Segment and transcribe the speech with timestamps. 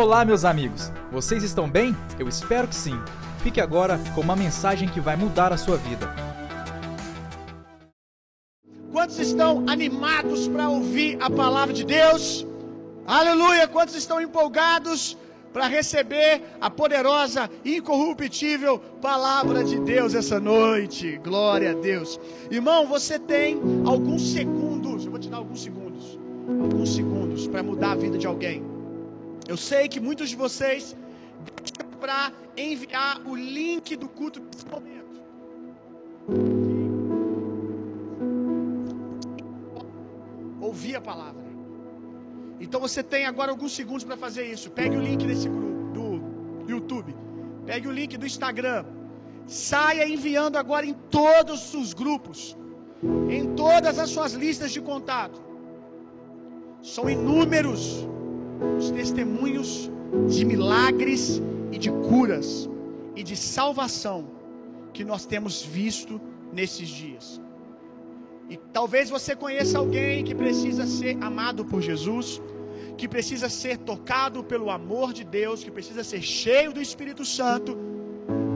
[0.00, 0.92] Olá, meus amigos!
[1.10, 1.92] Vocês estão bem?
[2.20, 2.96] Eu espero que sim.
[3.42, 6.08] Fique agora com uma mensagem que vai mudar a sua vida.
[8.92, 12.46] Quantos estão animados para ouvir a palavra de Deus?
[13.08, 13.66] Aleluia!
[13.66, 15.18] Quantos estão empolgados
[15.52, 21.18] para receber a poderosa, incorruptível palavra de Deus essa noite?
[21.24, 22.20] Glória a Deus.
[22.48, 26.16] Irmão, você tem alguns segundos, eu vou te dar alguns segundos,
[26.62, 28.77] alguns segundos para mudar a vida de alguém.
[29.48, 30.94] Eu sei que muitos de vocês
[31.98, 35.16] para enviar o link do culto nesse momento.
[40.60, 41.48] Ouvir a palavra.
[42.60, 44.70] Então você tem agora alguns segundos para fazer isso.
[44.70, 47.16] Pegue o link desse grupo do YouTube.
[47.64, 48.84] Pegue o link do Instagram.
[49.46, 52.54] Saia enviando agora em todos os grupos.
[53.30, 55.40] Em todas as suas listas de contato.
[56.82, 58.06] São inúmeros
[58.78, 59.90] os testemunhos
[60.28, 61.40] de milagres
[61.72, 62.68] e de curas
[63.14, 64.26] e de salvação
[64.92, 66.20] que nós temos visto
[66.52, 67.40] nesses dias.
[68.48, 72.40] E talvez você conheça alguém que precisa ser amado por Jesus,
[72.96, 77.76] que precisa ser tocado pelo amor de Deus, que precisa ser cheio do Espírito Santo.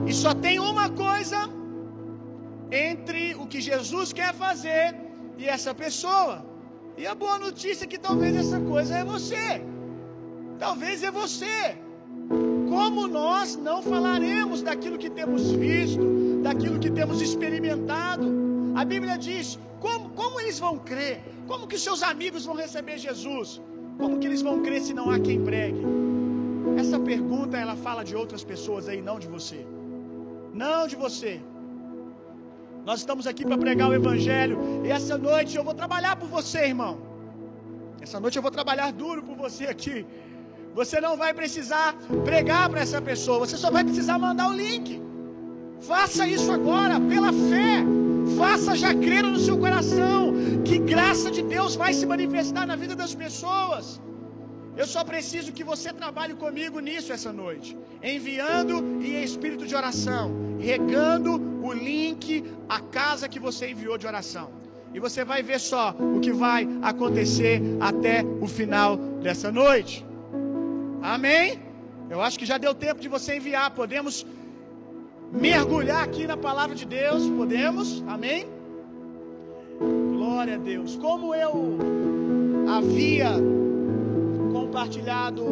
[0.07, 1.49] E só tem uma coisa
[2.71, 4.95] entre o que Jesus quer fazer
[5.37, 6.43] e essa pessoa.
[6.97, 9.72] E a boa notícia é que talvez essa coisa é você.
[10.59, 11.77] Talvez é você.
[12.69, 16.05] Como nós não falaremos daquilo que temos visto,
[16.41, 18.27] daquilo que temos experimentado?
[18.75, 21.21] A Bíblia diz: como, como eles vão crer?
[21.47, 23.61] Como que seus amigos vão receber Jesus?
[23.97, 25.81] Como que eles vão crer se não há quem pregue?
[26.81, 29.65] Essa pergunta ela fala de outras pessoas aí, não de você.
[30.53, 31.33] Não de você.
[32.85, 36.61] Nós estamos aqui para pregar o Evangelho e essa noite eu vou trabalhar por você,
[36.73, 36.93] irmão.
[38.01, 40.05] Essa noite eu vou trabalhar duro por você aqui.
[40.79, 45.01] Você não vai precisar pregar para essa pessoa, você só vai precisar mandar o link.
[45.81, 47.73] Faça isso agora, pela fé.
[48.37, 50.33] Faça já crendo no seu coração
[50.65, 54.01] que graça de Deus vai se manifestar na vida das pessoas.
[54.75, 60.31] Eu só preciso que você trabalhe comigo nisso essa noite, enviando em espírito de oração,
[60.59, 64.49] regando o link à casa que você enviou de oração.
[64.93, 70.05] E você vai ver só o que vai acontecer até o final dessa noite.
[71.03, 71.59] Amém?
[72.09, 73.71] Eu acho que já deu tempo de você enviar.
[73.71, 74.25] Podemos
[75.33, 77.29] mergulhar aqui na palavra de Deus?
[77.29, 78.01] Podemos?
[78.07, 78.47] Amém?
[79.77, 80.95] Glória a Deus.
[80.95, 81.77] Como eu
[82.69, 83.31] havia
[84.53, 85.43] compartilhado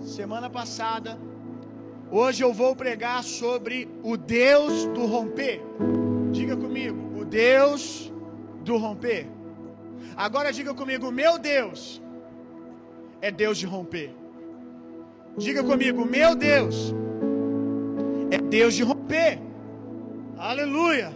[0.00, 1.16] semana passada,
[2.10, 5.62] hoje eu vou pregar sobre o Deus do romper.
[6.32, 8.12] Diga comigo, o Deus
[8.64, 9.28] do romper.
[10.16, 12.02] Agora diga comigo, meu Deus
[13.20, 14.21] é Deus de romper.
[15.36, 16.94] Diga comigo, meu Deus
[18.30, 19.38] é Deus de romper.
[20.38, 21.12] Aleluia.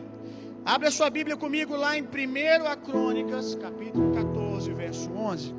[0.65, 5.55] Abra sua Bíblia comigo lá em 1 a Crônicas, capítulo 14, verso 11.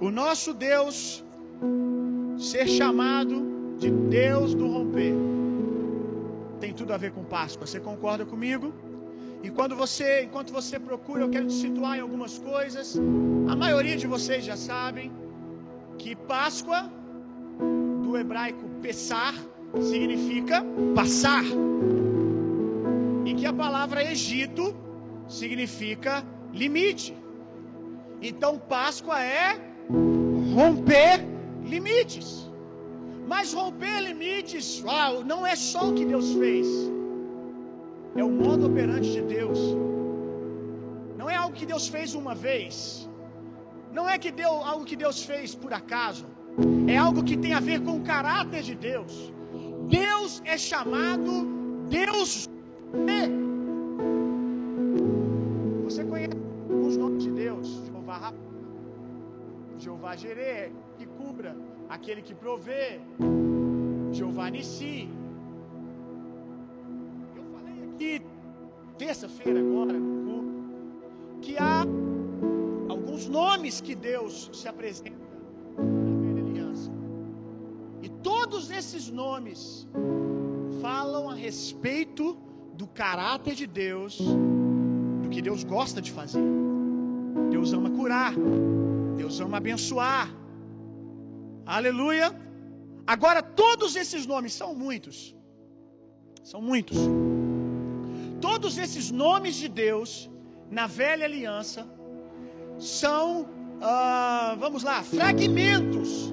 [0.00, 1.24] O nosso Deus
[2.38, 5.14] ser chamado de Deus do romper
[6.60, 7.66] tem tudo a ver com Páscoa.
[7.66, 8.72] Você concorda comigo?
[9.42, 13.00] E quando você, enquanto você procura, eu quero te situar em algumas coisas.
[13.48, 15.10] A maioria de vocês já sabem
[16.02, 16.90] que Páscoa
[18.02, 19.34] do hebraico Pessar
[19.80, 20.64] significa
[20.96, 21.44] passar.
[23.24, 24.74] E que a palavra Egito
[25.28, 27.14] significa limite.
[28.20, 29.60] Então Páscoa é
[30.56, 31.24] romper
[31.64, 32.50] limites.
[33.28, 34.84] Mas romper limites,
[35.24, 36.66] não é só o que Deus fez.
[38.16, 39.58] É o modo operante de Deus.
[41.16, 43.08] Não é algo que Deus fez uma vez.
[43.92, 46.26] Não é que deu algo que Deus fez por acaso.
[46.86, 49.32] É algo que tem a ver com o caráter de Deus.
[49.88, 51.32] Deus é chamado
[51.88, 52.48] Deus.
[55.84, 56.36] Você conhece
[56.86, 57.68] os nomes de Deus?
[57.86, 58.38] Jeová Rafa,
[59.78, 61.56] Jeová Jerê, que cubra,
[61.88, 63.00] aquele que provê,
[64.10, 65.08] Jeová Nissi.
[67.36, 68.22] Eu falei aqui
[68.96, 69.94] terça-feira agora
[71.40, 71.84] que há
[73.12, 75.22] alguns nomes que Deus se apresenta
[78.22, 79.88] todos esses nomes
[80.80, 82.36] falam a respeito
[82.74, 84.18] do caráter de Deus,
[85.22, 86.42] do que Deus gosta de fazer.
[87.50, 88.32] Deus ama curar,
[89.16, 90.28] Deus ama abençoar.
[91.66, 92.28] Aleluia.
[93.06, 95.34] Agora, todos esses nomes são muitos,
[96.44, 96.98] são muitos.
[98.40, 100.30] Todos esses nomes de Deus
[100.70, 101.86] na velha aliança
[102.78, 103.48] são
[103.82, 106.32] ah, vamos lá, fragmentos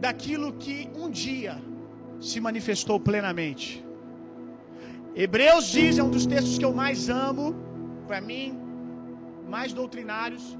[0.00, 1.60] daquilo que um dia
[2.20, 3.84] se manifestou plenamente.
[5.14, 7.54] Hebreus diz, é um dos textos que eu mais amo,
[8.06, 8.58] para mim,
[9.48, 10.56] mais doutrinários,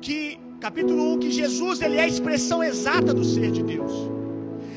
[0.00, 3.92] que capítulo 1, que Jesus ele é a expressão exata do ser de Deus.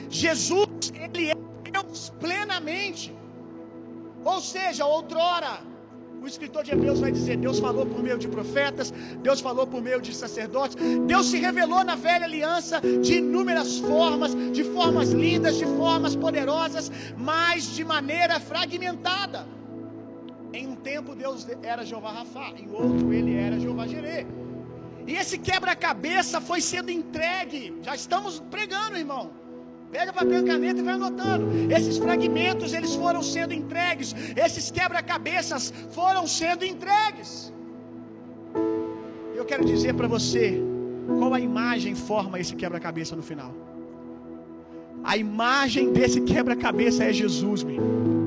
[0.10, 1.36] Jesus, ele é
[1.72, 3.14] Deus plenamente.
[4.24, 5.60] Ou seja, outrora,
[6.22, 9.82] o escritor de Hebreus vai dizer: Deus falou por meio de profetas, Deus falou por
[9.82, 10.78] meio de sacerdotes,
[11.08, 16.92] Deus se revelou na velha aliança de inúmeras formas, de formas lindas, de formas poderosas,
[17.18, 19.48] mas de maneira fragmentada.
[20.54, 24.28] Em um tempo Deus era Jeová Rafá, em outro ele era Jeová Jireh.
[25.08, 27.80] E esse quebra-cabeça foi sendo entregue.
[27.82, 29.41] Já estamos pregando, irmão.
[29.92, 31.46] Pega papel e caneta e vai anotando.
[31.78, 34.16] Esses fragmentos eles foram sendo entregues.
[34.46, 37.54] Esses quebra-cabeças foram sendo entregues.
[39.36, 40.62] Eu quero dizer para você
[41.20, 43.54] qual a imagem forma esse quebra-cabeça no final.
[45.04, 48.21] A imagem desse quebra-cabeça é Jesus, meu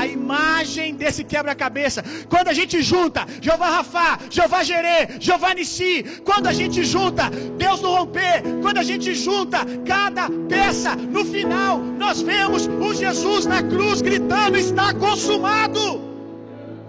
[0.00, 2.02] a imagem desse quebra-cabeça.
[2.28, 5.94] Quando a gente junta Jeová Rafá, Jeová Jerê, Jeová Nissi,
[6.24, 11.78] quando a gente junta Deus no romper, quando a gente junta cada peça, no final
[11.78, 15.82] nós vemos o Jesus na cruz gritando: está consumado.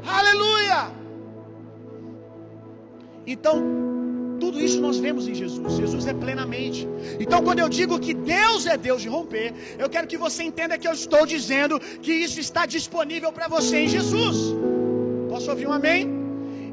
[0.06, 0.92] Aleluia!
[3.28, 3.81] Então,
[4.52, 5.74] tudo isso nós vemos em Jesus.
[5.82, 6.82] Jesus é plenamente.
[7.24, 9.54] Então, quando eu digo que Deus é Deus de romper,
[9.84, 13.76] eu quero que você entenda que eu estou dizendo que isso está disponível para você
[13.86, 14.38] em Jesus.
[15.30, 16.02] Posso ouvir um amém?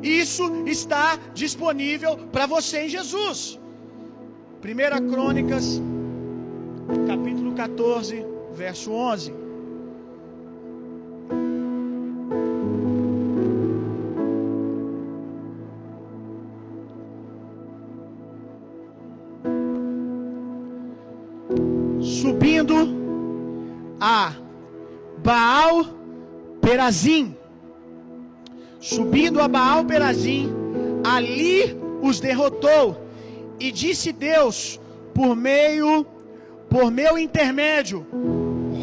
[0.03, 1.07] Isso está
[1.43, 3.39] disponível para você em Jesus.
[4.61, 5.81] Primeira Crônicas,
[7.07, 9.48] capítulo 14, verso 11.
[25.29, 25.85] Baal
[26.63, 27.37] Perazim.
[28.81, 30.49] Subindo a Baal Perazim,
[31.05, 32.97] ali os derrotou.
[33.61, 34.81] E disse Deus,
[35.13, 36.07] por meio,
[36.71, 38.07] por meu intermédio,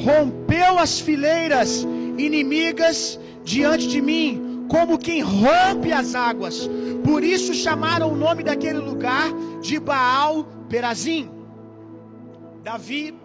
[0.05, 1.83] rompeu as fileiras
[2.15, 6.69] inimigas diante de mim, como quem rompe as águas.
[7.03, 9.33] Por isso chamaram o nome daquele lugar
[9.63, 11.27] de Baal Perazim.
[12.63, 13.15] Davi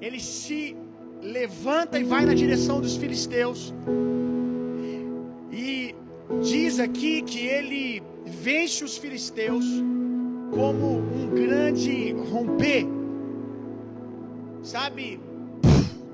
[0.00, 0.76] ele se
[1.22, 3.72] levanta e vai na direção dos filisteus.
[5.52, 5.94] E
[6.42, 9.64] diz aqui que ele vence os filisteus
[10.50, 12.86] como um grande romper.
[14.62, 15.20] Sabe?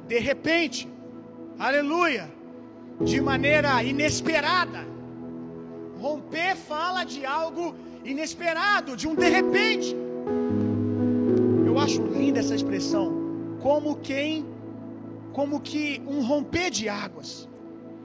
[0.07, 0.87] De repente.
[1.59, 2.31] Aleluia.
[3.01, 4.87] De maneira inesperada.
[5.99, 7.75] Romper fala de algo
[8.05, 9.97] inesperado, de um de repente.
[11.67, 13.13] Eu acho linda essa expressão
[13.61, 14.47] como quem,
[15.39, 17.49] como que um romper de águas.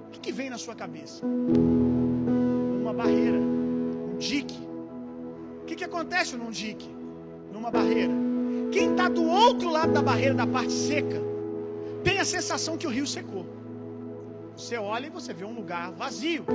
[0.07, 1.25] O que, que vem na sua cabeça?
[1.25, 4.59] Uma barreira, um dique.
[5.63, 6.88] O que, que acontece num dique,
[7.51, 8.13] numa barreira?
[8.71, 11.19] Quem está do outro lado da barreira, da parte seca,
[12.03, 13.47] tem a sensação que o rio secou.
[14.56, 16.45] Você olha e você vê um lugar vazio.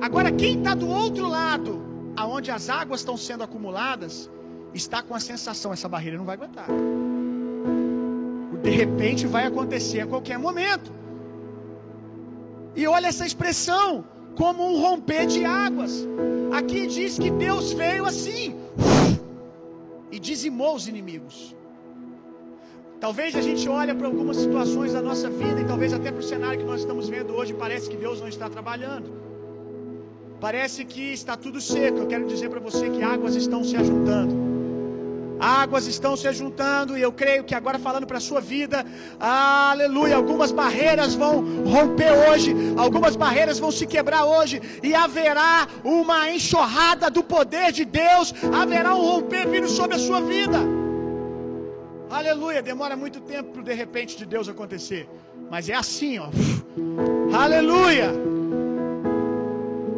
[0.00, 1.82] Agora, quem está do outro lado,
[2.16, 4.30] aonde as águas estão sendo acumuladas,
[4.72, 6.68] está com a sensação: essa barreira não vai aguentar.
[8.62, 10.92] De repente vai acontecer a qualquer momento.
[12.74, 14.04] E olha essa expressão,
[14.36, 16.06] como um romper de águas.
[16.52, 18.56] Aqui diz que Deus veio assim
[20.10, 21.56] e dizimou os inimigos.
[23.00, 26.22] Talvez a gente olhe para algumas situações da nossa vida e talvez até para o
[26.22, 29.10] cenário que nós estamos vendo hoje, parece que Deus não está trabalhando.
[30.40, 31.98] Parece que está tudo seco.
[31.98, 34.47] Eu quero dizer para você que águas estão se ajuntando.
[35.40, 38.84] Águas estão se juntando e eu creio que agora falando para a sua vida,
[39.18, 46.30] aleluia, algumas barreiras vão romper hoje, algumas barreiras vão se quebrar hoje e haverá uma
[46.30, 50.58] enxurrada do poder de Deus, haverá um romper vindo sobre a sua vida.
[52.10, 55.08] Aleluia, demora muito tempo para de repente de Deus acontecer,
[55.50, 56.28] mas é assim, ó.
[57.32, 58.10] Aleluia.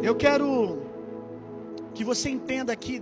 [0.03, 0.79] Eu quero
[1.93, 3.01] que você entenda que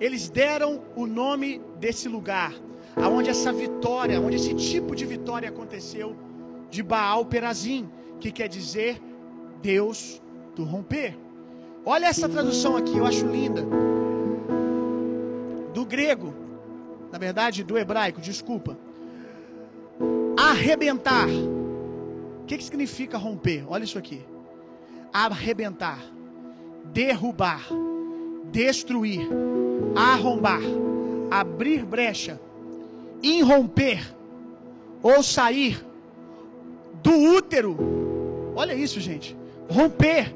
[0.00, 2.52] eles deram o nome desse lugar,
[2.96, 6.16] aonde essa vitória, onde esse tipo de vitória aconteceu,
[6.70, 7.88] de Baal Perazim,
[8.20, 9.00] que quer dizer
[9.62, 10.22] Deus
[10.54, 11.18] do romper.
[11.84, 13.64] Olha essa tradução aqui, eu acho linda.
[15.72, 16.34] Do grego,
[17.10, 18.78] na verdade, do hebraico, desculpa.
[20.36, 21.28] Arrebentar.
[21.28, 23.64] O que, que significa romper?
[23.68, 24.24] Olha isso aqui.
[25.12, 25.98] Arrebentar.
[26.92, 27.68] derrubar,
[28.50, 29.28] destruir,
[29.94, 30.60] arrombar,
[31.30, 32.40] abrir brecha,
[33.22, 34.00] irromper
[35.02, 35.84] ou sair
[37.02, 38.52] do útero.
[38.54, 39.36] Olha isso, gente.
[39.70, 40.34] Romper,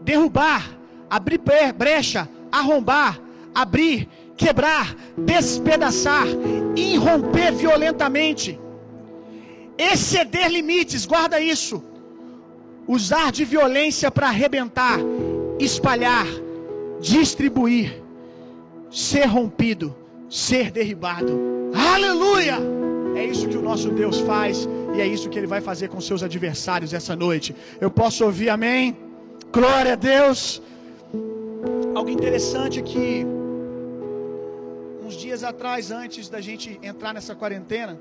[0.00, 1.40] derrubar, abrir
[1.76, 3.20] brecha, arrombar,
[3.54, 6.26] abrir, quebrar, despedaçar,
[6.76, 8.58] irromper violentamente,
[9.78, 11.82] exceder limites, guarda isso.
[12.86, 14.98] Usar de violência para arrebentar,
[15.58, 16.26] espalhar,
[17.00, 18.01] distribuir,
[18.92, 19.94] ser rompido,
[20.28, 21.32] ser derribado.
[21.74, 22.58] Aleluia!
[23.16, 26.00] É isso que o nosso Deus faz e é isso que ele vai fazer com
[26.00, 27.54] seus adversários essa noite.
[27.80, 28.96] Eu posso ouvir amém?
[29.50, 30.62] Glória a Deus.
[31.94, 33.26] Algo interessante que
[35.04, 37.98] uns dias atrás, antes da gente entrar nessa quarentena,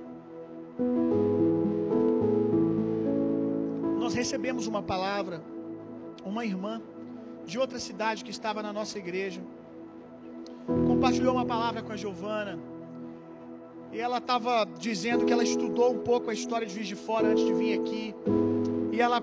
[4.00, 5.42] nós recebemos uma palavra,
[6.26, 6.82] uma irmã
[7.46, 9.42] de outra cidade que estava na nossa igreja,
[10.88, 12.58] compartilhou uma palavra com a Giovana,
[13.92, 17.28] e ela estava dizendo que ela estudou um pouco a história de Juiz de Fora
[17.28, 18.16] antes de vir aqui,
[18.92, 19.22] e ela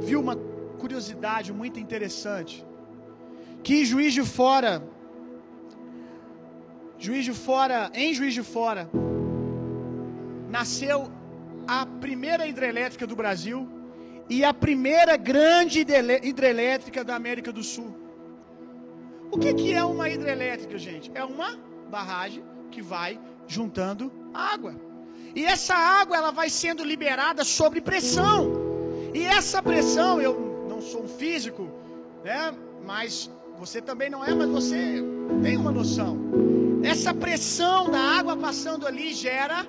[0.00, 0.36] viu uma
[0.78, 2.64] curiosidade muito interessante,
[3.62, 4.82] que Juiz de Fora,
[6.98, 8.90] Juiz de Fora, em Juiz de Fora,
[10.50, 11.10] nasceu
[11.66, 13.68] a primeira hidrelétrica do Brasil
[14.28, 18.03] e a primeira grande hidrelétrica da América do Sul.
[19.34, 21.10] O que, que é uma hidrelétrica, gente?
[21.12, 21.58] É uma
[21.90, 24.76] barragem que vai juntando água.
[25.34, 28.52] E essa água ela vai sendo liberada sob pressão.
[29.12, 31.68] E essa pressão, eu não sou um físico,
[32.22, 32.54] né?
[32.86, 35.02] Mas você também não é, mas você
[35.42, 36.16] tem uma noção.
[36.84, 39.66] Essa pressão da água passando ali gera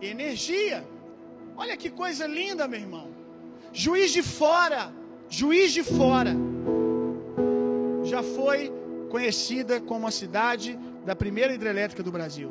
[0.00, 0.82] energia.
[1.58, 3.08] Olha que coisa linda, meu irmão.
[3.70, 4.90] Juiz de fora,
[5.28, 6.34] juiz de fora,
[8.02, 8.72] já foi
[9.14, 12.50] conhecida como a cidade da primeira hidrelétrica do Brasil.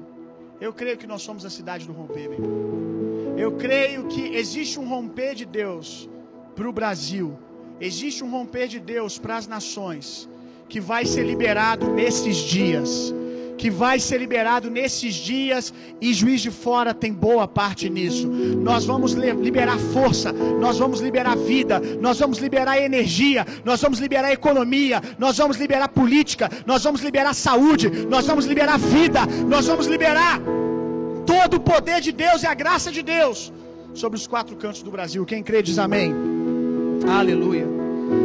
[0.62, 3.38] Eu creio que nós somos a cidade do romper, meu irmão.
[3.38, 6.10] Eu creio que existe um romper de Deus
[6.56, 7.38] para o Brasil,
[7.82, 10.30] existe um romper de Deus para as nações,
[10.70, 13.14] que vai ser liberado nesses dias
[13.58, 18.28] que vai ser liberado nesses dias e Juiz de Fora tem boa parte nisso.
[18.28, 24.32] Nós vamos liberar força, nós vamos liberar vida, nós vamos liberar energia, nós vamos liberar
[24.32, 29.88] economia, nós vamos liberar política, nós vamos liberar saúde, nós vamos liberar vida, nós vamos
[29.88, 30.42] liberar
[31.26, 33.52] todo o poder de Deus e a graça de Deus
[33.94, 35.26] sobre os quatro cantos do Brasil.
[35.26, 36.14] Quem crê diz amém.
[37.08, 37.68] Aleluia.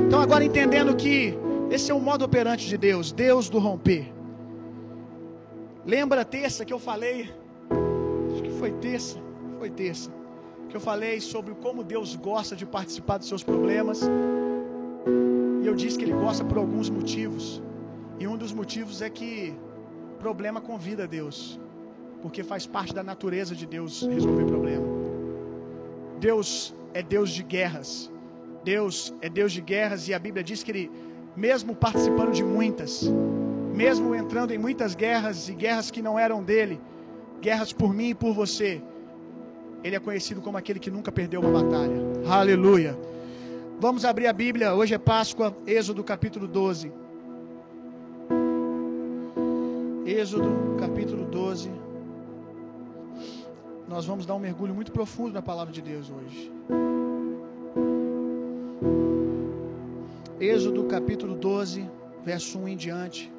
[0.07, 1.35] Então agora entendendo que
[1.71, 4.18] esse é o modo operante de Deus, Deus do romper.
[5.89, 7.31] Lembra terça que eu falei?
[8.31, 9.19] Acho que foi terça.
[9.59, 10.11] Foi terça.
[10.69, 14.03] Que eu falei sobre como Deus gosta de participar dos seus problemas.
[15.63, 17.63] E eu disse que Ele gosta por alguns motivos.
[18.19, 19.57] E um dos motivos é que
[20.19, 21.59] problema convida a Deus.
[22.21, 24.87] Porque faz parte da natureza de Deus resolver problema.
[26.21, 28.13] Deus é Deus de guerras.
[28.63, 30.91] Deus é Deus de guerras e a Bíblia diz que Ele,
[31.35, 33.11] mesmo participando de muitas,
[33.79, 36.81] mesmo entrando em muitas guerras e guerras que não eram dele,
[37.41, 38.83] guerras por mim e por você,
[39.85, 41.95] ele é conhecido como aquele que nunca perdeu uma batalha.
[42.29, 42.99] Aleluia.
[43.79, 46.93] Vamos abrir a Bíblia, hoje é Páscoa, Êxodo capítulo 12.
[50.05, 51.71] Êxodo capítulo 12.
[53.87, 56.53] Nós vamos dar um mergulho muito profundo na palavra de Deus hoje.
[60.41, 61.89] Êxodo capítulo 12,
[62.25, 63.38] verso 1 em diante.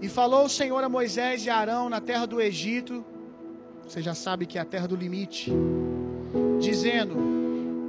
[0.00, 3.04] E falou o Senhor a Moisés e a Arão na terra do Egito,
[3.86, 5.52] você já sabe que é a terra do limite,
[6.60, 7.14] dizendo: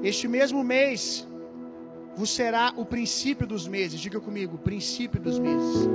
[0.03, 1.27] Este mesmo mês
[2.15, 3.99] vos será o princípio dos meses.
[3.99, 5.87] Diga comigo, princípio dos meses.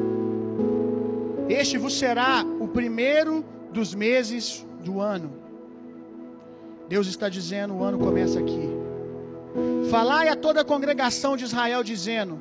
[1.49, 5.31] Este vos será o primeiro dos meses do ano.
[6.89, 8.69] Deus está dizendo: o ano começa aqui.
[9.91, 12.39] Falai a toda a congregação de Israel, dizendo: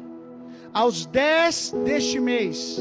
[0.73, 2.79] Aos dez deste mês,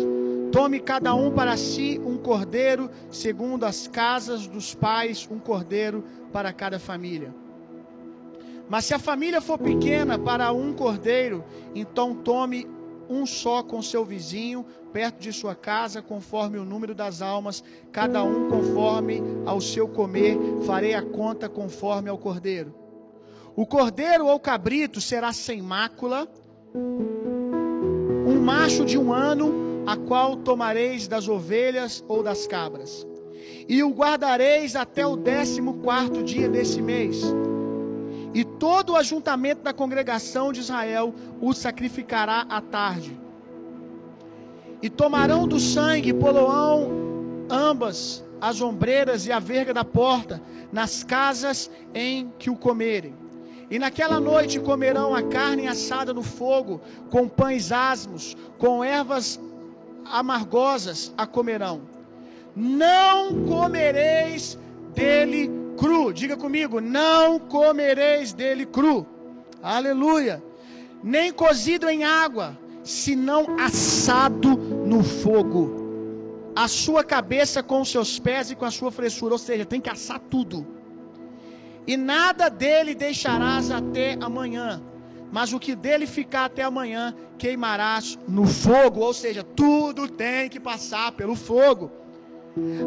[0.50, 6.54] tome cada um para si um cordeiro, segundo as casas dos pais, um cordeiro para
[6.54, 7.34] cada família.
[8.66, 11.44] Mas se a família for pequena para um cordeiro,
[11.75, 12.66] então tome
[13.11, 18.22] um só com seu vizinho, perto de sua casa, conforme o número das almas, cada
[18.22, 22.75] um conforme ao seu comer, farei a conta conforme ao cordeiro.
[23.54, 26.26] O cordeiro ou cabrito será sem mácula,
[28.42, 33.06] macho de um ano, a qual tomareis das ovelhas ou das cabras.
[33.68, 37.22] e o guardareis até o décimo quarto dia desse mês.
[38.34, 43.18] E todo o ajuntamento da congregação de Israel o sacrificará à tarde.
[44.80, 46.90] E tomarão do sangue, poloão
[47.49, 53.14] ambas as ombreiras e a verga da porta, nas casas em que o comerem.
[53.72, 56.78] E naquela noite comerão a carne assada no fogo,
[57.10, 59.40] com pães asmos, com ervas
[60.04, 61.80] amargosas a comerão.
[62.54, 64.58] Não comereis
[64.94, 66.12] dele cru.
[66.12, 69.06] Diga comigo, não comereis dele cru.
[69.62, 70.44] Aleluia.
[71.02, 76.52] Nem cozido em água, senão assado no fogo.
[76.54, 79.80] A sua cabeça com os seus pés e com a sua fressura, ou seja, tem
[79.80, 80.81] que assar tudo.
[81.86, 84.80] E nada dele deixarás até amanhã,
[85.32, 90.60] mas o que dele ficar até amanhã queimarás no fogo, ou seja, tudo tem que
[90.60, 91.90] passar pelo fogo.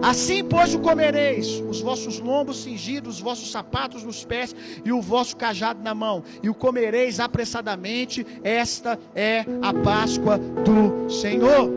[0.01, 5.01] Assim, pois, o comereis, os vossos lombos cingidos, os vossos sapatos nos pés e o
[5.01, 11.71] vosso cajado na mão, e o comereis apressadamente, esta é a Páscoa do Senhor.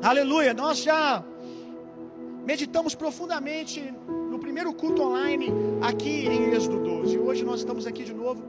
[0.00, 1.22] Aleluia, nós já
[2.46, 3.92] meditamos profundamente
[4.50, 5.48] primeiro culto online
[5.80, 7.14] aqui em Êxodo 12.
[7.14, 8.42] E hoje nós estamos aqui de novo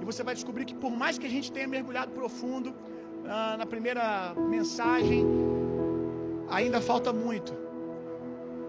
[0.00, 2.74] e você vai descobrir que por mais que a gente tenha mergulhado profundo
[3.24, 5.24] ah, na primeira mensagem,
[6.48, 7.54] ainda falta muito.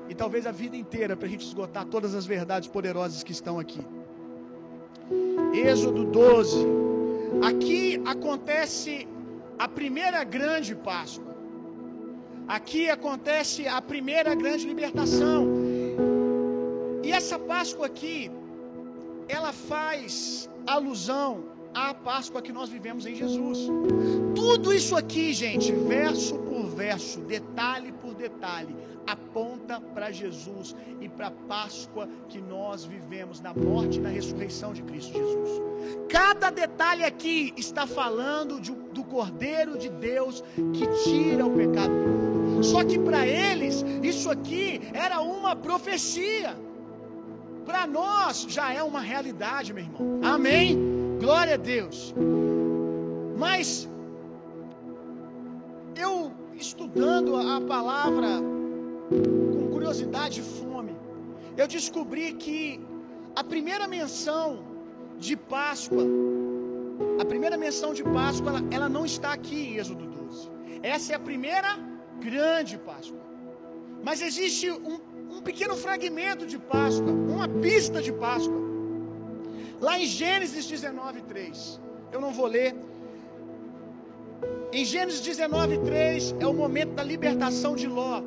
[0.07, 3.57] E talvez a vida inteira para a gente esgotar todas as verdades poderosas que estão
[3.57, 3.81] aqui.
[5.51, 6.67] Êxodo 12.
[7.49, 9.07] Aqui acontece
[9.57, 11.33] a primeira grande Páscoa.
[12.47, 15.64] Aqui acontece a primeira grande libertação.
[17.05, 18.31] E essa Páscoa aqui,
[19.27, 23.59] ela faz alusão à Páscoa que nós vivemos em Jesus.
[24.33, 31.27] Tudo isso aqui, gente, verso por verso, detalhe por detalhe, aponta para Jesus e para
[31.27, 35.61] a Páscoa que nós vivemos na morte e na ressurreição de Cristo Jesus.
[36.09, 42.09] Cada detalhe aqui está falando de, do Cordeiro de Deus que tira o pecado do
[42.09, 42.63] mundo.
[42.63, 46.65] Só que para eles, isso aqui era uma profecia.
[47.65, 50.19] Para nós já é uma realidade, meu irmão.
[50.23, 50.77] Amém?
[51.19, 52.13] Glória a Deus.
[53.37, 53.89] Mas
[55.95, 58.29] eu estudando a palavra
[59.09, 60.95] com curiosidade e fome,
[61.57, 62.79] eu descobri que
[63.35, 64.47] a primeira menção
[65.17, 66.05] de Páscoa,
[67.19, 70.49] a primeira menção de Páscoa, ela, ela não está aqui em Êxodo 12.
[70.83, 71.71] Essa é a primeira
[72.19, 73.19] grande Páscoa.
[74.03, 74.99] Mas existe um,
[75.35, 78.61] um pequeno fragmento de Páscoa, uma pista de Páscoa.
[79.81, 81.79] Lá em Gênesis 19, 3.
[82.13, 82.73] Eu não vou ler.
[84.71, 88.21] Em Gênesis 19, 3 é o momento da libertação de Ló,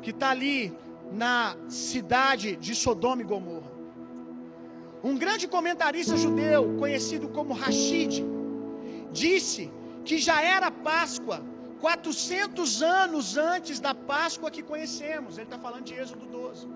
[0.00, 0.72] que está ali
[1.12, 3.72] na cidade de Sodoma e Gomorra.
[5.02, 8.24] Um grande comentarista judeu, conhecido como Rashid,
[9.10, 9.70] disse
[10.04, 11.42] que já era Páscoa
[11.80, 15.38] 400 anos antes da Páscoa que conhecemos.
[15.38, 16.66] Ele está falando de Êxodo 12.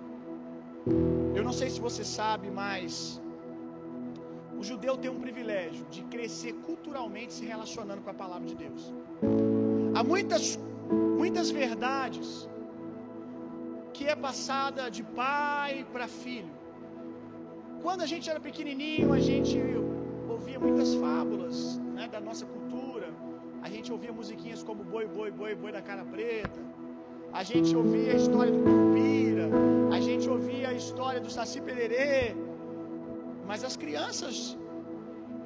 [1.38, 3.20] Eu não sei se você sabe, mas
[4.58, 8.82] o judeu tem um privilégio de crescer culturalmente se relacionando com a palavra de Deus.
[9.96, 10.44] Há muitas,
[11.20, 12.48] muitas verdades
[13.94, 16.54] que é passada de pai para filho.
[17.82, 19.58] Quando a gente era pequenininho, a gente
[20.28, 21.56] ouvia muitas fábulas
[21.96, 22.61] né, da nossa cultura.
[23.66, 26.60] A gente ouvia musiquinhas como Boi, Boi, Boi, Boi da Cara Preta.
[27.32, 29.46] A gente ouvia a história do Curupira.
[29.96, 32.34] A gente ouvia a história do Saci Pererê.
[33.46, 34.56] Mas as crianças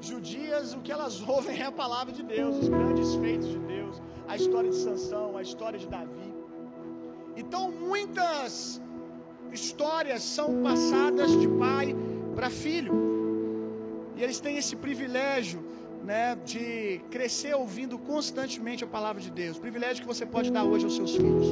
[0.00, 4.00] judias, o que elas ouvem é a palavra de Deus, os grandes feitos de Deus,
[4.26, 6.30] a história de Sansão, a história de Davi.
[7.36, 8.80] Então, muitas
[9.52, 11.94] histórias são passadas de pai
[12.34, 12.94] para filho.
[14.16, 15.62] E eles têm esse privilégio,
[16.04, 19.58] né, de crescer ouvindo constantemente a palavra de Deus.
[19.58, 21.48] Privilégio que você pode dar hoje aos seus filhos.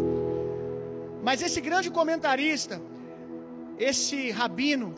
[1.23, 2.81] Mas esse grande comentarista,
[3.79, 4.95] esse rabino,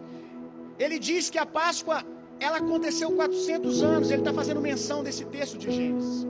[0.78, 2.04] ele diz que a Páscoa
[2.38, 4.10] ela aconteceu 400 anos.
[4.10, 6.26] Ele está fazendo menção desse texto de Gênesis.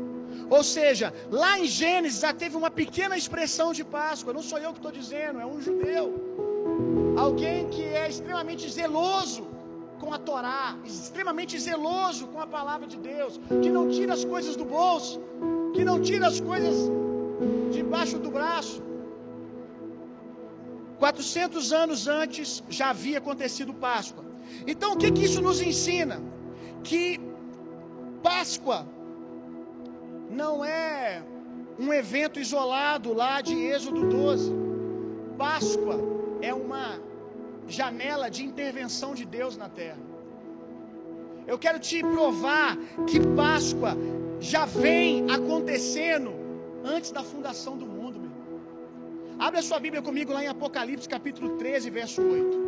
[0.49, 4.33] Ou seja, lá em Gênesis já teve uma pequena expressão de Páscoa.
[4.33, 6.07] Não sou eu que estou dizendo, é um judeu.
[7.17, 9.56] Alguém que é extremamente zeloso
[10.01, 14.57] com a Torá, extremamente zeloso com a palavra de Deus, que não tira as coisas
[14.57, 15.21] do bolso,
[15.75, 16.77] que não tira as coisas
[17.73, 18.83] debaixo do braço.
[20.99, 24.25] 400 anos antes já havia acontecido Páscoa.
[24.67, 26.23] Então o que, que isso nos ensina?
[26.83, 27.21] Que
[28.23, 28.87] Páscoa
[30.31, 31.23] não é
[31.79, 34.53] um evento isolado lá de Êxodo 12.
[35.37, 36.01] Páscoa
[36.41, 36.99] é uma
[37.67, 39.99] janela de intervenção de Deus na terra.
[41.47, 42.77] Eu quero te provar
[43.07, 43.97] que Páscoa
[44.41, 46.35] já vem acontecendo
[46.85, 48.31] antes da fundação do mundo, meu.
[49.39, 52.67] Abre a sua Bíblia comigo lá em Apocalipse capítulo 13, verso 8.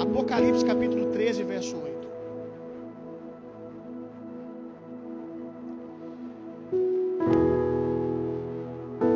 [0.00, 2.08] Apocalipse capítulo 13, verso 8.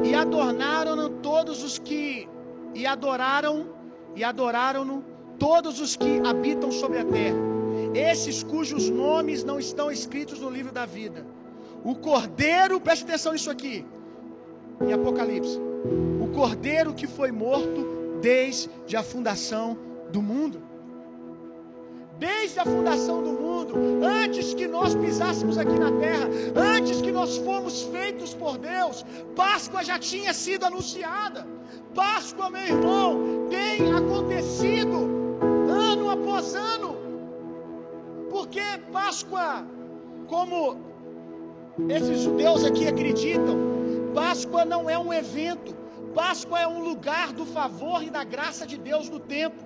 [0.05, 2.29] E adornaram todos os que
[2.75, 3.82] e adoraram
[4.15, 5.05] e adoraram-no
[5.39, 7.39] todos os que habitam sobre a terra,
[7.95, 11.27] esses cujos nomes não estão escritos no livro da vida.
[11.85, 13.85] O cordeiro, preste atenção nisso aqui,
[14.81, 15.59] em Apocalipse:
[16.21, 19.77] o cordeiro que foi morto desde a fundação
[20.11, 20.63] do mundo.
[22.19, 27.39] Desde a fundação do mundo, antes que nós pisássemos aqui na terra, antes que nós
[27.39, 31.45] fomos feitos por Deus, Páscoa já tinha sido anunciada.
[31.93, 34.97] Páscoa, meu irmão, tem acontecido
[35.71, 36.97] ano após ano.
[38.31, 39.67] Porque Páscoa,
[40.27, 40.77] como
[41.89, 43.57] esses judeus aqui acreditam,
[44.15, 45.75] Páscoa não é um evento,
[46.15, 49.63] Páscoa é um lugar do favor e da graça de Deus no tempo.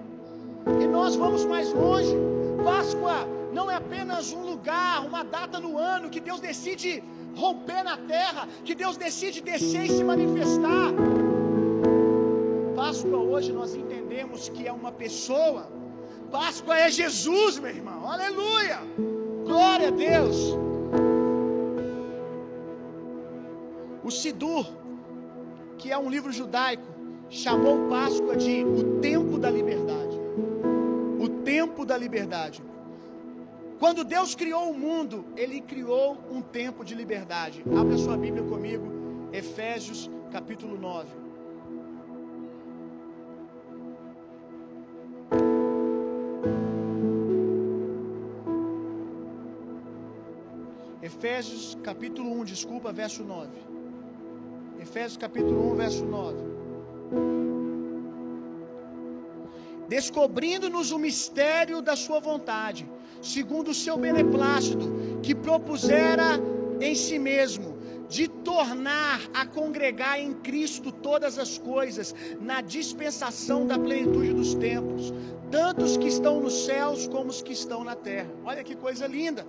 [0.82, 2.14] E nós vamos mais longe.
[2.64, 3.18] Páscoa
[3.52, 7.02] não é apenas um lugar, uma data no ano que Deus decide
[7.36, 10.92] romper na terra, que Deus decide descer e se manifestar.
[12.76, 15.66] Páscoa hoje nós entendemos que é uma pessoa.
[16.30, 18.06] Páscoa é Jesus, meu irmão.
[18.06, 18.80] Aleluia!
[19.46, 20.36] Glória a Deus.
[24.04, 24.66] O Sidur,
[25.78, 26.86] que é um livro judaico,
[27.30, 30.20] chamou Páscoa de o tempo da liberdade.
[31.18, 32.62] O tempo da liberdade.
[33.78, 37.64] Quando Deus criou o mundo, Ele criou um tempo de liberdade.
[37.74, 38.86] Abra sua Bíblia comigo,
[39.32, 41.25] Efésios capítulo 9.
[51.18, 53.48] Efésios capítulo 1, desculpa, verso 9.
[54.78, 56.36] Efésios capítulo 1, verso 9.
[59.88, 62.86] Descobrindo-nos o mistério da sua vontade,
[63.22, 66.38] segundo o seu beneplácito, que propusera
[66.82, 67.78] em si mesmo,
[68.10, 75.14] de tornar a congregar em Cristo todas as coisas, na dispensação da plenitude dos tempos,
[75.50, 78.30] tanto os que estão nos céus como os que estão na terra.
[78.44, 79.46] Olha que coisa linda!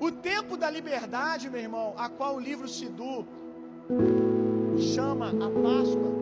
[0.00, 3.26] O tempo da liberdade, meu irmão, a qual o livro Sidu
[4.76, 6.12] chama a Páscoa,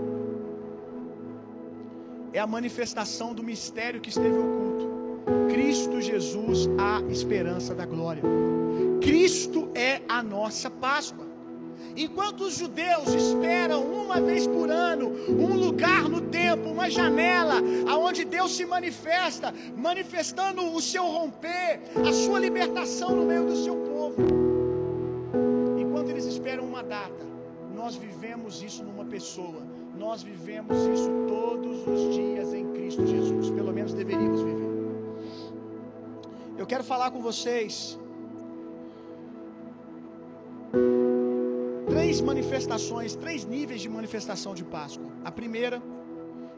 [2.32, 4.90] é a manifestação do mistério que esteve oculto.
[5.48, 8.22] Cristo Jesus, a esperança da glória.
[9.00, 11.29] Cristo é a nossa Páscoa.
[11.96, 17.56] Enquanto os judeus esperam uma vez por ano um lugar no tempo, uma janela,
[17.88, 23.76] aonde Deus se manifesta, manifestando o seu romper, a sua libertação no meio do seu
[23.76, 24.16] povo.
[25.78, 27.26] Enquanto eles esperam uma data,
[27.74, 29.62] nós vivemos isso numa pessoa.
[29.98, 33.50] Nós vivemos isso todos os dias em Cristo Jesus.
[33.50, 34.70] Pelo menos deveríamos viver.
[36.56, 37.98] Eu quero falar com vocês
[41.90, 45.10] três manifestações, três níveis de manifestação de Páscoa.
[45.24, 45.82] A primeira,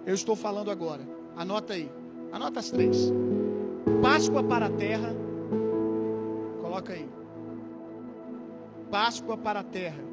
[0.06, 1.02] eu estou falando agora.
[1.34, 1.90] Anota aí.
[2.30, 3.10] Anota as três.
[4.02, 5.14] Páscoa para a terra.
[6.60, 7.08] Coloca aí.
[8.90, 10.04] Páscoa para a terra.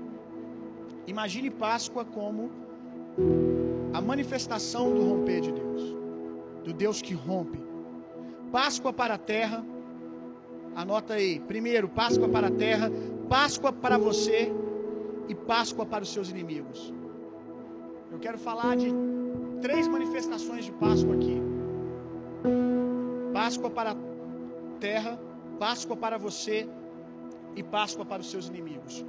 [1.05, 2.49] Imagine Páscoa como
[3.93, 5.95] a manifestação do romper de Deus,
[6.63, 7.59] do Deus que rompe.
[8.51, 9.65] Páscoa para a terra.
[10.75, 11.39] Anota aí.
[11.41, 12.89] Primeiro, Páscoa para a terra,
[13.27, 14.53] Páscoa para você
[15.29, 16.93] e Páscoa para os seus inimigos.
[18.11, 18.89] Eu quero falar de
[19.61, 21.37] três manifestações de Páscoa aqui:
[23.31, 23.95] Páscoa para a
[24.79, 25.19] terra,
[25.59, 26.67] Páscoa para você
[27.55, 29.05] e Páscoa para os seus inimigos.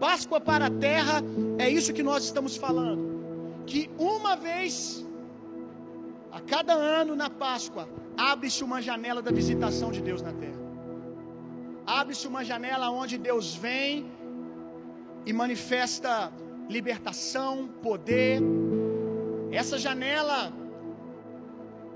[0.00, 1.22] Páscoa para a terra
[1.58, 3.02] é isso que nós estamos falando.
[3.66, 5.06] Que uma vez
[6.32, 10.58] a cada ano na Páscoa abre-se uma janela da visitação de Deus na terra.
[11.86, 14.10] Abre-se uma janela onde Deus vem
[15.28, 16.32] e manifesta
[16.76, 18.40] libertação, poder.
[19.60, 20.50] Essa janela,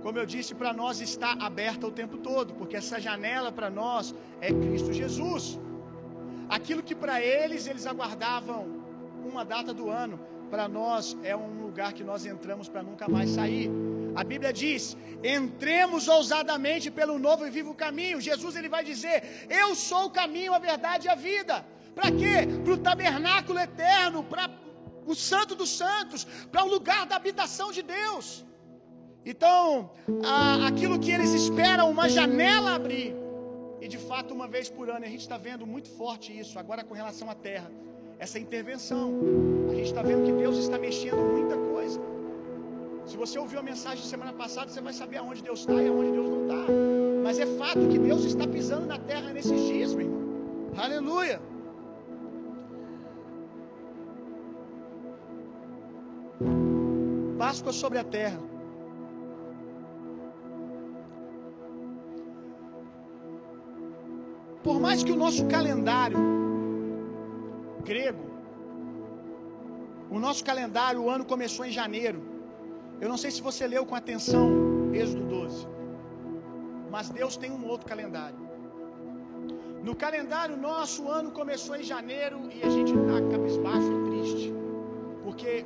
[0.02, 4.14] como eu disse, para nós está aberta o tempo todo, porque essa janela para nós
[4.38, 5.58] é Cristo Jesus.
[6.56, 8.60] Aquilo que para eles eles aguardavam
[9.30, 13.30] uma data do ano, para nós é um lugar que nós entramos para nunca mais
[13.30, 13.70] sair.
[14.14, 18.20] A Bíblia diz: entremos ousadamente pelo novo e vivo caminho.
[18.20, 21.64] Jesus ele vai dizer: Eu sou o caminho, a verdade e a vida.
[21.94, 22.36] Para quê?
[22.64, 24.50] Para o tabernáculo eterno, para
[25.06, 28.44] o Santo dos Santos, para o lugar da habitação de Deus.
[29.24, 29.90] Então,
[30.24, 33.14] a, aquilo que eles esperam, uma janela abrir.
[33.80, 36.84] E de fato, uma vez por ano, a gente está vendo muito forte isso, agora
[36.84, 37.70] com relação à terra,
[38.18, 39.12] essa intervenção.
[39.70, 42.00] A gente está vendo que Deus está mexendo muita coisa.
[43.06, 46.12] Se você ouviu a mensagem semana passada, você vai saber aonde Deus está e aonde
[46.12, 46.72] Deus não está.
[47.24, 50.22] Mas é fato que Deus está pisando na terra nesses dias, meu irmão.
[50.76, 51.40] Aleluia.
[57.42, 58.40] Páscoa sobre a terra.
[64.62, 66.20] Por mais que o nosso calendário
[67.88, 68.24] grego,
[70.08, 72.22] o nosso calendário, o ano começou em janeiro.
[73.00, 74.46] Eu não sei se você leu com atenção
[74.94, 75.66] Êxodo 12.
[76.92, 78.38] Mas Deus tem um outro calendário.
[79.82, 84.54] No calendário nosso, o ano começou em janeiro e a gente está cabisbaixo e triste.
[85.24, 85.64] Porque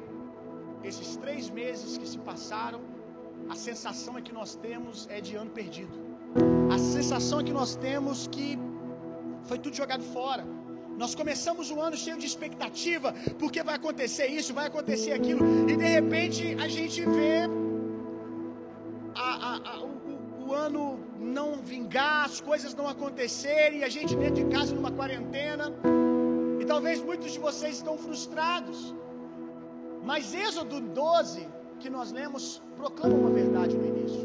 [0.90, 2.80] esses três meses que se passaram,
[3.48, 5.94] a sensação é que nós temos é de ano perdido.
[6.74, 8.48] A sensação é que nós temos que
[9.48, 10.44] foi tudo jogado fora.
[11.02, 15.76] Nós começamos o ano cheio de expectativa, porque vai acontecer isso, vai acontecer aquilo, e
[15.76, 17.40] de repente a gente vê
[19.14, 24.42] a, a, a, o, o, ano não vingar, as coisas não acontecerem, a gente dentro
[24.42, 25.66] de casa numa quarentena.
[26.60, 28.94] E talvez muitos de vocês estão frustrados.
[30.10, 31.48] Mas Êxodo 12,
[31.80, 34.24] que nós lemos, proclama uma verdade no início.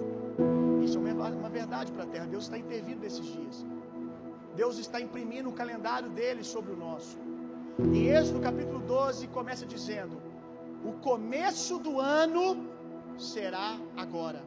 [0.86, 2.28] Isso é uma, verdade para a terra.
[2.28, 3.66] Deus está intervindo nesses dias.
[4.56, 7.18] Deus está imprimindo o calendário dele sobre o nosso.
[7.80, 10.22] Em Êxodo capítulo 12 começa dizendo:
[10.86, 12.46] O começo do ano
[13.18, 14.44] será agora.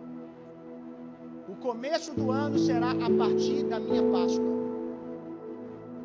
[1.49, 4.53] O começo do ano será a partir da minha Páscoa.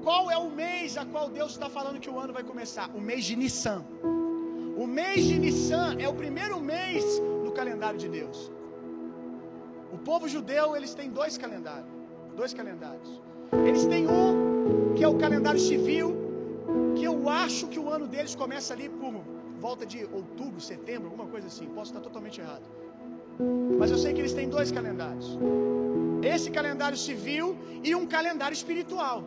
[0.04, 2.90] Qual é o mês a qual Deus está falando que o ano vai começar?
[2.96, 3.86] O mês de Nissan.
[4.84, 7.04] O mês de Nissan é o primeiro mês
[7.46, 8.38] do calendário de Deus.
[9.96, 11.92] O povo judeu, eles têm dois calendários,
[12.42, 13.10] dois calendários.
[13.68, 16.08] Eles têm um que é o calendário civil,
[16.96, 19.12] que eu acho que o ano deles começa ali por
[19.66, 21.68] volta de outubro, setembro, alguma coisa assim.
[21.78, 22.66] Posso estar totalmente errado.
[23.78, 25.38] Mas eu sei que eles têm dois calendários.
[26.36, 29.26] Esse calendário civil e um calendário espiritual.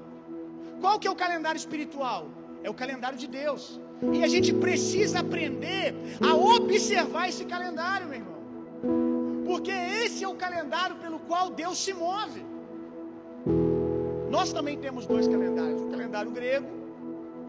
[0.81, 2.23] Qual que é o calendário espiritual?
[2.63, 3.65] É o calendário de Deus.
[4.11, 9.45] E a gente precisa aprender a observar esse calendário, meu irmão.
[9.45, 12.45] Porque esse é o calendário pelo qual Deus se move.
[14.29, 16.67] Nós também temos dois calendários: o calendário grego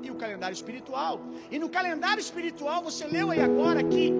[0.03, 1.21] e o calendário espiritual.
[1.49, 4.13] E no calendário espiritual, você leu aí agora que,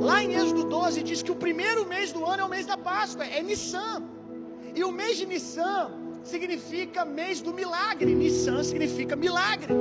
[0.00, 2.76] lá em Êxodo 12, diz que o primeiro mês do ano é o mês da
[2.76, 4.02] Páscoa, é Nissan.
[4.74, 5.92] E o mês de Nissan
[6.24, 8.14] significa mês do milagre.
[8.14, 9.74] Nissan significa milagre.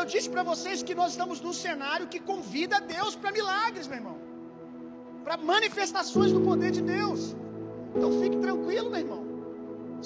[0.00, 3.98] Eu disse para vocês que nós estamos num cenário que convida Deus para milagres, meu
[3.98, 4.16] irmão.
[5.24, 7.36] Para manifestações do poder de Deus.
[7.94, 9.22] Então fique tranquilo, meu irmão.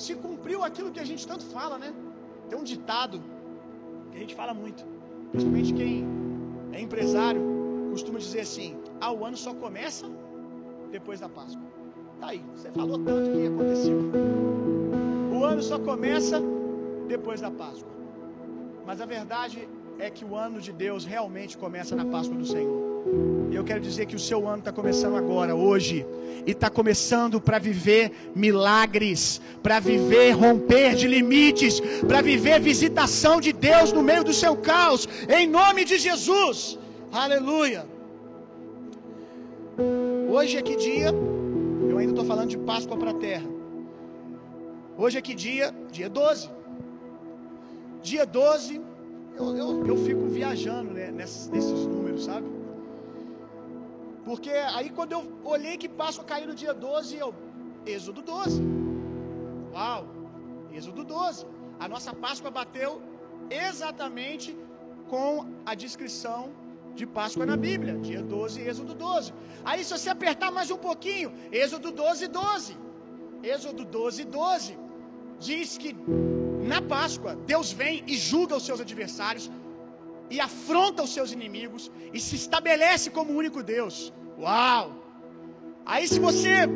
[0.05, 1.95] Se cumpriu aquilo que a gente tanto fala, né?
[2.49, 3.23] Tem um ditado
[4.11, 4.85] que a gente fala muito,
[5.31, 6.05] principalmente quem
[6.73, 7.41] é empresário,
[7.91, 10.07] costuma dizer assim: ah, o ano só começa
[10.91, 11.67] depois da Páscoa.
[12.21, 13.99] Tá aí, você falou tanto que aconteceu.
[15.33, 16.43] O ano só começa
[17.09, 17.97] depois da Páscoa.
[18.87, 19.69] Mas a verdade
[19.99, 22.97] é que o ano de Deus realmente começa na Páscoa do Senhor.
[23.51, 26.05] E eu quero dizer que o seu ano está começando agora, hoje,
[26.47, 33.53] e está começando para viver milagres, para viver romper de limites, para viver visitação de
[33.53, 36.79] Deus no meio do seu caos, em nome de Jesus.
[37.11, 37.87] Aleluia.
[40.29, 41.15] Hoje é que dia?
[41.89, 43.49] Eu ainda estou falando de Páscoa para a terra.
[44.99, 45.75] Hoje é que dia?
[45.91, 46.51] Dia 12.
[48.03, 48.81] Dia 12,
[49.39, 52.47] eu, eu, eu fico viajando né, nesses, nesses números, sabe?
[54.25, 57.33] Porque aí quando eu olhei que Páscoa caiu no dia 12, eu.
[57.87, 58.61] Êxodo 12.
[59.73, 60.07] Uau!
[60.73, 61.47] Êxodo 12.
[61.79, 63.01] A nossa Páscoa bateu
[63.51, 64.57] exatamente
[65.09, 66.51] com a descrição
[66.95, 67.99] de Páscoa na Bíblia.
[67.99, 69.33] Dia 12, Êxodo 12.
[69.65, 72.77] Aí se você apertar mais um pouquinho, Êxodo 12, 12.
[73.43, 74.79] Êxodo 12, 12.
[75.39, 75.95] Diz que
[76.67, 79.51] na Páscoa, Deus vem e julga os seus adversários
[80.29, 84.13] e afronta os seus inimigos e se estabelece como o único Deus.
[84.39, 84.93] Uau!
[85.85, 86.69] Aí se você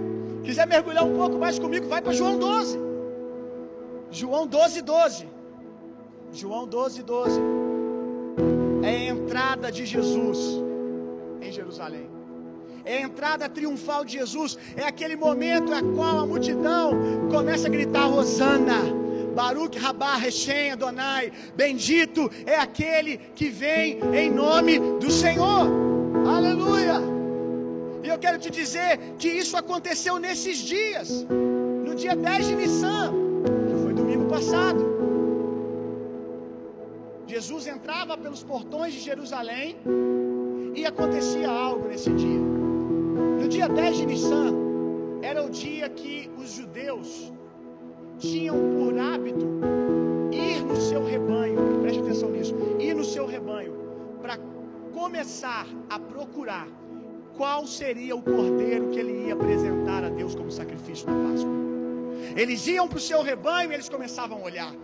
[0.44, 2.79] quiser mergulhar um pouco mais comigo, vai para João 12.
[4.11, 5.29] João 12, 12.
[6.33, 7.40] João 12, 12.
[8.83, 10.38] É a entrada de Jesus
[11.40, 12.09] em Jerusalém.
[12.85, 14.57] É a entrada triunfal de Jesus.
[14.76, 16.92] É aquele momento a qual a multidão
[17.31, 19.00] começa a gritar: Hosana,
[19.40, 21.33] Baruch Rabá Rechem Adonai.
[21.57, 25.64] Bendito é aquele que vem em nome do Senhor.
[26.37, 26.96] Aleluia.
[28.05, 31.09] E eu quero te dizer que isso aconteceu nesses dias.
[31.87, 33.14] No dia 10 de Nissan,
[33.68, 34.83] que foi domingo passado.
[37.26, 39.76] Jesus entrava pelos portões de Jerusalém
[40.74, 42.42] e acontecia algo nesse dia.
[43.40, 44.50] No dia 10 de Nissan,
[45.22, 47.33] era o dia que os judeus
[48.21, 49.47] tinham por hábito
[50.31, 53.75] ir no seu rebanho, preste atenção nisso, ir no seu rebanho
[54.21, 54.39] para
[54.93, 56.69] começar a procurar
[57.37, 61.51] qual seria o cordeiro que ele ia apresentar a Deus como sacrifício na Páscoa.
[62.37, 64.75] Eles iam para o seu rebanho e eles começavam a olhar.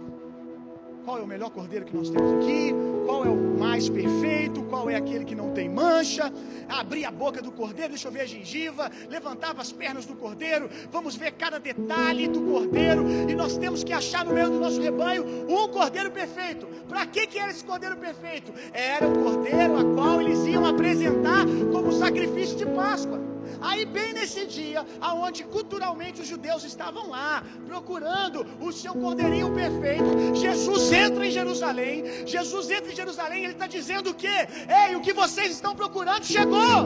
[1.06, 2.74] Qual é o melhor cordeiro que nós temos aqui?
[3.06, 4.60] Qual é o mais perfeito?
[4.64, 6.32] Qual é aquele que não tem mancha?
[6.68, 10.68] Abria a boca do cordeiro, deixa eu ver a gengiva, levantava as pernas do cordeiro,
[10.90, 14.82] vamos ver cada detalhe do cordeiro, e nós temos que achar no meio do nosso
[14.82, 16.66] rebanho um cordeiro perfeito.
[16.88, 18.52] Para que, que era esse cordeiro perfeito?
[18.72, 23.35] Era o cordeiro a qual eles iam apresentar como sacrifício de Páscoa.
[23.60, 30.34] Aí, bem nesse dia, aonde culturalmente os judeus estavam lá, procurando o seu cordeirinho perfeito,
[30.34, 32.26] Jesus entra em Jerusalém.
[32.26, 34.48] Jesus entra em Jerusalém, ele está dizendo o quê?
[34.84, 36.78] Ei, o que vocês estão procurando chegou.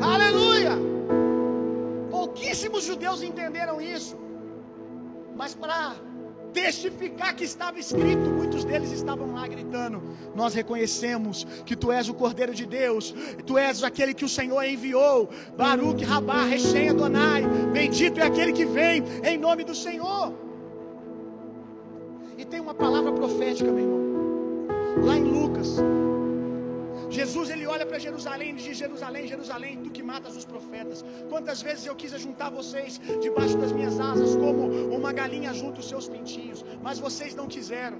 [0.00, 0.72] Aleluia!
[2.10, 4.16] Pouquíssimos judeus entenderam isso.
[5.36, 5.94] Mas para
[6.54, 10.00] testificar que estava escrito, muitos deles estavam lá gritando:
[10.34, 13.12] Nós reconhecemos que tu és o Cordeiro de Deus,
[13.44, 15.28] tu és aquele que o Senhor enviou.
[15.58, 20.32] Baruch Rabá, Rechem Adonai, bendito é aquele que vem em nome do Senhor.
[22.38, 25.76] E tem uma palavra profética, meu irmão, lá em Lucas.
[27.18, 31.04] Jesus ele olha para Jerusalém e diz: Jerusalém, Jerusalém, tu que matas os profetas.
[31.32, 34.62] Quantas vezes eu quis juntar vocês debaixo das minhas asas, como
[34.98, 37.98] uma galinha junta os seus pintinhos, mas vocês não quiseram.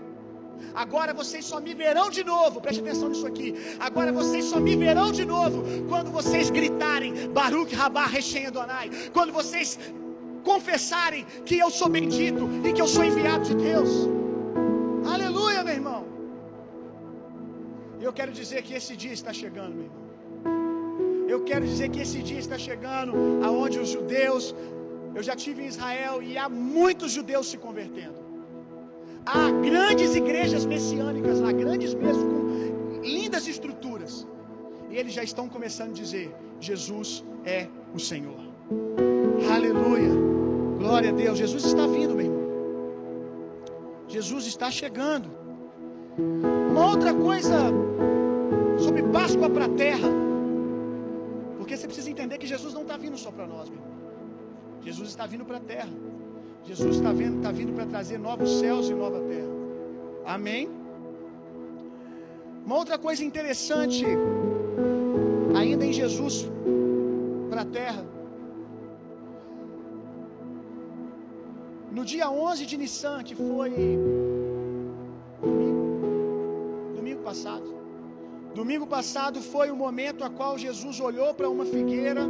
[0.74, 3.54] Agora vocês só me verão de novo, preste atenção nisso aqui.
[3.78, 8.90] Agora vocês só me verão de novo quando vocês gritarem Baruch Rabá Rechem Adonai.
[9.12, 9.78] Quando vocês
[10.42, 13.90] confessarem que eu sou bendito e que eu sou enviado de Deus.
[15.06, 16.13] Aleluia, meu irmão.
[18.06, 20.04] Eu quero dizer que esse dia está chegando, meu irmão.
[21.32, 23.12] Eu quero dizer que esse dia está chegando
[23.48, 24.44] aonde os judeus,
[25.16, 28.18] eu já tive em Israel e há muitos judeus se convertendo.
[29.34, 34.14] Há grandes igrejas messiânicas lá, grandes mesmo, com lindas estruturas.
[34.90, 36.28] E eles já estão começando a dizer:
[36.60, 37.24] Jesus
[37.56, 37.60] é
[37.94, 38.40] o Senhor.
[39.56, 40.14] Aleluia.
[40.82, 41.38] Glória a Deus.
[41.44, 42.44] Jesus está vindo, meu irmão.
[44.16, 45.30] Jesus está chegando.
[46.74, 47.56] Uma outra coisa
[48.80, 50.08] sobre Páscoa para a terra.
[51.56, 53.78] Porque você precisa entender que Jesus não está vindo só para nós, meu.
[54.82, 55.94] Jesus está vindo para a terra.
[56.64, 59.52] Jesus está vindo, está vindo para trazer novos céus e nova terra.
[60.26, 60.68] Amém?
[62.66, 64.04] Uma outra coisa interessante,
[65.54, 66.50] ainda em Jesus
[67.50, 68.04] para a terra.
[71.92, 73.70] No dia 11 de Nissan, que foi
[77.34, 77.68] passado.
[78.60, 82.22] Domingo passado foi o momento a qual Jesus olhou para uma figueira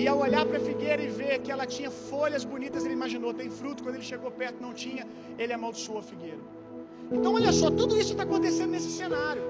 [0.00, 3.32] e ao olhar para a figueira e ver que ela tinha folhas bonitas, ele imaginou,
[3.42, 3.82] tem fruto.
[3.84, 5.04] Quando ele chegou perto, não tinha,
[5.38, 6.42] ele amaldiçoou a figueira.
[7.16, 9.44] Então, olha só, tudo isso está acontecendo nesse cenário.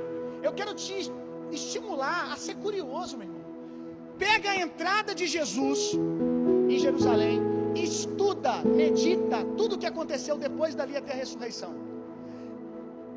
[0.47, 1.11] Eu quero te
[1.51, 3.45] estimular a ser curioso, meu irmão.
[4.19, 5.81] Pega a entrada de Jesus
[6.69, 7.41] em Jerusalém,
[7.75, 11.86] estuda, medita tudo o que aconteceu depois dali até a ressurreição.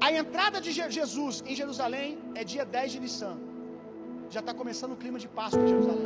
[0.10, 3.36] A entrada de Jesus em Jerusalém é dia 10 de Nissan.
[4.36, 6.06] Já está começando o clima de Páscoa em Jerusalém.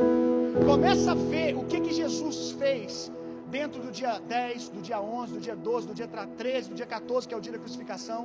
[0.70, 3.10] Começa a ver o que, que Jesus fez
[3.48, 6.10] dentro do dia 10, do dia 11, do dia 12, do dia
[6.42, 8.22] 13, do dia 14, que é o dia da crucificação.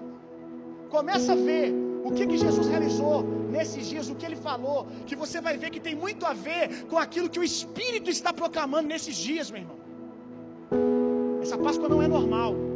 [0.97, 1.73] Começa a ver
[2.05, 3.23] o que, que Jesus realizou
[3.57, 6.87] nesses dias, o que ele falou, que você vai ver que tem muito a ver
[6.87, 9.79] com aquilo que o Espírito está proclamando nesses dias, meu irmão.
[11.41, 12.68] Essa Páscoa não é normal.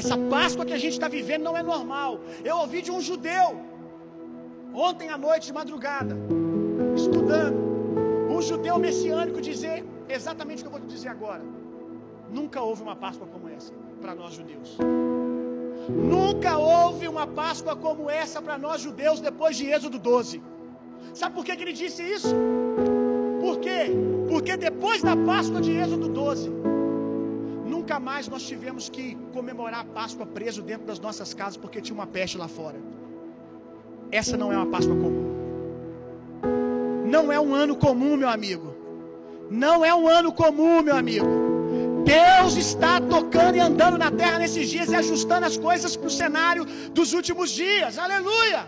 [0.00, 2.20] Essa Páscoa que a gente está vivendo não é normal.
[2.44, 3.46] Eu ouvi de um judeu,
[4.74, 6.16] ontem à noite, de madrugada,
[6.96, 7.58] estudando,
[8.28, 11.44] um judeu messiânico dizer exatamente o que eu vou te dizer agora.
[12.28, 14.76] Nunca houve uma Páscoa como essa para nós judeus.
[15.88, 20.42] Nunca houve uma Páscoa como essa para nós judeus depois de Êxodo 12.
[21.12, 22.34] Sabe por que, que ele disse isso?
[23.40, 23.92] Por quê?
[24.28, 26.50] Porque depois da Páscoa de Êxodo 12,
[27.84, 29.06] nunca mais nós tivemos que
[29.36, 32.78] comemorar a Páscoa preso dentro das nossas casas porque tinha uma peste lá fora.
[34.20, 35.26] Essa não é uma Páscoa comum.
[37.14, 38.68] Não é um ano comum, meu amigo.
[39.64, 41.26] Não é um ano comum, meu amigo.
[42.14, 46.16] Deus está tocando e andando na terra nesses dias e ajustando as coisas para o
[46.22, 46.64] cenário
[46.98, 47.98] dos últimos dias.
[48.06, 48.60] Aleluia!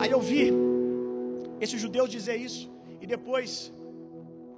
[0.00, 0.52] Aí eu vi
[1.60, 2.68] esse judeu dizer isso,
[3.00, 3.72] e depois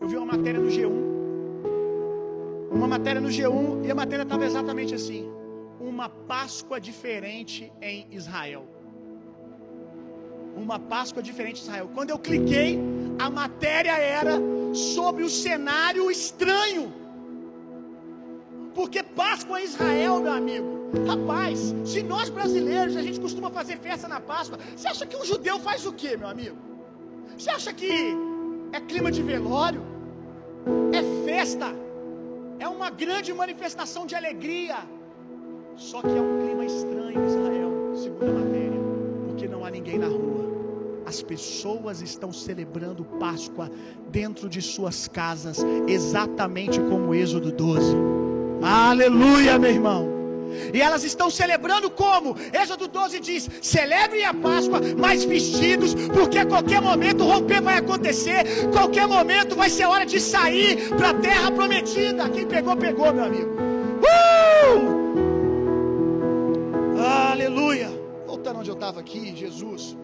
[0.00, 1.16] eu vi uma matéria no G1.
[2.70, 5.30] Uma matéria no G1, e a matéria estava exatamente assim:
[5.80, 8.66] Uma Páscoa diferente em Israel.
[10.56, 11.90] Uma Páscoa diferente em Israel.
[11.94, 12.78] Quando eu cliquei,
[13.18, 14.34] a matéria era
[14.74, 16.92] sobre o cenário estranho.
[18.74, 20.76] Porque Páscoa em Israel, meu amigo.
[21.06, 25.24] Rapaz, se nós brasileiros a gente costuma fazer festa na Páscoa, você acha que um
[25.24, 26.56] judeu faz o quê, meu amigo?
[27.36, 28.14] Você acha que
[28.72, 29.82] é clima de velório?
[30.92, 31.74] É festa?
[32.58, 34.78] É uma grande manifestação de alegria.
[35.76, 38.80] Só que é um clima estranho em Israel, segundo a matéria,
[39.26, 40.46] porque não há ninguém na rua.
[41.04, 43.70] As pessoas estão celebrando Páscoa
[44.08, 47.94] dentro de suas casas, exatamente como Êxodo 12.
[48.62, 50.15] Aleluia, meu irmão.
[50.72, 52.36] E elas estão celebrando como?
[52.52, 59.06] Êxodo 12 diz: celebrem a Páscoa, mas vestidos, porque qualquer momento romper vai acontecer, qualquer
[59.06, 62.28] momento vai ser hora de sair para a terra prometida.
[62.28, 63.50] Quem pegou, pegou, meu amigo.
[64.02, 65.06] Uh!
[67.30, 67.88] Aleluia.
[68.26, 69.96] Voltando onde eu estava aqui, Jesus.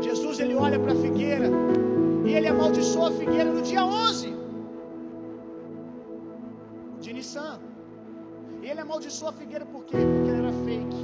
[0.00, 1.50] Jesus ele olha para a figueira
[2.24, 4.34] e ele amaldiçoa a figueira no dia 11
[7.00, 7.60] de Nissan.
[8.70, 9.96] Ele amaldiçoou a figueira por quê?
[9.96, 11.00] Porque ela era fake.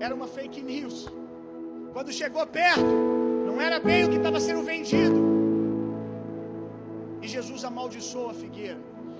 [0.00, 1.08] Era uma fake news.
[1.92, 2.82] Quando chegou perto,
[3.46, 5.18] não era bem o que estava sendo vendido.
[7.22, 8.78] E Jesus amaldiçoou a figueira.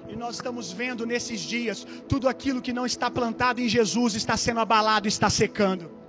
[0.08, 4.36] E nós estamos vendo nesses dias tudo aquilo que não está plantado em Jesus está
[4.36, 6.03] sendo abalado, está secando.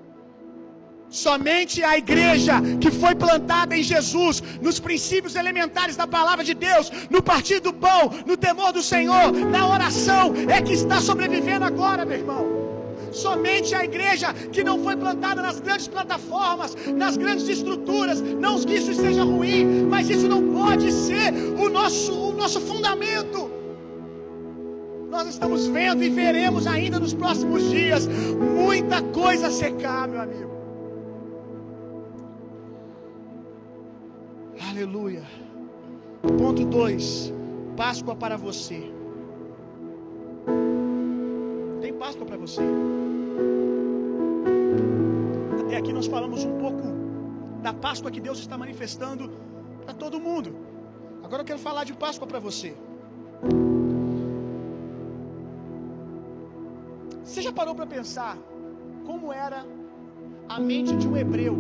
[1.10, 6.92] Somente a igreja que foi plantada em Jesus, nos princípios elementares da palavra de Deus,
[7.10, 12.06] no partir do pão, no temor do Senhor, na oração, é que está sobrevivendo agora,
[12.06, 12.66] meu irmão.
[13.12, 18.76] Somente a igreja que não foi plantada nas grandes plataformas, nas grandes estruturas, não que
[18.76, 23.50] isso seja ruim, mas isso não pode ser o nosso, o nosso fundamento.
[25.10, 30.55] Nós estamos vendo e veremos ainda nos próximos dias muita coisa secar, meu amigo.
[34.76, 35.24] Aleluia.
[36.38, 37.34] Ponto 2.
[37.78, 38.92] Páscoa para você.
[41.82, 42.62] Tem Páscoa para você.
[45.62, 46.84] Até aqui nós falamos um pouco
[47.64, 49.32] da Páscoa que Deus está manifestando
[49.86, 50.54] para todo mundo.
[51.24, 52.76] Agora eu quero falar de Páscoa para você.
[57.24, 58.38] Você já parou para pensar
[59.06, 59.66] como era
[60.50, 61.56] a mente de um hebreu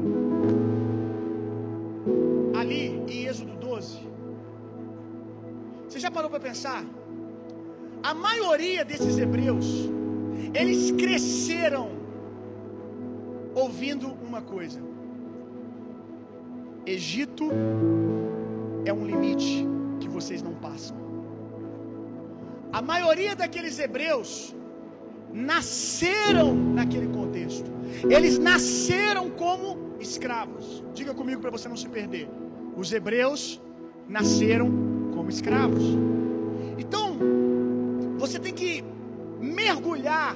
[2.60, 4.00] ali em Êxodo 12.
[5.88, 6.84] Você já parou para pensar?
[8.04, 9.90] A maioria desses hebreus,
[10.54, 11.90] eles cresceram
[13.54, 14.80] ouvindo uma coisa:
[16.86, 17.50] Egito
[18.86, 19.66] é um limite
[20.00, 20.96] que vocês não passam.
[22.72, 24.56] A maioria daqueles hebreus
[25.34, 27.72] nasceram naquele contexto.
[28.10, 30.84] Eles nasceram como escravos.
[30.94, 32.28] Diga comigo para você não se perder.
[32.76, 33.62] Os hebreus
[34.08, 34.70] nasceram
[35.14, 35.84] como escravos.
[36.78, 37.18] Então,
[38.18, 38.84] você tem que
[39.40, 40.36] mergulhar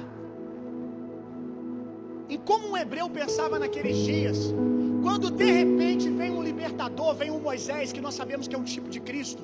[2.28, 4.54] em como um hebreu pensava naqueles dias.
[5.02, 8.64] Quando de repente vem um libertador, vem um Moisés, que nós sabemos que é um
[8.64, 9.42] tipo de Cristo,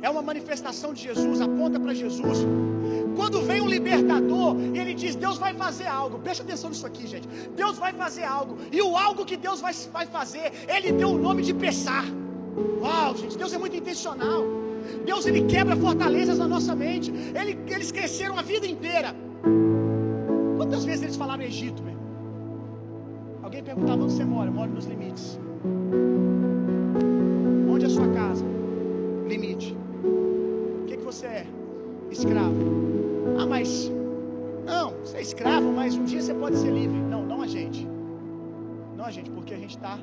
[0.00, 2.38] é uma manifestação de Jesus, aponta para Jesus.
[3.16, 7.26] Quando vem um libertador ele diz: Deus vai fazer algo, preste atenção nisso aqui, gente.
[7.56, 11.18] Deus vai fazer algo, e o algo que Deus vai, vai fazer, ele deu o
[11.18, 12.04] nome de Pessar.
[12.80, 14.42] Uau, gente, Deus é muito intencional.
[15.04, 17.12] Deus ele quebra fortalezas na nossa mente.
[17.34, 19.14] Ele, eles cresceram a vida inteira.
[20.56, 21.96] Quantas vezes eles falaram Egito, meu?
[23.42, 24.48] Alguém perguntava onde você mora?
[24.48, 25.38] Eu moro nos limites.
[27.70, 28.44] Onde é a sua casa?
[29.26, 29.76] Limite.
[30.04, 31.46] O que, que você é?
[32.10, 32.54] Escravo.
[33.38, 33.90] Ah, mas.
[34.66, 36.98] Não, você é escravo, mas um dia você pode ser livre.
[36.98, 37.86] Não, não a gente.
[38.96, 39.98] Não a gente, porque a gente está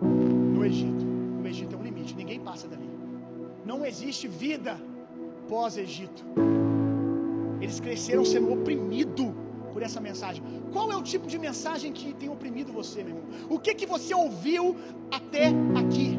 [0.00, 1.13] no Egito.
[1.44, 2.88] O Egito é um limite, ninguém passa dali.
[3.66, 4.80] Não existe vida
[5.46, 6.24] pós-Egito.
[7.60, 9.30] Eles cresceram sendo oprimidos
[9.70, 10.42] por essa mensagem.
[10.72, 13.24] Qual é o tipo de mensagem que tem oprimido você, meu irmão?
[13.50, 14.74] O que que você ouviu
[15.10, 15.48] até
[15.82, 16.18] aqui?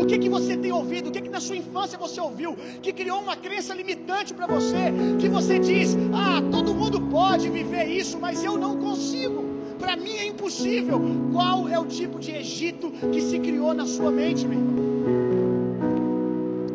[0.00, 1.08] O que que você tem ouvido?
[1.08, 4.84] O que que na sua infância você ouviu que criou uma crença limitante para você?
[5.20, 9.49] Que você diz: "Ah, todo mundo pode viver isso, mas eu não consigo".
[9.80, 11.00] Para mim é impossível.
[11.32, 14.60] Qual é o tipo de Egito que se criou na sua mente, meu?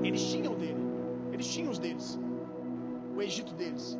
[0.03, 0.81] Eles tinham dele,
[1.31, 2.19] eles tinham os deles,
[3.15, 3.97] o Egito deles.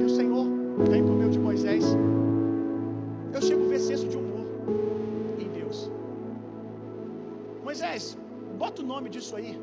[0.00, 0.46] E o Senhor
[0.90, 1.84] vem por meio de Moisés.
[3.32, 4.44] Eu chego a ver senso de humor
[5.38, 5.90] em Deus.
[7.64, 8.18] Moisés,
[8.58, 9.58] bota o nome disso aí.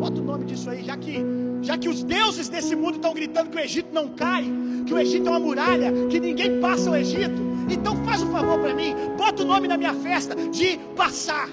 [0.00, 1.24] Bota o nome disso aí, já que,
[1.62, 4.44] já que os deuses desse mundo estão gritando que o Egito não cai,
[4.84, 7.55] que o Egito é uma muralha, que ninguém passa o Egito.
[7.68, 11.48] Então faz um favor para mim, bota o nome na minha festa de passar.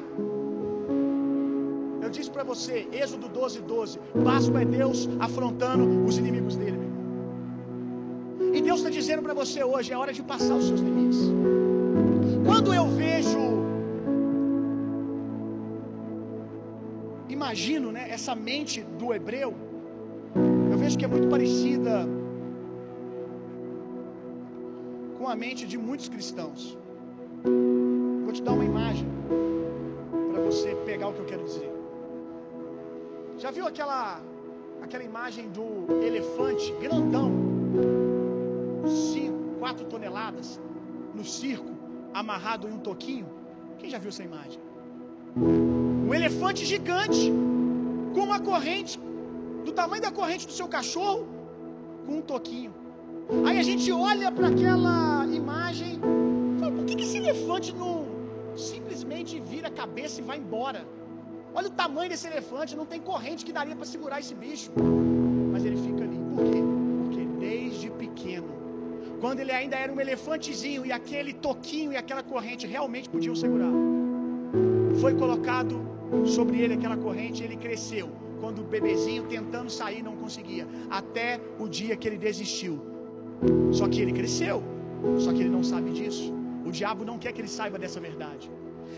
[2.02, 4.00] Eu disse para você, Êxodo 12, 12.
[4.24, 6.80] Páscoa é Deus afrontando os inimigos dele.
[8.54, 11.20] E Deus está dizendo para você hoje: é hora de passar os seus limites.
[12.46, 13.64] Quando eu vejo
[17.30, 19.54] imagino né, essa mente do hebreu,
[20.72, 22.08] eu vejo que é muito parecida
[25.24, 26.78] com a mente de muitos cristãos.
[28.24, 29.08] Vou te dar uma imagem
[30.34, 31.72] para você pegar o que eu quero dizer.
[33.38, 34.20] Já viu aquela
[34.82, 35.66] aquela imagem do
[36.10, 37.32] elefante grandão,
[38.86, 40.60] 5, 4 toneladas,
[41.16, 41.72] no circo,
[42.14, 43.28] amarrado em um toquinho?
[43.80, 44.60] Quem já viu essa imagem?
[45.38, 47.32] Um elefante gigante,
[48.14, 49.00] com uma corrente,
[49.64, 51.26] do tamanho da corrente do seu cachorro,
[52.06, 52.83] com um toquinho.
[53.46, 56.00] Aí a gente olha para aquela imagem
[56.60, 58.06] fala: por que, que esse elefante não
[58.56, 60.86] simplesmente vira a cabeça e vai embora?
[61.56, 64.72] Olha o tamanho desse elefante, não tem corrente que daria para segurar esse bicho.
[65.52, 66.20] Mas ele fica ali.
[66.34, 66.62] Por quê?
[67.02, 68.48] Porque desde pequeno,
[69.22, 73.72] quando ele ainda era um elefantezinho e aquele toquinho e aquela corrente realmente podiam segurar,
[75.00, 75.80] foi colocado
[76.26, 78.10] sobre ele aquela corrente, ele cresceu.
[78.40, 82.93] Quando o bebezinho tentando sair não conseguia, até o dia que ele desistiu.
[83.80, 84.58] Só que ele cresceu,
[85.24, 86.34] só que ele não sabe disso.
[86.66, 88.50] O diabo não quer que ele saiba dessa verdade.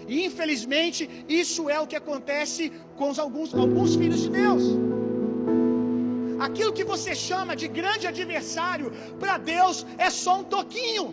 [0.08, 4.64] E infelizmente, isso é o que acontece com alguns, alguns filhos de Deus.
[6.48, 11.06] Aquilo que você chama de grande adversário, para Deus é só um toquinho.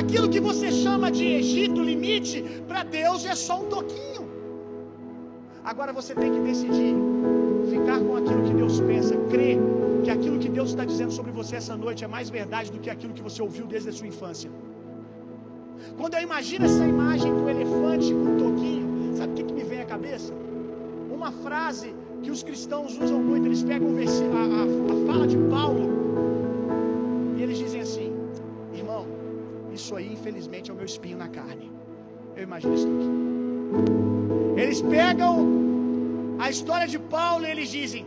[0.00, 4.24] Aquilo que você chama de Egito, limite, para Deus é só um toquinho.
[5.64, 6.94] Agora você tem que decidir
[7.66, 9.58] ficar com aquilo que Deus pensa, crer
[10.04, 12.90] que aquilo que Deus está dizendo sobre você essa noite é mais verdade do que
[12.90, 14.50] aquilo que você ouviu desde a sua infância.
[15.98, 19.64] Quando eu imagino essa imagem do elefante com um toquinho, sabe o que, que me
[19.64, 20.32] vem à cabeça?
[21.10, 24.62] Uma frase que os cristãos usam muito, eles pegam a, a,
[24.92, 25.84] a fala de Paulo
[27.36, 28.12] e eles dizem assim:
[28.72, 29.06] irmão,
[29.72, 31.70] isso aí infelizmente é o meu espinho na carne.
[32.36, 34.60] Eu imagino isso aqui.
[34.60, 35.46] Eles pegam
[36.38, 38.04] a história de Paulo eles dizem: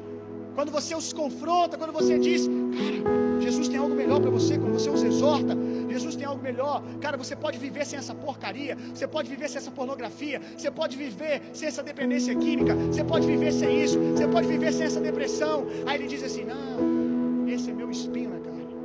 [0.55, 4.73] quando você os confronta, quando você diz, cara, Jesus tem algo melhor para você, quando
[4.73, 5.55] você os exorta,
[5.89, 6.83] Jesus tem algo melhor.
[6.99, 10.97] Cara, você pode viver sem essa porcaria, você pode viver sem essa pornografia, você pode
[10.97, 14.99] viver sem essa dependência química, você pode viver sem isso, você pode viver sem essa
[14.99, 15.65] depressão.
[15.85, 18.75] Aí ele diz assim: Não, esse é meu espinho na carne.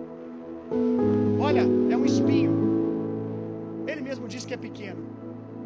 [1.41, 2.53] Olha, é um espinho.
[3.89, 5.03] Ele mesmo diz que é pequeno,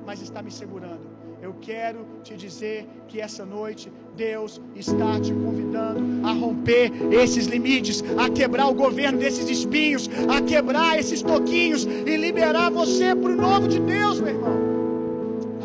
[0.06, 1.17] mas está me segurando.
[1.40, 8.02] Eu quero te dizer que essa noite Deus está te convidando a romper esses limites,
[8.18, 13.36] a quebrar o governo desses espinhos, a quebrar esses toquinhos e liberar você para o
[13.36, 14.58] novo de Deus, meu irmão.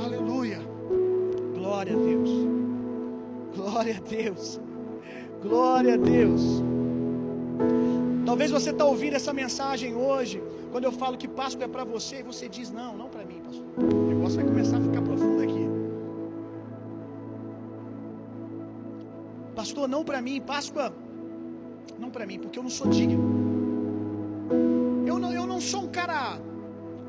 [0.06, 0.60] Aleluia.
[1.56, 2.30] Glória a Deus.
[3.56, 4.62] Glória a Deus.
[5.42, 6.64] Glória a Deus.
[8.26, 10.42] Talvez você está ouvindo essa mensagem hoje,
[10.74, 13.66] quando eu falo que Páscoa é para você, você diz: Não, não para mim, pastor.
[13.78, 15.66] O negócio vai começar a ficar profundo aqui.
[19.60, 20.92] Pastor, não para mim, Páscoa,
[22.04, 23.24] não para mim, porque eu não sou digno.
[25.06, 26.40] Eu não, eu não sou um cara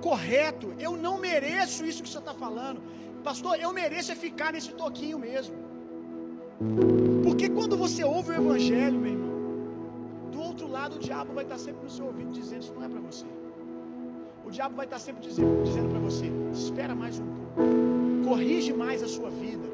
[0.03, 2.83] correto, eu não mereço isso que você está falando.
[3.29, 5.57] Pastor, eu mereço é ficar nesse toquinho mesmo.
[7.23, 9.35] Porque quando você ouve o Evangelho, meu irmão,
[10.31, 12.91] do outro lado o diabo vai estar sempre no seu ouvido dizendo: Isso não é
[12.91, 13.25] para você.
[14.45, 19.03] O diabo vai estar sempre dizendo, dizendo para você: Espera mais um pouco, corrige mais
[19.03, 19.67] a sua vida,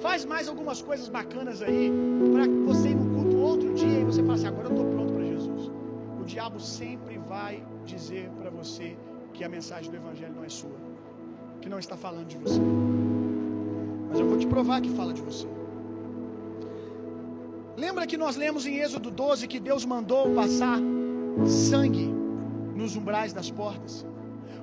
[0.00, 1.90] faz mais algumas coisas bacanas aí,
[2.32, 5.12] para você ir no culto outro dia e você fala assim: Agora eu estou pronto
[5.14, 5.70] para Jesus.
[6.20, 8.96] O diabo sempre vai dizer para você
[9.32, 10.78] que a mensagem do Evangelho não é sua,
[11.60, 12.60] que não está falando de você.
[14.10, 15.48] Mas eu vou te provar que fala de você.
[17.76, 20.78] Lembra que nós lemos em Êxodo 12 que Deus mandou passar
[21.46, 22.12] sangue
[22.74, 24.04] nos umbrais das portas?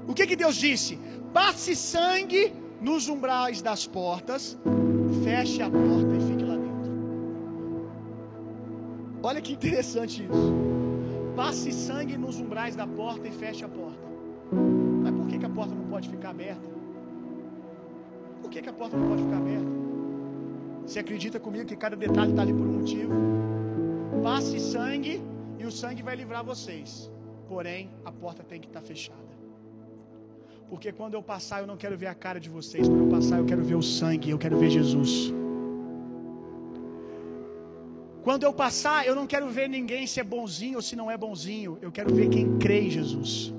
[0.07, 0.99] O que que Deus disse?
[1.33, 4.57] Passe sangue nos umbrais das portas,
[5.23, 6.91] feche a porta e fique lá dentro.
[9.23, 10.53] Olha que interessante isso.
[11.35, 14.05] Passe sangue nos umbrais da porta e feche a porta.
[15.03, 16.69] Mas por que, que a porta não pode ficar aberta?
[18.41, 19.85] Por que, que a porta não pode ficar aberta?
[20.85, 23.13] Você acredita comigo que cada detalhe está ali por um motivo?
[24.23, 25.21] Passe sangue
[25.57, 27.11] e o sangue vai livrar vocês.
[27.49, 29.34] Porém, a porta tem que estar tá fechada.
[30.69, 32.87] Porque quando eu passar, eu não quero ver a cara de vocês.
[32.87, 35.33] Quando eu passar, eu quero ver o sangue, eu quero ver Jesus.
[38.23, 41.15] Quando eu passar, eu não quero ver ninguém se é bonzinho ou se não é
[41.15, 41.77] bonzinho.
[41.81, 43.53] Eu quero ver quem crê em Jesus.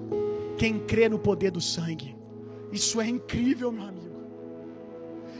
[0.59, 2.17] Quem crê no poder do sangue.
[2.73, 4.17] Isso é incrível, meu amigo.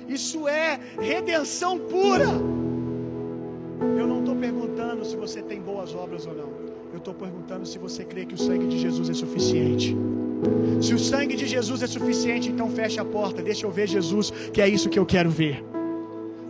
[0.09, 2.29] Isso é redenção pura.
[3.99, 6.51] Eu não estou perguntando se você tem boas obras ou não.
[6.93, 9.97] Eu estou perguntando se você crê que o sangue de Jesus é suficiente.
[10.81, 14.31] Se o sangue de Jesus é suficiente, então feche a porta, deixa eu ver Jesus,
[14.53, 15.65] que é isso que eu quero ver.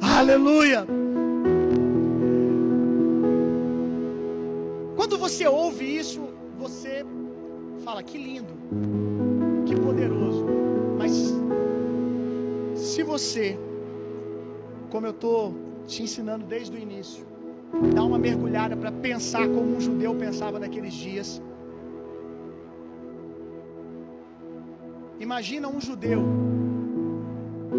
[0.00, 0.86] Aleluia!
[4.96, 6.20] Quando você ouve isso,
[6.58, 7.04] você
[7.84, 8.52] fala: que lindo,
[9.64, 10.44] que poderoso.
[10.98, 11.32] Mas
[12.74, 13.58] se você,
[14.90, 15.54] como eu estou
[15.86, 17.24] te ensinando desde o início,
[17.94, 21.40] dá uma mergulhada para pensar como um judeu pensava naqueles dias.
[25.18, 26.22] Imagina um judeu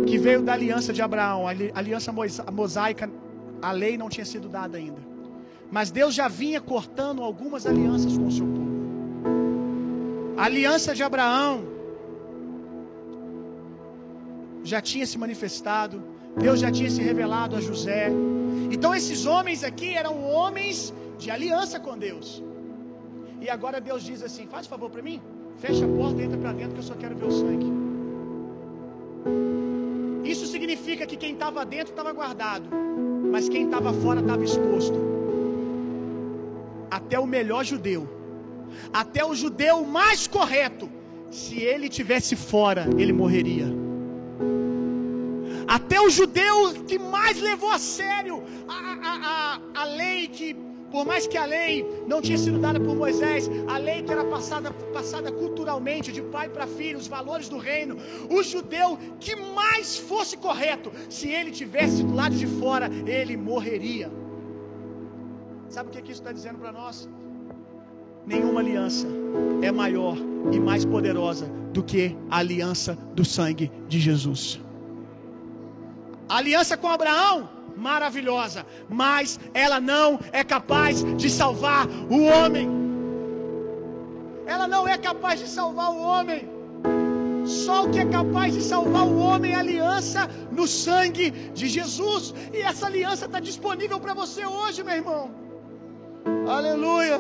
[0.06, 2.12] que veio da aliança de Abraão, a aliança
[2.52, 3.10] mosaica,
[3.62, 5.02] a lei não tinha sido dada ainda.
[5.72, 8.68] Mas Deus já vinha cortando algumas alianças com o seu povo.
[10.38, 11.66] A aliança de Abraão
[14.64, 16.04] já tinha se manifestado,
[16.38, 18.10] Deus já tinha se revelado a José.
[18.72, 22.44] Então esses homens aqui eram homens de aliança com Deus.
[23.42, 25.22] E agora Deus diz assim: faz favor para mim,
[25.60, 27.72] fecha a porta e entra para dentro que eu só quero ver o sangue.
[30.24, 32.70] Isso significa que quem estava dentro estava guardado,
[33.32, 35.00] mas quem estava fora estava exposto.
[36.92, 38.08] Até o melhor judeu,
[38.94, 40.90] até o judeu mais correto,
[41.30, 43.68] se ele tivesse fora, ele morreria.
[45.68, 50.56] Até o judeu que mais levou a sério a, a, a, a lei que,
[50.92, 54.24] por mais que a lei não tinha sido dada por Moisés, a lei que era
[54.26, 57.98] passada, passada culturalmente, de pai para filho, os valores do reino,
[58.30, 64.10] o judeu que mais fosse correto, se ele tivesse do lado de fora, ele morreria.
[65.70, 67.10] Sabe o que, que isso está dizendo para nós?
[68.26, 69.08] Nenhuma aliança
[69.62, 70.18] é maior
[70.52, 74.60] e mais poderosa do que a aliança do sangue de Jesus.
[76.30, 82.68] A aliança com Abraão, maravilhosa, mas ela não é capaz de salvar o homem.
[84.46, 86.42] Ela não é capaz de salvar o homem.
[87.46, 90.22] Só o que é capaz de salvar o homem é a aliança
[90.52, 92.34] no sangue de Jesus.
[92.54, 95.32] E essa aliança está disponível para você hoje, meu irmão.
[96.58, 97.20] Aleluia.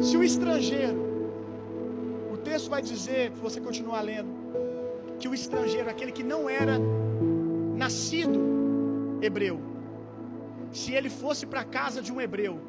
[0.00, 0.98] Se o estrangeiro,
[2.32, 4.30] o texto vai dizer, se você continuar lendo,
[5.18, 6.74] que o estrangeiro, aquele que não era
[7.78, 8.38] nascido
[9.22, 9.60] hebreu,
[10.70, 12.60] se ele fosse para a casa de um hebreu,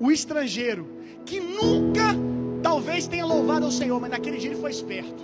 [0.00, 0.88] o estrangeiro,
[1.24, 2.16] que nunca
[2.62, 5.22] talvez tenha louvado ao Senhor, mas naquele dia ele foi esperto.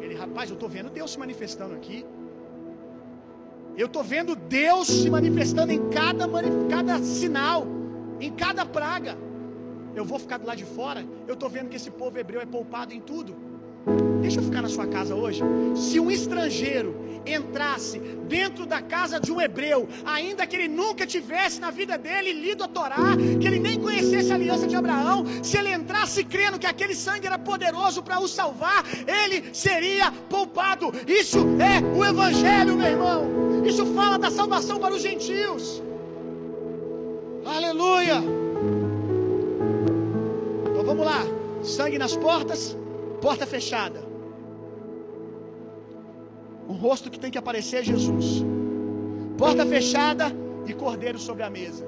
[0.00, 2.04] Ele, rapaz, eu estou vendo Deus se manifestando aqui.
[3.76, 6.26] Eu estou vendo Deus se manifestando em cada,
[6.70, 7.66] cada sinal,
[8.20, 9.18] em cada praga.
[9.94, 11.04] Eu vou ficar do lado de fora.
[11.26, 13.34] Eu estou vendo que esse povo hebreu é poupado em tudo.
[14.20, 15.42] Deixa eu ficar na sua casa hoje.
[15.76, 21.60] Se um estrangeiro entrasse dentro da casa de um hebreu, ainda que ele nunca tivesse
[21.60, 22.96] na vida dele lido a Torá,
[23.40, 27.26] que ele nem conhecesse a aliança de Abraão, se ele entrasse crendo que aquele sangue
[27.26, 30.92] era poderoso para o salvar, ele seria poupado.
[31.06, 33.64] Isso é o Evangelho, meu irmão.
[33.64, 35.82] Isso fala da salvação para os gentios.
[37.44, 38.22] Aleluia.
[40.70, 41.22] Então vamos lá.
[41.62, 42.76] Sangue nas portas
[43.24, 44.00] porta fechada.
[46.68, 48.26] O rosto que tem que aparecer é Jesus.
[49.38, 50.26] Porta fechada
[50.66, 51.86] e cordeiro sobre a mesa.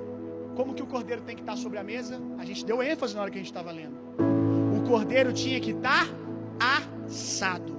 [0.56, 2.18] Como que o cordeiro tem que estar sobre a mesa?
[2.38, 3.98] A gente deu ênfase na hora que a gente estava lendo.
[4.78, 6.06] O cordeiro tinha que estar
[6.74, 7.76] assado.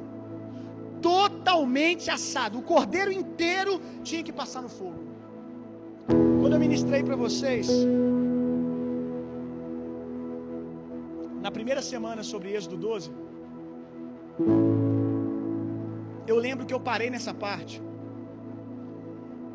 [1.01, 2.59] Totalmente assado.
[2.59, 5.01] O cordeiro inteiro tinha que passar no fogo.
[6.41, 7.67] Quando eu ministrei para vocês,
[11.41, 13.09] na primeira semana sobre Êxodo 12,
[16.27, 17.81] eu lembro que eu parei nessa parte.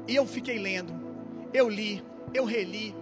[0.08, 0.92] E eu fiquei lendo.
[1.52, 2.02] Eu li,
[2.34, 2.94] eu reli.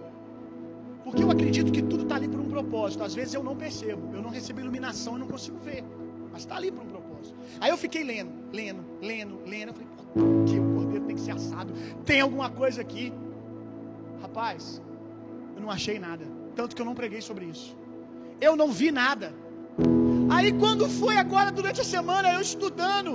[1.03, 3.03] Porque eu acredito que tudo está ali por um propósito.
[3.03, 4.13] Às vezes eu não percebo.
[4.13, 5.83] Eu não recebo iluminação e não consigo ver.
[6.31, 7.35] Mas está ali por um propósito.
[7.59, 9.69] Aí eu fiquei lendo, lendo, lendo, lendo.
[9.69, 9.87] Eu falei,
[10.45, 11.73] que o cordeiro tem que ser assado?
[12.05, 13.11] Tem alguma coisa aqui?
[14.21, 14.81] Rapaz,
[15.55, 16.25] eu não achei nada.
[16.55, 17.75] Tanto que eu não preguei sobre isso.
[18.39, 19.33] Eu não vi nada.
[20.35, 23.11] Aí quando foi agora durante a semana, eu estudando,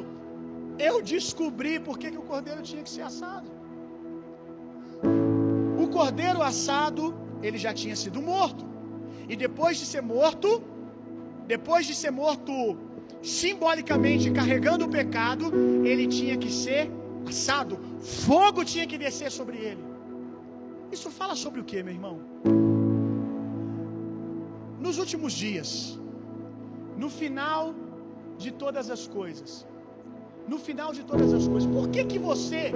[0.89, 3.49] eu descobri por que, que o cordeiro tinha que ser assado.
[5.83, 7.03] O cordeiro assado,
[7.43, 8.65] ele já tinha sido morto.
[9.31, 10.63] E depois de ser morto,
[11.47, 12.53] depois de ser morto
[13.23, 15.45] simbolicamente carregando o pecado,
[15.91, 16.91] ele tinha que ser
[17.27, 17.79] assado.
[18.27, 19.85] Fogo tinha que descer sobre ele.
[20.93, 22.17] Isso fala sobre o que, meu irmão?
[24.79, 25.99] Nos últimos dias,
[26.97, 27.75] no final
[28.39, 29.67] de todas as coisas,
[30.49, 32.73] no final de todas as coisas, por que que você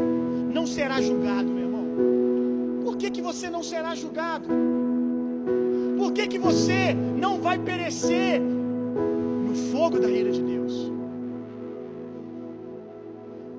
[0.53, 1.87] não será julgado, meu irmão?
[2.85, 4.49] Por que que você não será julgado?
[5.99, 10.91] Por que que você não vai perecer no fogo da ira de Deus?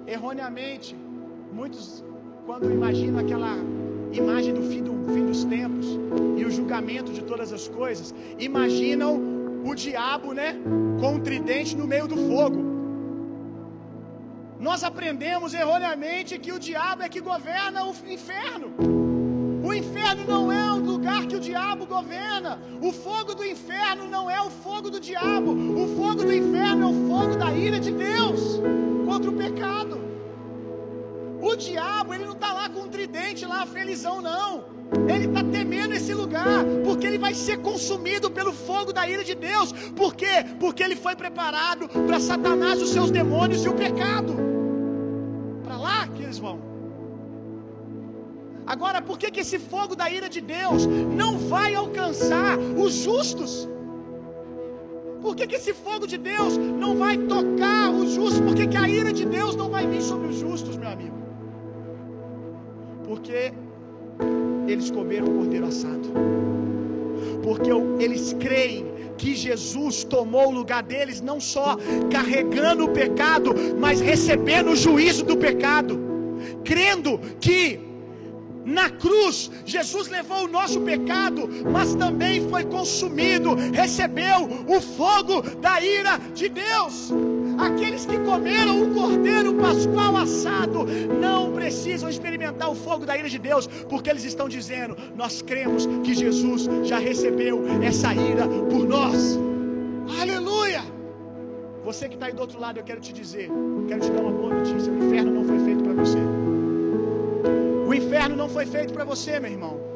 [0.05, 0.95] Erroneamente,
[1.53, 2.03] muitos
[2.45, 3.55] quando imaginam aquela
[4.11, 5.87] imagem do fim, do fim dos tempos
[6.37, 9.30] e o julgamento de todas as coisas, imaginam
[9.63, 10.55] o diabo, né,
[10.99, 12.71] com um tridente no meio do fogo.
[14.59, 18.67] Nós aprendemos erroneamente que o diabo é que governa o inferno.
[19.63, 22.59] O inferno não é o lugar que o diabo governa.
[22.81, 25.51] O fogo do inferno não é o fogo do diabo.
[25.51, 28.59] O fogo do inferno é o fogo da ira de Deus
[29.05, 29.99] contra o pecado.
[31.41, 34.63] O diabo, ele não está lá com um tridente lá, felizão, não.
[35.07, 39.33] Ele está temendo esse lugar, porque ele vai ser consumido pelo fogo da ira de
[39.33, 39.71] Deus.
[39.95, 40.45] Por quê?
[40.59, 44.35] Porque ele foi preparado para Satanás, os seus demônios e o pecado.
[45.63, 46.59] Para lá que eles vão.
[48.65, 53.67] Agora, por que, que esse fogo da ira de Deus não vai alcançar os justos?
[55.21, 58.41] Por que, que esse fogo de Deus não vai tocar os justos?
[58.41, 61.15] Por que, que a ira de Deus não vai vir sobre os justos, meu amigo?
[63.05, 63.53] Porque
[64.67, 66.11] eles comeram o cordeiro assado.
[67.43, 67.69] Porque
[68.03, 71.77] eles creem que Jesus tomou o lugar deles, não só
[72.09, 75.99] carregando o pecado, mas recebendo o juízo do pecado,
[76.63, 77.79] crendo que
[78.65, 85.81] na cruz, Jesus levou o nosso pecado, mas também foi consumido, recebeu o fogo da
[85.81, 87.11] ira de Deus.
[87.61, 90.85] Aqueles que comeram o cordeiro pascual assado
[91.19, 95.87] não precisam experimentar o fogo da ira de Deus, porque eles estão dizendo: Nós cremos
[96.03, 99.39] que Jesus já recebeu essa ira por nós.
[100.19, 100.81] Aleluia!
[101.83, 103.49] Você que está aí do outro lado, eu quero te dizer,
[103.87, 106.19] quero te dar uma boa notícia: o inferno não foi feito para você.
[107.87, 109.90] O inferno não foi feito para você, meu irmão.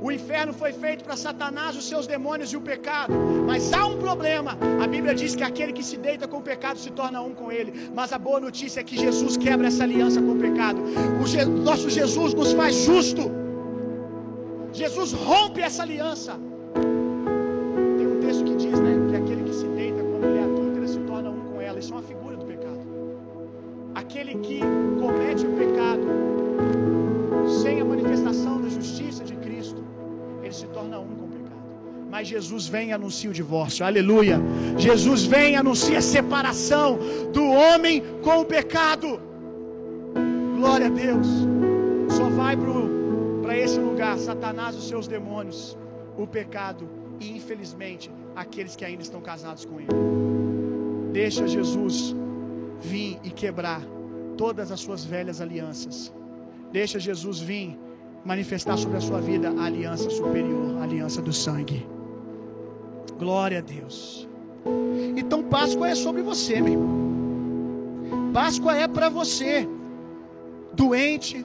[0.00, 3.12] O inferno foi feito para Satanás, os seus demônios e o pecado.
[3.46, 4.56] Mas há um problema.
[4.82, 7.50] A Bíblia diz que aquele que se deita com o pecado se torna um com
[7.50, 7.90] ele.
[7.94, 10.80] Mas a boa notícia é que Jesus quebra essa aliança com o pecado.
[11.22, 13.30] O Je nosso Jesus nos faz justo.
[14.72, 16.38] Jesus rompe essa aliança.
[32.38, 34.40] Jesus vem e anuncia o divórcio, aleluia.
[34.76, 36.96] Jesus vem e anuncia a separação
[37.32, 39.20] do homem com o pecado.
[40.56, 41.26] Glória a Deus.
[42.16, 42.56] Só vai
[43.42, 45.76] para esse lugar Satanás, os seus demônios,
[46.16, 49.88] o pecado e, infelizmente, aqueles que ainda estão casados com ele.
[51.12, 52.14] Deixa Jesus
[52.80, 53.82] vir e quebrar
[54.36, 56.14] todas as suas velhas alianças.
[56.70, 57.76] Deixa Jesus vir
[58.24, 61.97] manifestar sobre a sua vida a aliança superior, a aliança do sangue.
[63.18, 64.28] Glória a Deus.
[65.16, 66.98] Então Páscoa é sobre você, meu irmão.
[68.32, 69.68] Páscoa é para você,
[70.72, 71.44] doente,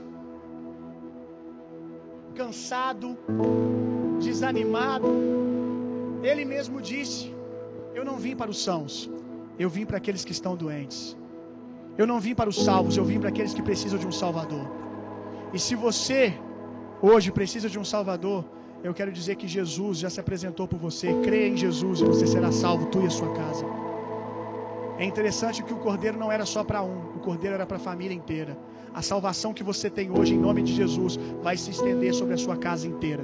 [2.35, 3.17] cansado,
[4.21, 5.09] desanimado.
[6.21, 7.33] Ele mesmo disse:
[7.95, 9.09] Eu não vim para os sãos,
[9.57, 11.17] eu vim para aqueles que estão doentes.
[11.97, 14.65] Eu não vim para os salvos, eu vim para aqueles que precisam de um Salvador.
[15.53, 16.33] E se você
[17.01, 18.43] hoje precisa de um Salvador,
[18.83, 21.13] eu quero dizer que Jesus já se apresentou por você.
[21.23, 23.65] Creia em Jesus e você será salvo, tu e a sua casa.
[24.97, 27.79] É interessante que o cordeiro não era só para um, o cordeiro era para a
[27.79, 28.57] família inteira.
[28.93, 32.37] A salvação que você tem hoje, em nome de Jesus, vai se estender sobre a
[32.37, 33.23] sua casa inteira.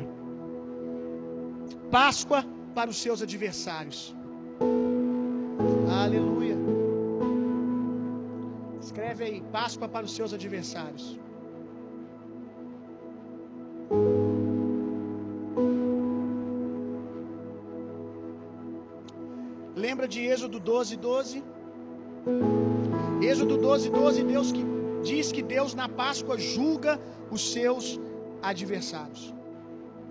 [1.92, 2.44] Páscoa
[2.74, 4.16] para os seus adversários.
[5.92, 6.58] Aleluia.
[8.82, 11.20] Escreve aí, Páscoa para os seus adversários.
[20.00, 21.44] Lembra de Êxodo 12, 12?
[23.22, 24.64] Êxodo 12, 12, Deus que
[25.04, 26.98] diz que Deus na Páscoa julga
[27.30, 28.00] os seus
[28.42, 29.34] adversários.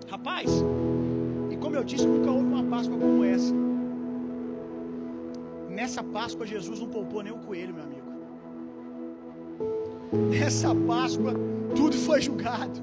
[0.07, 0.47] Rapaz,
[1.49, 3.51] e como eu disse, nunca houve uma Páscoa como essa.
[5.67, 8.09] Nessa Páscoa, Jesus não poupou nem o coelho, meu amigo.
[10.29, 11.33] Nessa Páscoa,
[11.75, 12.79] tudo foi julgado.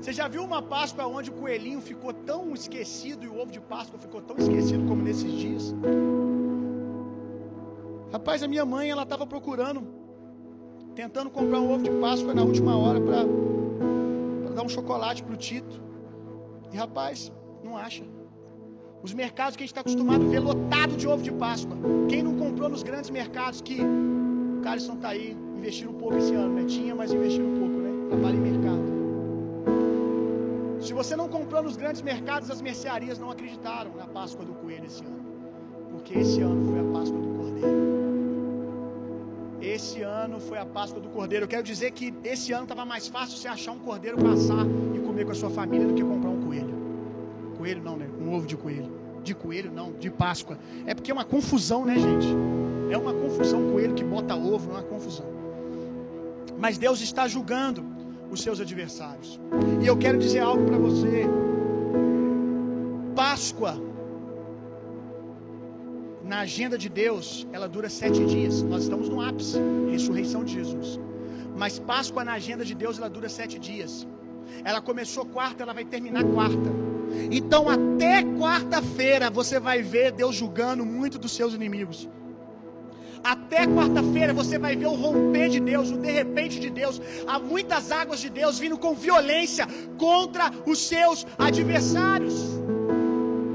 [0.00, 3.60] Você já viu uma Páscoa onde o coelhinho ficou tão esquecido e o ovo de
[3.60, 5.74] Páscoa ficou tão esquecido como nesses dias?
[8.10, 9.86] Rapaz, a minha mãe, ela estava procurando,
[10.94, 13.24] tentando comprar um ovo de Páscoa na última hora para
[14.54, 15.82] dar um chocolate pro Tito.
[16.72, 17.30] E rapaz,
[17.62, 18.02] não acha.
[19.02, 21.76] Os mercados que a gente está acostumado a ver lotado de ovo de Páscoa.
[22.08, 26.34] Quem não comprou nos grandes mercados que o Carlson tá aí, investiram um pouco esse
[26.34, 26.64] ano, né?
[26.64, 28.08] Tinha, mas investiram um pouco, né?
[28.08, 28.99] Trabalha em mercado.
[30.80, 34.86] Se você não comprou nos grandes mercados, as mercearias não acreditaram na Páscoa do Coelho
[34.86, 35.20] esse ano.
[35.90, 37.90] Porque esse ano foi a Páscoa do Cordeiro.
[39.60, 41.44] Esse ano foi a Páscoa do Cordeiro.
[41.44, 44.64] Eu quero dizer que esse ano estava mais fácil você achar um cordeiro para assar
[44.94, 46.74] e comer com a sua família do que comprar um coelho.
[47.58, 48.08] Coelho não, né?
[48.18, 48.90] Um ovo de coelho.
[49.22, 50.58] De coelho não, de Páscoa.
[50.86, 52.26] É porque é uma confusão, né, gente?
[52.90, 55.26] É uma confusão coelho que bota ovo, é uma confusão.
[56.58, 57.99] Mas Deus está julgando
[58.30, 59.40] os seus adversários.
[59.82, 61.26] E eu quero dizer algo para você.
[63.14, 63.74] Páscoa,
[66.22, 68.62] na agenda de Deus, ela dura sete dias.
[68.62, 69.58] Nós estamos no ápice,
[69.90, 71.00] ressurreição de Jesus.
[71.56, 74.06] Mas Páscoa na agenda de Deus, ela dura sete dias.
[74.64, 76.70] Ela começou quarta, ela vai terminar quarta.
[77.30, 82.08] Então, até quarta-feira, você vai ver Deus julgando muito dos seus inimigos.
[83.22, 87.00] Até quarta-feira você vai ver o romper de Deus, o de repente de Deus.
[87.26, 89.66] Há muitas águas de Deus vindo com violência
[89.98, 92.34] contra os seus adversários.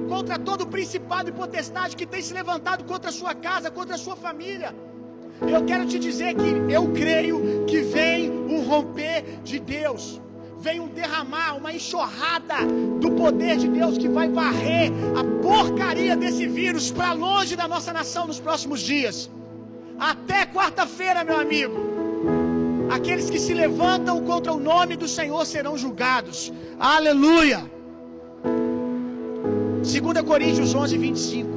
[0.07, 3.97] Contra todo principado e potestade que tem se levantado contra a sua casa, contra a
[3.97, 4.74] sua família.
[5.41, 10.22] Eu quero te dizer que eu creio que vem um romper de Deus
[10.57, 12.55] vem um derramar, uma enxurrada
[12.99, 17.93] do poder de Deus que vai varrer a porcaria desse vírus para longe da nossa
[17.93, 19.30] nação nos próximos dias.
[20.00, 21.78] Até quarta-feira, meu amigo.
[22.89, 26.52] Aqueles que se levantam contra o nome do Senhor serão julgados.
[26.80, 27.70] Aleluia.
[28.43, 31.50] 2 Coríntios 11, 25.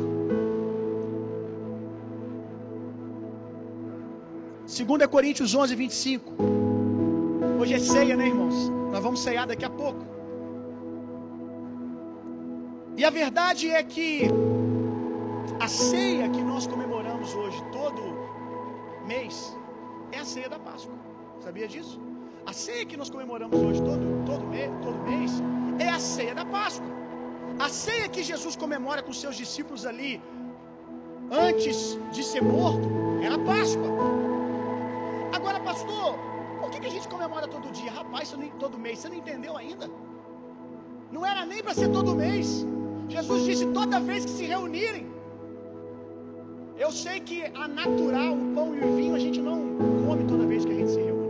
[4.67, 6.35] 2 Coríntios 11, 25.
[7.61, 8.71] Hoje é ceia, né, irmãos?
[8.93, 10.07] Nós vamos ceiar daqui a pouco.
[12.97, 14.29] E a verdade é que
[15.61, 18.08] a ceia que nós comemoramos hoje, todo
[19.13, 19.57] mês,
[20.13, 20.97] é a ceia da Páscoa.
[21.45, 21.97] Sabia disso?
[22.51, 25.33] A ceia que nós comemoramos hoje, todo, todo, mês, todo mês,
[25.87, 26.93] é a ceia da Páscoa.
[27.67, 30.13] A ceia que Jesus comemora com seus discípulos ali,
[31.49, 32.89] antes de ser morto,
[33.27, 33.91] era a Páscoa.
[35.37, 36.15] Agora, pastor,
[36.61, 37.91] por que, que a gente comemora todo dia?
[37.91, 39.91] Rapaz, você nem, todo mês, você não entendeu ainda?
[41.11, 42.67] Não era nem para ser todo mês.
[43.09, 45.07] Jesus disse toda vez que se reunirem.
[46.79, 49.59] Eu sei que a natural, o pão e o vinho, a gente não
[50.07, 51.29] come toda vez que a gente se reúne.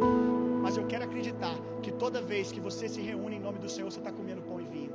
[0.63, 3.91] Mas eu quero acreditar que toda vez que você se reúne em nome do Senhor,
[3.91, 4.93] você está comendo pão e vinho.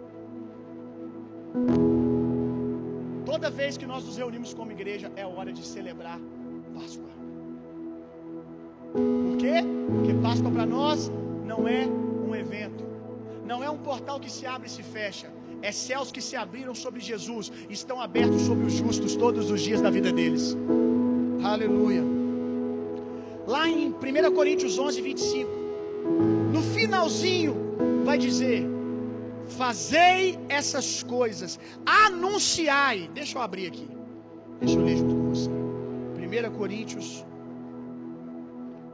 [3.26, 6.20] Toda vez que nós nos reunimos como igreja, é hora de celebrar
[6.76, 7.14] Páscoa.
[8.94, 9.56] Por quê?
[9.92, 11.12] Porque Páscoa para nós
[11.52, 12.84] não é um evento,
[13.44, 15.32] não é um portal que se abre e se fecha.
[15.64, 19.82] É céus que se abriram sobre Jesus, estão abertos sobre os justos todos os dias
[19.82, 20.58] da vida deles.
[21.42, 22.04] Aleluia.
[23.48, 25.50] Lá em 1 Coríntios 11, 25,
[26.52, 27.56] no finalzinho,
[28.04, 28.66] vai dizer:
[29.48, 33.10] Fazei essas coisas, anunciai.
[33.14, 33.88] Deixa eu abrir aqui,
[34.60, 35.50] deixa eu ler junto com você.
[35.50, 37.26] 1 Coríntios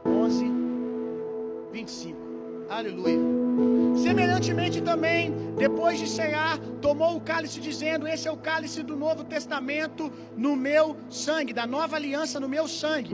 [0.06, 0.46] 11,
[1.74, 2.30] 25.
[2.70, 3.18] Aleluia.
[3.96, 5.34] Semelhantemente também,
[5.80, 10.54] depois de cear, tomou o cálice, dizendo: Esse é o cálice do Novo Testamento no
[10.54, 13.12] meu sangue, da nova aliança no meu sangue.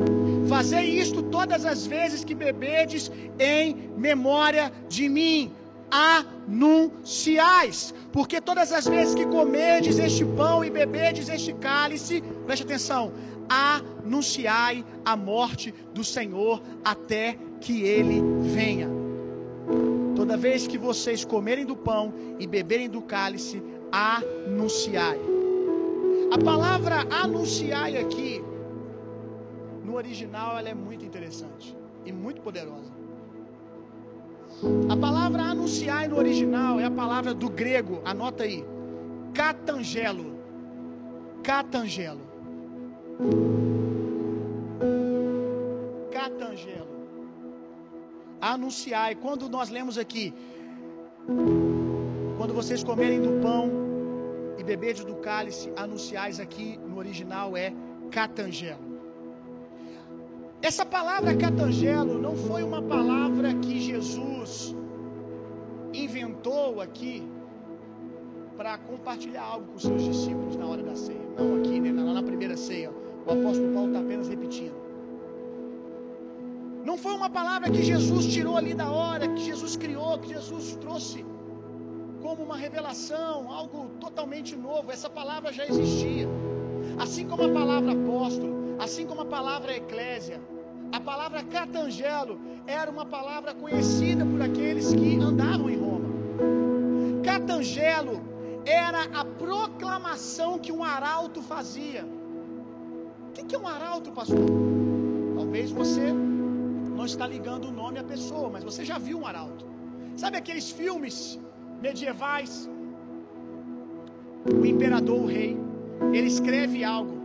[0.50, 5.54] Fazei isto todas as vezes que bebedes em memória de mim.
[5.92, 13.14] Anunciais, porque todas as vezes que comerdes este pão e bebedes este cálice, preste atenção,
[13.48, 18.95] anunciai a morte do Senhor até que ele venha.
[20.26, 23.62] Toda vez que vocês comerem do pão e beberem do cálice,
[23.92, 25.20] anunciai.
[26.34, 28.44] A palavra anunciai aqui,
[29.84, 32.92] no original, ela é muito interessante e muito poderosa.
[34.90, 38.66] A palavra anunciai no original é a palavra do grego, anota aí,
[39.32, 40.40] catangelo.
[41.44, 42.22] Catangelo.
[46.12, 46.95] Catangelo
[48.54, 49.16] anunciai.
[49.16, 50.34] Quando nós lemos aqui,
[52.38, 53.70] quando vocês comerem do pão
[54.58, 57.74] e beberdes do cálice, anunciais aqui no original é
[58.12, 58.96] catangelo.
[60.62, 64.76] Essa palavra catangelo não foi uma palavra que Jesus
[65.94, 67.28] inventou aqui
[68.58, 71.20] para compartilhar algo com seus discípulos na hora da ceia.
[71.38, 72.92] Não aqui, né, lá na primeira ceia.
[73.26, 74.85] O apóstolo Paulo está apenas repetindo.
[76.86, 80.76] Não foi uma palavra que Jesus tirou ali da hora, que Jesus criou, que Jesus
[80.76, 81.26] trouxe
[82.22, 84.92] como uma revelação, algo totalmente novo.
[84.92, 86.28] Essa palavra já existia.
[87.00, 90.40] Assim como a palavra apóstolo, assim como a palavra eclésia,
[90.92, 96.10] a palavra catangelo era uma palavra conhecida por aqueles que andavam em Roma.
[97.24, 98.22] Catangelo
[98.64, 102.06] era a proclamação que um arauto fazia.
[103.28, 104.38] O que é um arauto, pastor?
[105.36, 106.14] Talvez você
[106.96, 109.66] não está ligando o nome à pessoa, mas você já viu um arauto.
[110.16, 111.40] Sabe aqueles filmes
[111.82, 112.70] medievais?
[114.62, 115.58] O imperador, o rei,
[116.14, 117.16] ele escreve algo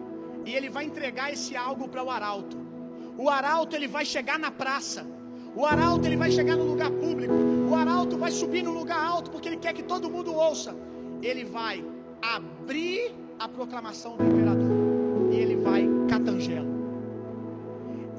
[0.44, 2.56] e ele vai entregar esse algo para o arauto.
[3.16, 5.06] O arauto ele vai chegar na praça.
[5.54, 7.34] O arauto ele vai chegar no lugar público.
[7.70, 10.74] O arauto vai subir no lugar alto porque ele quer que todo mundo ouça.
[11.22, 11.84] Ele vai
[12.22, 16.79] abrir a proclamação do imperador e ele vai catangelo.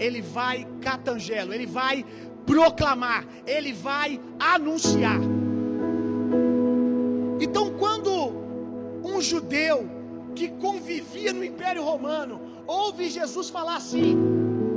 [0.01, 2.03] Ele vai catangelo, ele vai
[2.45, 5.21] proclamar, ele vai anunciar.
[7.39, 8.11] Então, quando
[9.03, 9.87] um judeu
[10.35, 14.17] que convivia no Império Romano ouve Jesus falar assim: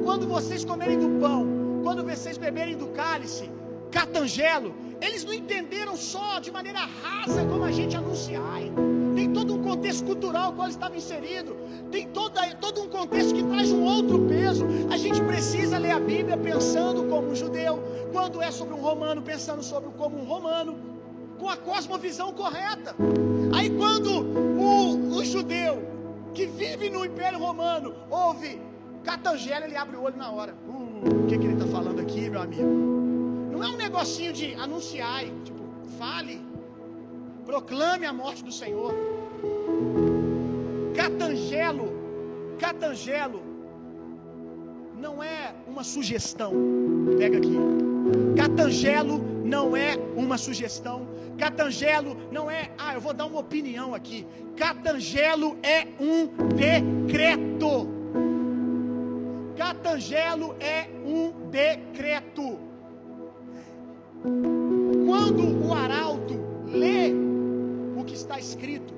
[0.05, 1.47] quando vocês comerem do pão,
[1.83, 3.51] quando vocês beberem do cálice,
[3.91, 8.61] catangelo, eles não entenderam só de maneira rasa como a gente anunciar.
[9.15, 11.57] Tem todo um contexto cultural qual estava inserido.
[11.91, 14.67] Tem toda, todo um contexto que traz um outro peso.
[14.91, 17.83] A gente precisa ler a Bíblia pensando como um judeu.
[18.13, 20.77] Quando é sobre um romano, pensando sobre como um romano.
[21.39, 22.95] Com a cosmovisão correta.
[23.55, 25.83] Aí quando o, o judeu
[26.33, 28.61] que vive no Império Romano ouve
[29.05, 30.55] Catangelo, ele abre o olho na hora.
[30.67, 32.65] Uh, o que, que ele está falando aqui, meu amigo?
[33.53, 35.63] Não é um negocinho de anunciar, tipo,
[35.99, 36.41] fale,
[37.45, 38.95] proclame a morte do Senhor.
[40.95, 41.93] Catangelo,
[42.59, 43.43] catangelo,
[44.99, 46.53] não é uma sugestão.
[47.19, 47.57] Pega aqui.
[48.37, 51.07] Catangelo não é uma sugestão.
[51.39, 54.27] Catangelo não é, ah, eu vou dar uma opinião aqui.
[54.57, 57.89] Catangelo é um decreto.
[59.57, 62.59] Catangelo é um decreto.
[65.07, 66.35] Quando o arauto
[66.67, 67.13] lê
[68.25, 68.93] está escrito,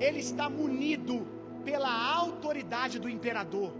[0.00, 1.26] ele está munido
[1.64, 3.72] pela autoridade do imperador.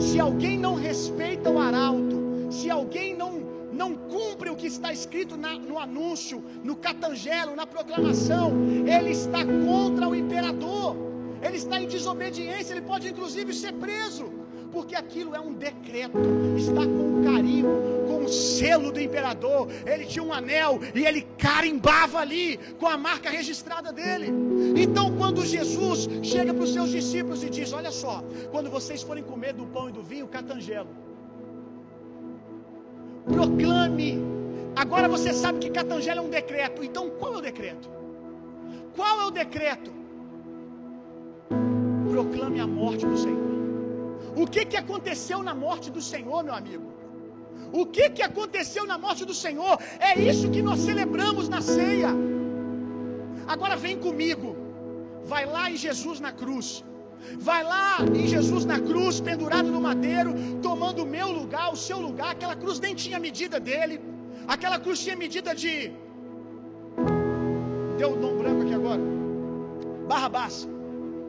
[0.00, 5.36] Se alguém não respeita o arauto, se alguém não não cumpre o que está escrito
[5.36, 8.52] na, no anúncio, no catangelo, na proclamação,
[8.86, 10.94] ele está contra o imperador.
[11.42, 14.43] Ele está em desobediência, ele pode inclusive ser preso
[14.74, 16.18] porque aquilo é um decreto,
[16.56, 17.68] está com carimbo,
[18.08, 19.68] com o selo do imperador.
[19.86, 24.32] Ele tinha um anel e ele carimbava ali com a marca registrada dele.
[24.76, 29.22] Então, quando Jesus chega para os seus discípulos e diz: Olha só, quando vocês forem
[29.22, 30.90] comer do pão e do vinho, catangelo,
[33.32, 34.18] proclame.
[34.74, 36.82] Agora você sabe que catangelo é um decreto.
[36.82, 37.88] Então, qual é o decreto?
[38.96, 39.92] Qual é o decreto?
[42.10, 43.53] Proclame a morte do Senhor.
[44.42, 46.88] O que, que aconteceu na morte do Senhor, meu amigo?
[47.80, 49.78] O que, que aconteceu na morte do Senhor?
[49.98, 52.10] É isso que nós celebramos na ceia.
[53.46, 54.56] Agora vem comigo.
[55.32, 56.84] Vai lá em Jesus na cruz.
[57.38, 60.32] Vai lá em Jesus na cruz, pendurado no madeiro,
[60.62, 62.32] tomando o meu lugar, o seu lugar.
[62.32, 64.00] Aquela cruz nem tinha medida dele.
[64.46, 65.92] Aquela cruz tinha medida de.
[67.98, 69.02] Deu um nome branco aqui agora.
[70.08, 70.73] Barrabás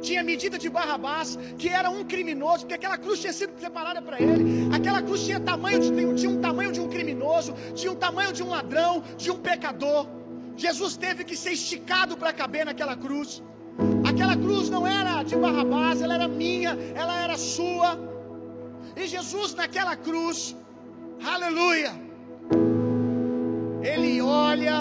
[0.08, 1.30] tinha medida de Barrabás,
[1.62, 4.44] que era um criminoso, porque aquela cruz tinha sido preparada para ele.
[4.78, 5.90] Aquela cruz tinha tamanho de,
[6.20, 8.94] tinha um tamanho de um criminoso, tinha um tamanho de um ladrão,
[9.24, 10.08] de um pecador.
[10.56, 13.42] Jesus teve que ser esticado para caber naquela cruz.
[14.10, 17.90] Aquela cruz não era de Barrabás, ela era minha, ela era sua.
[18.96, 20.56] E Jesus naquela cruz,
[21.34, 21.92] aleluia,
[23.92, 24.78] ele olha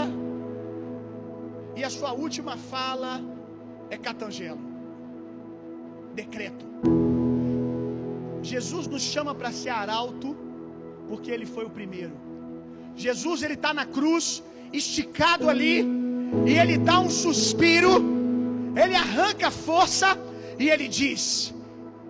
[1.75, 3.21] e a sua última fala
[3.91, 4.74] é catangelo
[6.15, 6.65] decreto.
[8.43, 10.37] Jesus nos chama para ser arauto,
[11.09, 12.13] porque ele foi o primeiro.
[12.97, 14.43] Jesus ele está na cruz,
[14.73, 15.85] esticado ali,
[16.47, 17.91] e ele dá um suspiro,
[18.77, 20.19] ele arranca a força
[20.59, 21.55] e ele diz: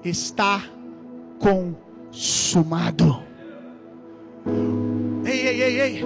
[0.04, 0.62] Está
[1.38, 3.22] consumado.
[5.24, 6.04] Ei, ei, ei, ei.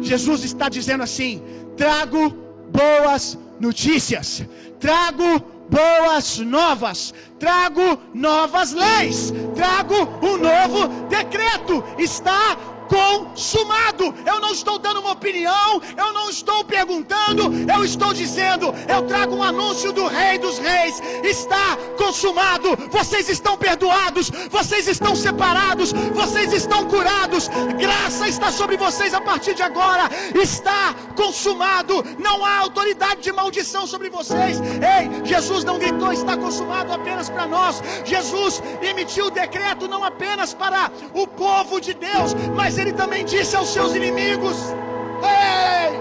[0.00, 1.42] Jesus está dizendo assim:
[1.76, 2.30] trago
[2.72, 4.44] boas notícias,
[4.78, 11.82] trago boas novas, trago novas leis, trago um novo decreto.
[11.96, 12.56] Está
[12.90, 14.12] consumado.
[14.26, 19.36] Eu não estou dando uma opinião, eu não estou perguntando, eu estou dizendo, eu trago
[19.36, 21.00] um anúncio do Rei dos Reis.
[21.22, 22.76] Está consumado.
[22.90, 27.48] Vocês estão perdoados, vocês estão separados, vocês estão curados.
[27.78, 30.10] Graça está sobre vocês a partir de agora.
[30.34, 32.04] Está consumado.
[32.18, 34.60] Não há autoridade de maldição sobre vocês.
[34.60, 37.82] Ei, Jesus não gritou está consumado apenas para nós.
[38.04, 43.54] Jesus emitiu o decreto não apenas para o povo de Deus, mas ele também disse
[43.56, 44.56] aos seus inimigos:
[45.22, 46.00] Ei!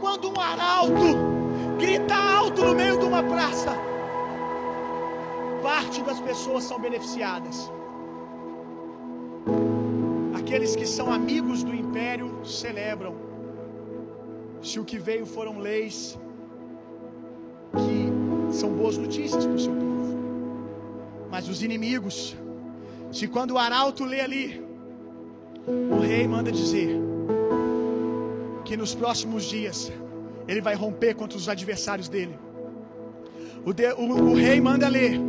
[0.00, 1.08] Quando um arauto
[1.78, 3.72] grita alto no meio de uma praça,
[5.62, 7.70] parte das pessoas são beneficiadas.
[10.38, 13.14] Aqueles que são amigos do império celebram.
[14.62, 16.18] Se o que veio foram leis
[17.80, 20.16] que são boas notícias para o seu povo.
[21.30, 22.36] Mas os inimigos
[23.10, 24.62] se quando o arauto lê ali,
[25.66, 26.90] o rei manda dizer
[28.64, 29.92] que nos próximos dias
[30.46, 32.36] ele vai romper contra os adversários dele.
[33.64, 35.20] O, de, o, o rei manda ler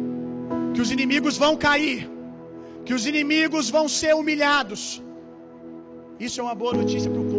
[0.73, 2.09] que os inimigos vão cair,
[2.85, 5.01] que os inimigos vão ser humilhados.
[6.19, 7.36] Isso é uma boa notícia para o povo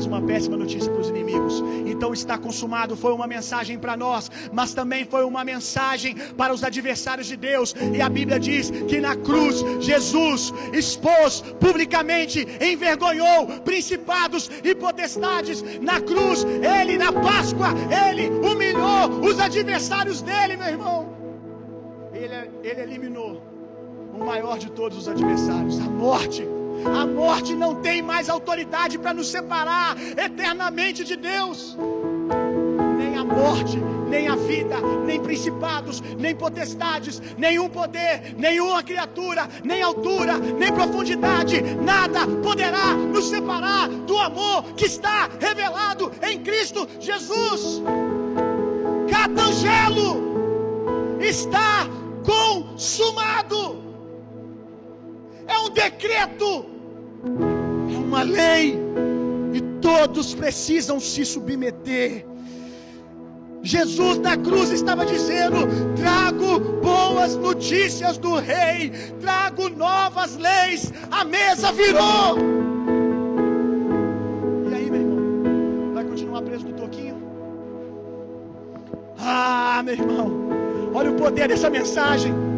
[0.00, 1.62] mas uma péssima notícia para os inimigos.
[1.86, 6.64] Então está consumado, foi uma mensagem para nós, mas também foi uma mensagem para os
[6.64, 7.74] adversários de Deus.
[7.94, 15.62] E a Bíblia diz que na cruz Jesus expôs publicamente, envergonhou principados e potestades.
[15.80, 16.46] Na cruz,
[16.78, 17.68] ele na Páscoa,
[18.08, 21.14] ele humilhou os adversários dele, meu irmão.
[22.14, 23.42] Ele, ele eliminou
[24.14, 26.59] o maior de todos os adversários, a morte.
[26.84, 31.76] A morte não tem mais autoridade para nos separar eternamente de Deus.
[32.96, 33.78] Nem a morte,
[34.08, 34.76] nem a vida,
[35.06, 43.28] nem principados, nem potestades, nenhum poder, nenhuma criatura, nem altura, nem profundidade, nada poderá nos
[43.28, 47.82] separar do amor que está revelado em Cristo Jesus.
[49.10, 51.86] Catangelo está
[52.24, 53.89] consumado
[55.50, 56.66] é um decreto,
[57.92, 58.78] é uma lei,
[59.52, 62.24] e todos precisam se submeter.
[63.62, 65.56] Jesus na cruz estava dizendo:
[65.96, 68.90] trago boas notícias do Rei,
[69.20, 72.38] trago novas leis, a mesa virou.
[74.70, 77.20] E aí, meu irmão, vai continuar preso no toquinho?
[79.18, 80.30] Ah, meu irmão,
[80.94, 82.49] olha o poder dessa mensagem.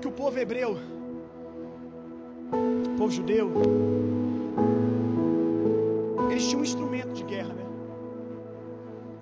[0.00, 0.78] Que o povo hebreu,
[2.52, 3.50] o povo judeu,
[6.30, 7.66] eles tinham um instrumento de guerra, né?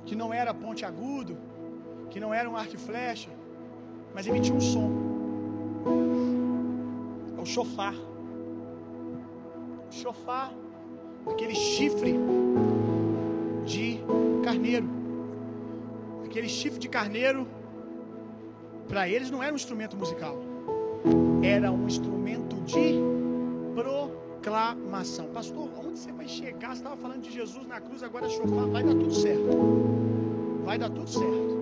[0.05, 1.39] Que não era ponte agudo,
[2.11, 3.31] que não era um arco e flecha,
[4.15, 4.91] mas emitia um som.
[7.39, 7.95] É o chofar.
[9.89, 10.53] O chofar,
[11.27, 12.15] aquele chifre
[13.65, 13.99] de
[14.45, 14.87] carneiro.
[16.27, 17.49] Aquele chifre de carneiro,
[18.87, 20.37] para eles não era um instrumento musical,
[21.43, 22.95] era um instrumento de
[23.75, 25.27] proclamação.
[25.29, 26.71] Pastor, onde você vai chegar?
[26.71, 29.43] Você estava falando de Jesus na cruz, agora chofar, vai dar tudo certo.
[30.65, 31.57] Vai dar tudo certo.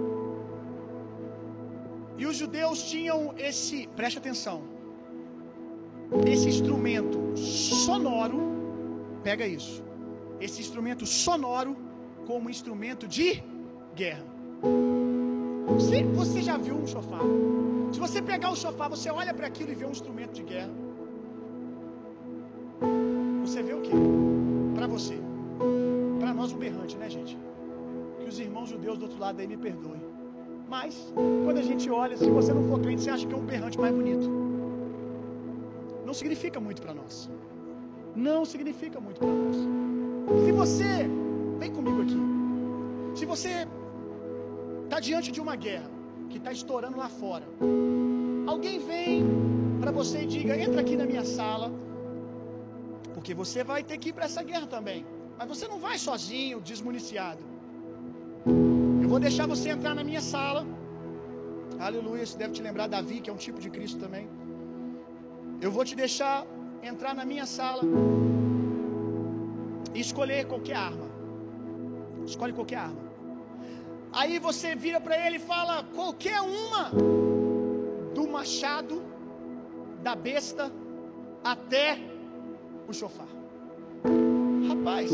[2.17, 4.63] E os judeus tinham esse, preste atenção,
[6.27, 8.41] esse instrumento sonoro,
[9.23, 9.83] pega isso,
[10.41, 11.77] esse instrumento sonoro
[12.27, 13.43] como instrumento de
[13.95, 14.25] guerra.
[15.69, 17.21] Você, você já viu um chofar?
[17.93, 20.71] Se você pegar o chofar, você olha para aquilo e vê um instrumento de guerra.
[23.45, 23.93] Você vê o que?
[24.75, 25.19] Para você.
[26.21, 27.39] Para nós um berrante, né, gente?
[28.19, 30.03] Que os irmãos judeus do outro lado aí me perdoem.
[30.69, 31.13] Mas,
[31.45, 33.79] quando a gente olha, se você não for crente, você acha que é um berrante
[33.79, 34.31] mais bonito.
[36.05, 37.31] Não significa muito para nós.
[38.15, 39.57] Não significa muito para nós.
[40.45, 41.09] Se você
[41.59, 42.19] Vem comigo aqui.
[43.15, 43.67] Se você
[44.85, 45.91] está diante de uma guerra
[46.31, 47.47] que está estourando lá fora,
[48.53, 49.25] alguém vem
[49.81, 51.69] para você e diga: entra aqui na minha sala,
[53.15, 55.05] porque você vai ter que ir para essa guerra também.
[55.39, 57.43] Mas você não vai sozinho, desmuniciado.
[59.03, 60.65] Eu vou deixar você entrar na minha sala.
[61.79, 64.29] Aleluia, você deve te lembrar Davi, que é um tipo de Cristo também.
[65.61, 66.47] Eu vou te deixar
[66.83, 67.83] entrar na minha sala
[69.95, 71.09] e escolher qualquer arma.
[72.27, 73.14] Escolhe qualquer arma.
[74.15, 76.91] Aí você vira para ele e fala: qualquer uma.
[78.15, 79.03] do machado
[80.03, 80.71] da besta
[81.43, 81.99] até
[82.87, 83.27] o chofar.
[84.69, 85.11] Rapaz,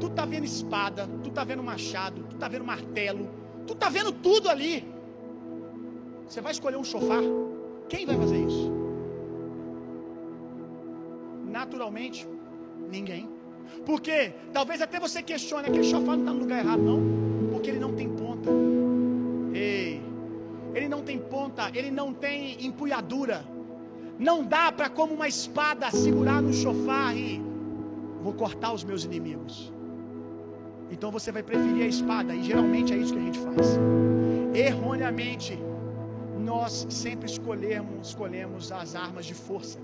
[0.00, 3.30] tu tá vendo espada, tu tá vendo machado, tu tá vendo martelo,
[3.66, 4.86] tu tá vendo tudo ali.
[6.26, 7.22] Você vai escolher um chofar?
[7.88, 8.70] Quem vai fazer isso?
[11.46, 12.28] Naturalmente,
[12.90, 13.30] ninguém.
[13.86, 17.37] Porque talvez até você questione, aquele chofar não está no lugar errado, não.
[17.58, 18.50] Porque ele não tem ponta.
[19.52, 20.00] Ei,
[20.76, 23.44] ele não tem ponta, ele não tem empunhadura.
[24.16, 27.42] Não dá para como uma espada segurar no chofar e
[28.22, 29.72] vou cortar os meus inimigos.
[30.88, 33.76] Então você vai preferir a espada, e geralmente é isso que a gente faz.
[34.54, 35.58] Erroneamente,
[36.38, 39.80] nós sempre escolhemos, escolhemos as armas de força.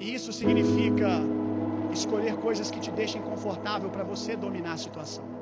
[0.00, 1.10] E isso significa
[1.92, 5.37] escolher coisas que te deixem confortável para você dominar a situação.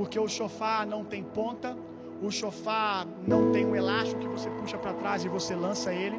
[0.00, 1.76] Porque o chofar não tem ponta,
[2.22, 6.18] o chofar não tem um elástico que você puxa para trás e você lança ele.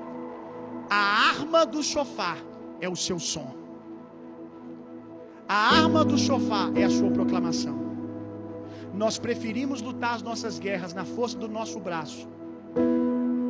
[0.88, 2.38] A arma do chofar
[2.80, 3.56] é o seu som.
[5.50, 7.76] A arma do chofar é a sua proclamação.
[8.94, 12.30] Nós preferimos lutar as nossas guerras na força do nosso braço,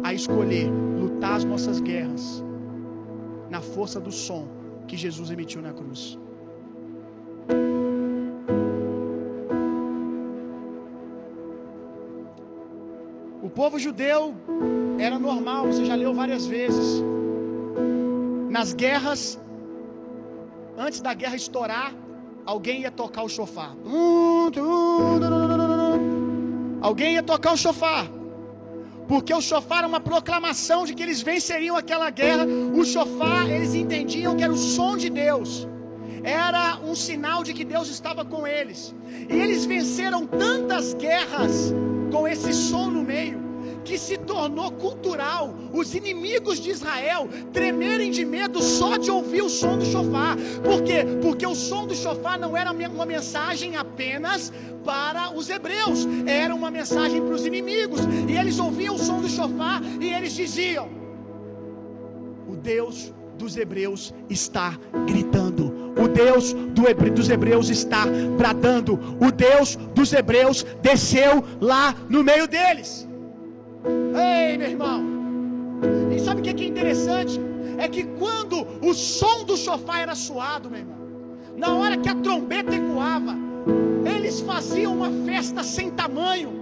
[0.01, 2.41] a escolher lutar as nossas guerras
[3.49, 4.47] na força do som
[4.87, 6.17] que Jesus emitiu na cruz.
[13.51, 14.33] O povo judeu
[14.97, 17.03] era normal, você já leu várias vezes.
[18.49, 19.37] Nas guerras,
[20.77, 21.93] antes da guerra estourar,
[22.45, 23.75] alguém ia tocar o chofar.
[26.81, 28.07] Alguém ia tocar o chofar.
[29.05, 32.45] Porque o chofar era uma proclamação de que eles venceriam aquela guerra.
[32.73, 35.67] O chofar, eles entendiam que era o som de Deus.
[36.23, 38.95] Era um sinal de que Deus estava com eles.
[39.29, 41.73] E eles venceram tantas guerras
[42.11, 43.51] com esse som no meio
[43.83, 49.49] que se tornou cultural os inimigos de Israel tremerem de medo só de ouvir o
[49.49, 50.37] som do chofar.
[50.63, 51.05] Por quê?
[51.21, 54.51] Porque o som do chofar não era uma mensagem apenas
[54.83, 58.01] para os hebreus, era uma mensagem para os inimigos.
[58.27, 60.89] E eles ouviam o som do chofar e eles diziam:
[62.47, 64.77] O Deus dos hebreus está
[65.07, 65.70] gritando.
[66.23, 68.05] Deus do dos hebreus está
[68.37, 68.99] bradando.
[69.19, 73.07] O Deus dos hebreus desceu lá no meio deles.
[74.15, 75.03] Ei, meu irmão.
[76.15, 77.39] E sabe o que é interessante?
[77.77, 80.97] É que quando o som do chofar era suado, meu irmão,
[81.57, 83.35] na hora que a trombeta ecoava,
[84.05, 86.60] eles faziam uma festa sem tamanho.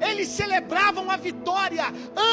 [0.00, 1.84] Eles celebravam a vitória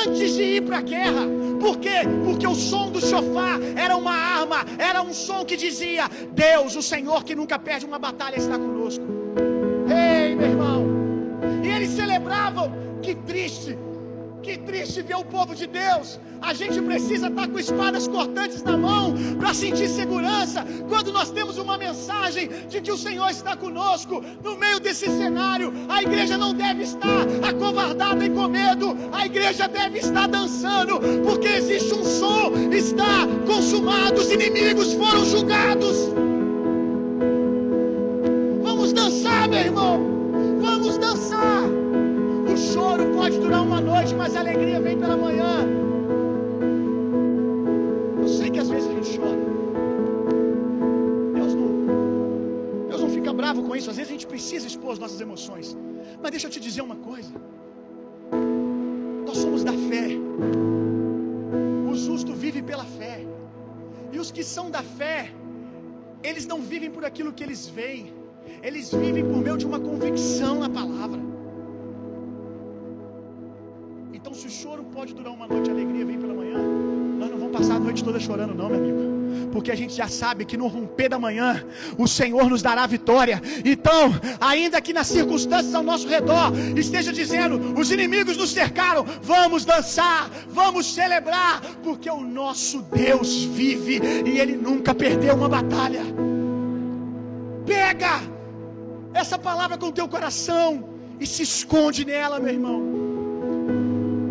[0.06, 1.26] antes de ir para a guerra.
[1.60, 2.02] Por quê?
[2.23, 6.82] Porque o som do chofar era uma arma, era um som que dizia: Deus, o
[6.82, 9.03] Senhor que nunca perde uma batalha, está conosco.
[9.90, 10.86] Ei, meu irmão.
[11.64, 12.86] E eles celebravam.
[13.02, 13.77] Que triste
[14.46, 16.20] que triste ver o povo de Deus.
[16.40, 20.64] A gente precisa estar com espadas cortantes na mão para sentir segurança.
[20.88, 25.74] Quando nós temos uma mensagem de que o Senhor está conosco, no meio desse cenário,
[25.90, 28.96] a igreja não deve estar acovardada e com medo.
[29.12, 35.98] A igreja deve estar dançando, porque existe um som, está consumado, os inimigos foram julgados.
[38.62, 40.00] Vamos dançar, meu irmão.
[40.62, 41.85] Vamos dançar.
[42.56, 45.53] O choro pode durar uma noite, mas a alegria vem pela manhã.
[48.22, 49.41] Eu sei que às vezes a gente chora.
[51.34, 53.90] Deus não, Deus não fica bravo com isso.
[53.90, 55.76] Às vezes a gente precisa expor as nossas emoções.
[56.22, 57.34] Mas deixa eu te dizer uma coisa.
[59.27, 60.07] Nós somos da fé.
[61.91, 63.19] O justo vive pela fé.
[64.14, 65.30] E os que são da fé,
[66.23, 68.14] eles não vivem por aquilo que eles veem.
[68.64, 71.35] Eles vivem por meio de uma convicção na palavra.
[74.26, 76.58] Então, se o choro pode durar uma noite, a alegria vem pela manhã,
[77.20, 79.52] nós não vamos passar a noite toda chorando, não, meu amigo.
[79.52, 81.64] Porque a gente já sabe que no romper da manhã,
[81.96, 83.40] o Senhor nos dará vitória.
[83.64, 84.12] Então,
[84.42, 90.28] ainda que nas circunstâncias ao nosso redor esteja dizendo, os inimigos nos cercaram, vamos dançar,
[90.50, 96.02] vamos celebrar, porque o nosso Deus vive e Ele nunca perdeu uma batalha.
[97.64, 98.22] Pega
[99.14, 100.90] essa palavra com o teu coração
[101.20, 102.95] e se esconde nela, meu irmão.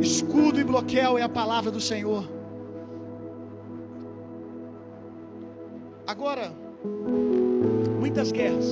[0.04, 2.24] Escudo e bloqueio é a palavra do Senhor.
[6.06, 6.52] Agora,
[8.00, 8.66] muitas guerras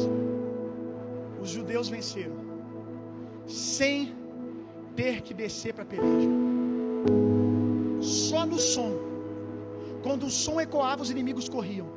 [1.40, 2.36] os judeus venceram
[3.46, 4.14] sem
[4.94, 6.28] ter que descer para a peleja.
[8.02, 8.92] Só no som.
[10.02, 11.88] Quando o som ecoava, os inimigos corriam.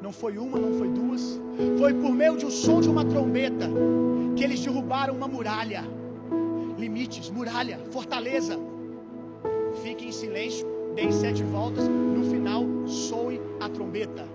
[0.00, 1.22] Não foi uma, não foi duas.
[1.78, 3.68] Foi por meio de um som de uma trombeta
[4.36, 5.99] que eles derrubaram uma muralha.
[6.80, 8.58] Limites, muralha, fortaleza.
[9.82, 14.26] fique em silêncio, dê sete voltas, no final soe a trombeta.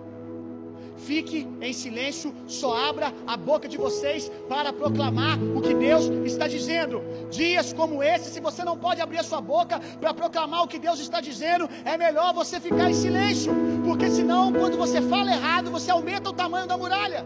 [0.96, 6.48] Fique em silêncio, só abra a boca de vocês para proclamar o que Deus está
[6.48, 7.02] dizendo.
[7.30, 10.80] Dias como esse, se você não pode abrir a sua boca para proclamar o que
[10.80, 13.54] Deus está dizendo, é melhor você ficar em silêncio,
[13.84, 17.26] porque senão, quando você fala errado, você aumenta o tamanho da muralha.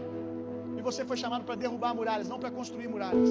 [0.76, 3.28] E você foi chamado para derrubar muralhas, não para construir muralhas.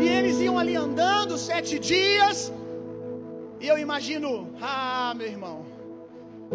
[0.00, 2.52] E eles iam ali andando sete dias.
[3.60, 5.64] E eu imagino, ah, meu irmão,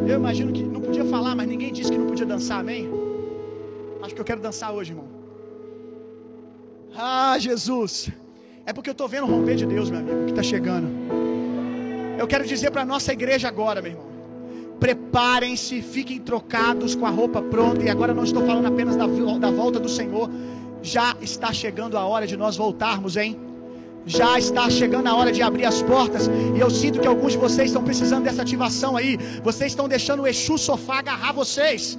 [0.06, 2.90] eu imagino que não podia falar, mas ninguém disse que não podia dançar, amém?
[4.02, 5.08] Acho que eu quero dançar hoje, irmão.
[6.96, 8.10] Ah, Jesus.
[8.66, 10.88] É porque eu estou vendo o romper de Deus, meu amigo, que está chegando.
[12.18, 14.08] Eu quero dizer para a nossa igreja agora, meu irmão.
[14.80, 17.84] Preparem-se, fiquem trocados com a roupa pronta.
[17.84, 20.30] E agora não estou falando apenas da, da volta do Senhor.
[20.82, 23.40] Já está chegando a hora de nós voltarmos, hein?
[24.06, 26.30] Já está chegando a hora de abrir as portas.
[26.56, 29.18] E eu sinto que alguns de vocês estão precisando dessa ativação aí.
[29.44, 31.98] Vocês estão deixando o Exu sofá agarrar vocês.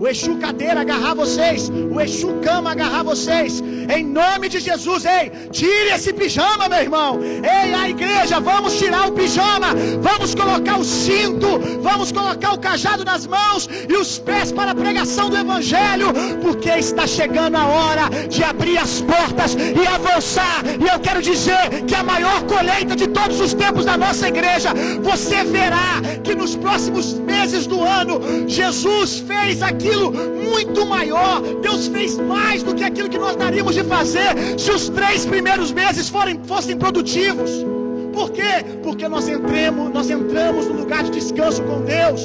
[0.00, 1.68] O Exu cadeira agarrar vocês.
[1.68, 3.62] O Exu cama agarrar vocês.
[3.94, 7.20] Em nome de Jesus, ei, tire esse pijama, meu irmão.
[7.22, 9.74] Ei, a igreja, vamos tirar o pijama.
[10.00, 11.60] Vamos colocar o cinto.
[11.82, 16.14] Vamos colocar o cajado nas mãos e os pés para a pregação do Evangelho.
[16.40, 20.62] Porque está chegando a hora de abrir as portas e avançar.
[20.80, 24.70] E eu quero dizer que a maior colheita de todos os tempos da nossa igreja,
[25.02, 29.60] você verá que nos próximos meses do ano, Jesus fez
[29.90, 31.40] aquilo muito maior.
[31.60, 35.72] Deus fez mais do que aquilo que nós daríamos de fazer se os três primeiros
[35.72, 37.50] meses forem, fossem produtivos.
[38.12, 38.64] Por quê?
[38.82, 42.22] Porque nós entremos, nós entramos no lugar de descanso com Deus.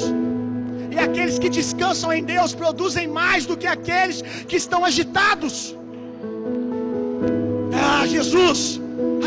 [0.90, 5.76] E aqueles que descansam em Deus produzem mais do que aqueles que estão agitados.
[7.72, 8.80] Ah, Jesus!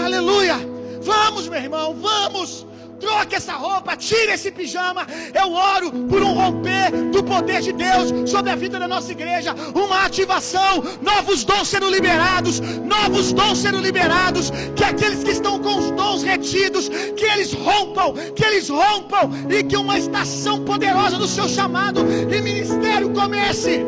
[0.04, 0.56] Aleluia!
[1.02, 2.66] Vamos, meu irmão, vamos!
[3.00, 5.08] Troque essa roupa, tire esse pijama.
[5.34, 9.56] Eu oro por um romper do poder de Deus sobre a vida da nossa igreja.
[9.74, 14.52] Uma ativação, novos dons sendo liberados, novos dons sendo liberados.
[14.76, 19.64] Que aqueles que estão com os dons retidos, que eles rompam, que eles rompam e
[19.64, 23.86] que uma estação poderosa do seu chamado e ministério comece.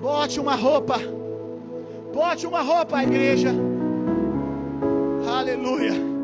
[0.00, 1.00] Bote uma roupa,
[2.12, 3.54] bote uma roupa, igreja.
[5.26, 6.19] Aleluia.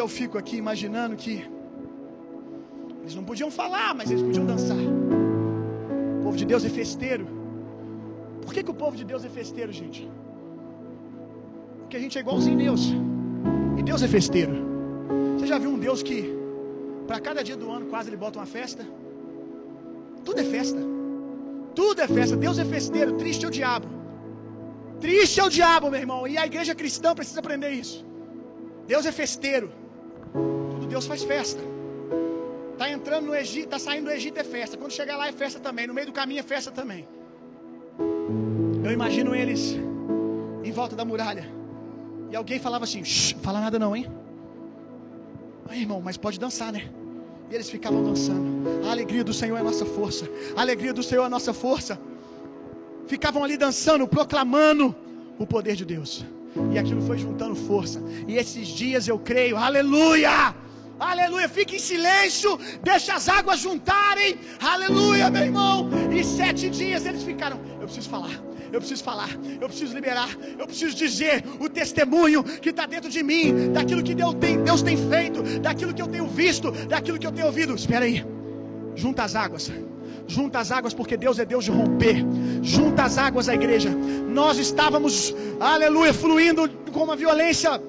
[0.00, 1.34] Eu fico aqui imaginando que
[3.00, 4.82] eles não podiam falar, mas eles podiam dançar.
[6.18, 7.26] O povo de Deus é festeiro.
[8.42, 10.00] Por que, que o povo de Deus é festeiro, gente?
[11.80, 12.82] Porque a gente é igualzinho a Deus.
[13.78, 14.54] E Deus é festeiro.
[15.34, 16.18] Você já viu um Deus que,
[17.08, 18.86] para cada dia do ano, quase ele bota uma festa?
[20.24, 20.80] Tudo é festa.
[21.74, 22.36] Tudo é festa.
[22.36, 23.16] Deus é festeiro.
[23.22, 23.88] Triste é o diabo.
[25.00, 26.20] Triste é o diabo, meu irmão.
[26.28, 28.06] E a igreja cristã precisa aprender isso.
[28.86, 29.68] Deus é festeiro.
[30.32, 31.60] Tudo Deus faz festa.
[32.76, 34.76] Tá entrando no Egito, tá saindo do Egito é festa.
[34.76, 35.86] Quando chegar lá é festa também.
[35.86, 37.08] No meio do caminho é festa também.
[38.84, 39.76] Eu imagino eles
[40.64, 41.48] em volta da muralha.
[42.30, 43.02] E alguém falava assim:
[43.42, 44.06] fala nada não, hein?
[45.68, 46.88] Aí, irmão, mas pode dançar, né?
[47.50, 48.86] E eles ficavam dançando.
[48.86, 50.28] A alegria do Senhor é a nossa força.
[50.56, 51.98] A alegria do Senhor é a nossa força.
[53.06, 54.94] Ficavam ali dançando, proclamando
[55.38, 56.24] o poder de Deus.
[56.72, 58.02] E aquilo foi juntando força.
[58.26, 60.54] E esses dias eu creio, aleluia!
[60.98, 65.88] Aleluia, fique em silêncio, deixa as águas juntarem, aleluia, meu irmão.
[66.10, 67.60] E sete dias eles ficaram.
[67.80, 68.32] Eu preciso falar,
[68.72, 69.30] eu preciso falar,
[69.60, 70.28] eu preciso liberar,
[70.58, 74.82] eu preciso dizer o testemunho que está dentro de mim, daquilo que Deus tem, Deus
[74.82, 77.76] tem feito, daquilo que eu tenho visto, daquilo que eu tenho ouvido.
[77.76, 78.26] Espera aí,
[78.96, 79.70] junta as águas,
[80.28, 82.24] junta as águas, porque Deus é Deus de romper.
[82.62, 83.90] Junta as águas a igreja.
[84.28, 87.80] Nós estávamos, aleluia, fluindo com uma violência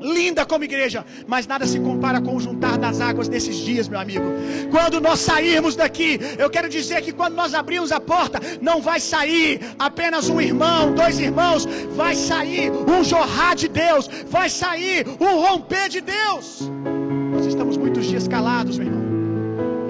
[0.00, 3.98] linda como igreja, mas nada se compara com o juntar das águas desses dias, meu
[3.98, 4.24] amigo.
[4.70, 9.00] Quando nós sairmos daqui, eu quero dizer que quando nós abrirmos a porta, não vai
[9.00, 15.40] sair apenas um irmão, dois irmãos, vai sair um jorrar de Deus, vai sair um
[15.40, 16.70] romper de Deus.
[17.32, 19.06] Nós estamos muitos dias calados, meu irmão.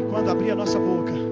[0.00, 1.25] E quando abrir a nossa boca,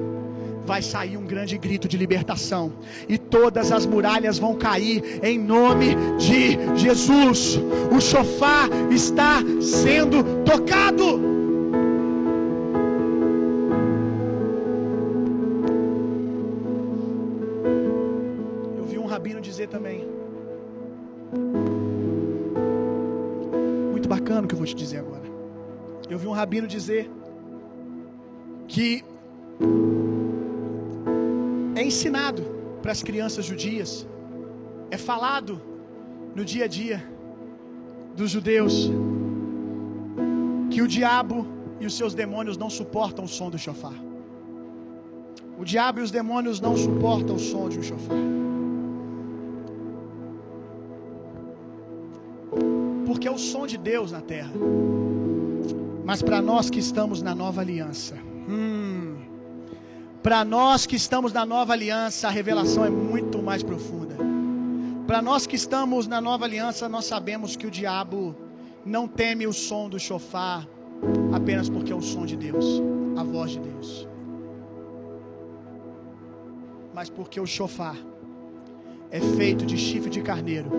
[0.65, 2.73] vai sair um grande grito de libertação,
[3.09, 7.59] e todas as muralhas vão cair em nome de Jesus.
[7.95, 11.20] O chofar está sendo tocado.
[18.77, 20.09] Eu vi um rabino dizer também.
[23.91, 25.24] Muito bacana o que eu vou te dizer agora.
[26.09, 27.11] Eu vi um rabino dizer
[28.69, 29.05] que
[31.94, 32.42] ensinado
[32.82, 33.90] para as crianças judias,
[34.90, 35.52] é falado
[36.34, 36.98] no dia a dia,
[38.16, 38.74] dos judeus
[40.72, 41.46] que o diabo
[41.80, 43.98] e os seus demônios não suportam o som do chofar.
[45.56, 48.22] O diabo e os demônios não suportam o som de um chofar.
[53.06, 54.54] Porque é o som de Deus na terra.
[56.04, 58.16] Mas para nós que estamos na nova aliança,
[58.48, 59.03] hum,
[60.24, 64.16] para nós que estamos na nova aliança, a revelação é muito mais profunda.
[65.06, 68.34] Para nós que estamos na nova aliança, nós sabemos que o diabo
[68.86, 70.66] não teme o som do chofar
[71.30, 72.64] apenas porque é o som de Deus,
[73.18, 74.09] a voz de Deus.
[76.94, 77.98] Mas porque o chofar
[79.10, 80.70] é feito de chifre de carneiro,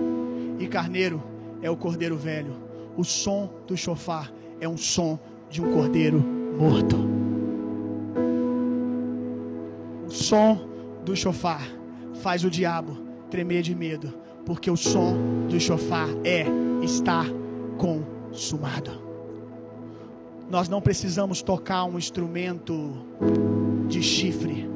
[0.58, 1.22] e carneiro
[1.62, 2.56] é o cordeiro velho.
[2.98, 5.20] O som do chofar é um som
[5.52, 6.20] de um cordeiro
[6.58, 7.15] morto.
[10.16, 10.60] Som
[11.04, 11.62] do chofar
[12.16, 12.98] faz o diabo
[13.30, 14.14] tremer de medo,
[14.46, 15.16] porque o som
[15.50, 16.46] do chofar é
[16.82, 17.26] estar
[17.78, 19.04] consumado.
[20.50, 22.94] Nós não precisamos tocar um instrumento
[23.88, 24.70] de chifre.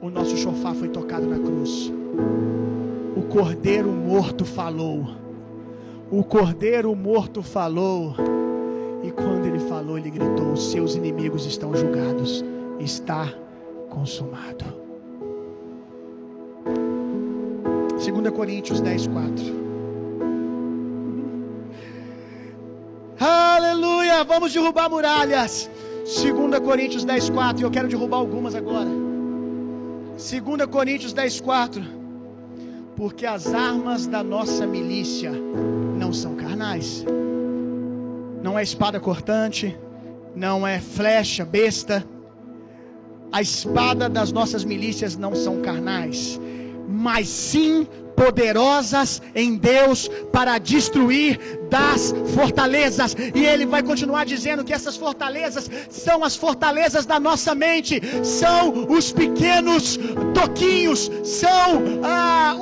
[0.00, 1.92] O nosso chofar foi tocado na cruz.
[3.16, 5.08] O cordeiro morto falou.
[6.10, 8.14] O cordeiro morto falou.
[9.08, 12.44] E quando ele falou, ele gritou: Seus inimigos estão julgados.
[12.78, 13.32] Está
[13.88, 14.66] consumado.
[17.92, 19.44] 2 Coríntios 10, 4.
[23.18, 24.22] Aleluia!
[24.24, 25.70] Vamos derrubar muralhas.
[26.04, 27.62] 2 Coríntios 10, 4.
[27.62, 28.90] E eu quero derrubar algumas agora.
[30.18, 31.82] 2 Coríntios 10, 4.
[32.94, 35.32] Porque as armas da nossa milícia
[35.98, 37.06] não são carnais.
[38.42, 39.76] Não é espada cortante,
[40.34, 42.04] não é flecha, besta.
[43.30, 46.40] A espada das nossas milícias não são carnais,
[46.88, 47.86] mas sim
[48.18, 51.38] poderosas em Deus para destruir
[51.70, 53.14] das fortalezas.
[53.34, 58.86] E ele vai continuar dizendo que essas fortalezas são as fortalezas da nossa mente, são
[58.88, 59.98] os pequenos
[60.34, 62.56] toquinhos, são ah,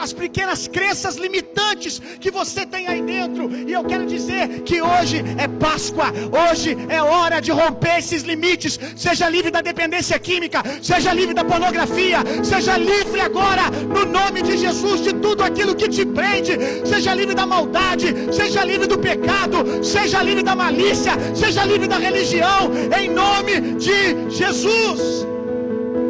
[0.00, 3.50] as pequenas crenças limitantes que você tem aí dentro.
[3.50, 8.78] E eu quero dizer que hoje é Páscoa, hoje é hora de romper esses limites.
[8.96, 14.56] Seja livre da dependência química, seja livre da pornografia, seja livre agora, no nome de
[14.56, 16.52] Jesus, de tudo aquilo que te prende.
[16.84, 21.98] Seja livre da maldade, seja livre do pecado, seja livre da malícia, seja livre da
[21.98, 25.26] religião, em nome de Jesus.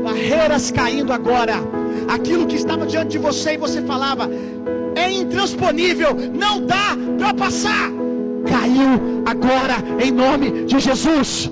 [0.04, 1.77] Barreiras caindo agora
[2.08, 4.28] aquilo que estava diante de você e você falava,
[4.96, 7.90] é intransponível, não dá para passar.
[8.48, 11.50] Caiu agora em nome de Jesus.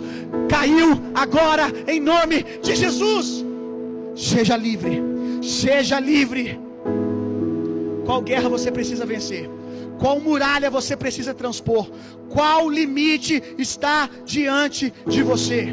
[0.48, 3.44] Caiu agora em nome de Jesus.
[4.14, 5.02] Seja livre,
[5.42, 6.58] seja livre.
[8.06, 9.50] Qual guerra você precisa vencer?
[9.98, 11.90] Qual muralha você precisa transpor?
[12.28, 15.68] Qual limite está diante de você?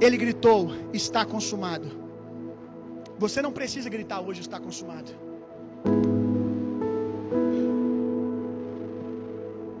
[0.00, 2.03] Ele gritou: Está consumado.
[3.18, 5.12] Você não precisa gritar hoje está consumado.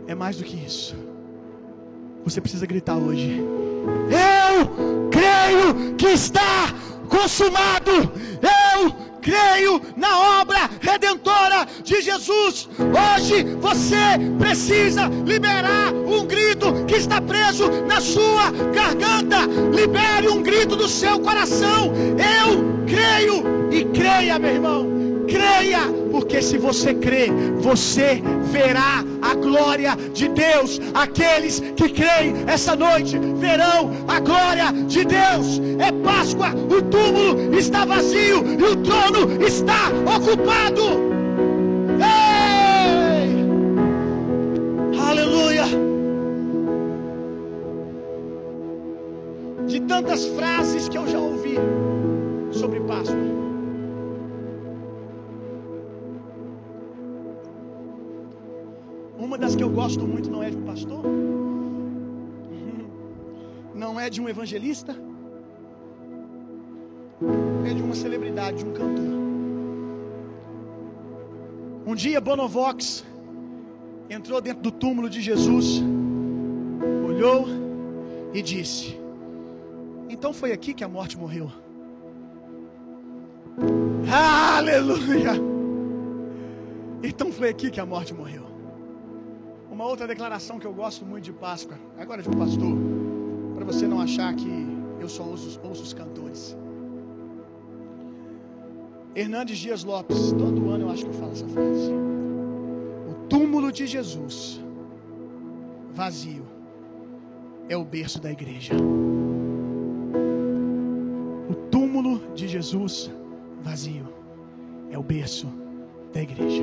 [0.06, 0.94] É mais do que isso.
[2.24, 3.40] Você precisa gritar hoje.
[4.10, 6.72] Eu creio que está
[7.08, 7.90] consumado.
[8.40, 12.68] Eu creio na obra redentora de Jesus.
[12.78, 13.96] Hoje você
[14.38, 19.46] precisa liberar um grito que está preso na sua garganta.
[19.74, 21.90] Libere um grito do seu coração.
[22.18, 25.13] Eu creio e creia, meu irmão.
[25.28, 25.80] Creia,
[26.10, 27.28] porque se você crê,
[27.58, 30.80] você verá a glória de Deus.
[30.92, 35.60] Aqueles que creem essa noite verão a glória de Deus.
[35.78, 40.82] É Páscoa, o túmulo está vazio e o trono está ocupado.
[42.00, 43.44] Ei!
[45.00, 45.64] Aleluia!
[49.66, 51.56] De tantas frases que eu já ouvi
[52.52, 53.53] sobre Páscoa.
[59.24, 61.00] Uma das que eu gosto muito não é de um pastor,
[63.74, 64.94] não é de um evangelista,
[67.64, 69.14] é de uma celebridade, de um cantor.
[71.86, 73.02] Um dia Bonovox
[74.10, 75.82] entrou dentro do túmulo de Jesus,
[77.08, 77.46] olhou
[78.34, 79.00] e disse:
[80.10, 81.50] Então foi aqui que a morte morreu.
[84.12, 85.32] Aleluia!
[87.02, 88.53] Então foi aqui que a morte morreu.
[89.74, 92.76] Uma outra declaração que eu gosto muito de Páscoa, agora de um pastor,
[93.56, 94.48] para você não achar que
[95.00, 96.56] eu só ouço, ouço os cantores.
[99.16, 101.90] Hernandes Dias Lopes, todo ano eu acho que eu falo essa frase.
[103.10, 104.62] O túmulo de Jesus,
[105.92, 106.46] vazio,
[107.68, 108.74] é o berço da igreja.
[111.50, 113.10] O túmulo de Jesus,
[113.60, 114.06] vazio,
[114.88, 115.48] é o berço
[116.12, 116.62] da igreja.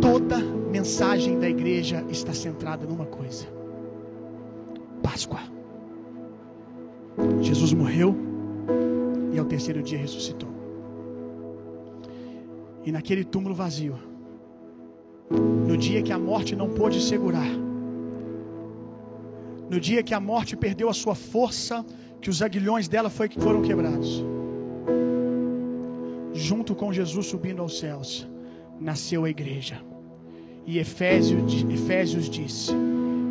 [0.00, 3.46] Toda mensagem da igreja está centrada numa coisa:
[5.02, 5.40] Páscoa.
[7.40, 8.16] Jesus morreu
[9.32, 10.48] e ao terceiro dia ressuscitou.
[12.84, 13.96] E naquele túmulo vazio,
[15.66, 17.50] no dia que a morte não pôde segurar,
[19.68, 21.84] no dia que a morte perdeu a sua força,
[22.20, 24.24] que os aguilhões dela foi, foram quebrados,
[26.32, 28.26] junto com Jesus subindo aos céus,
[28.80, 29.80] nasceu a igreja.
[30.66, 32.72] E Efésios, Efésios disse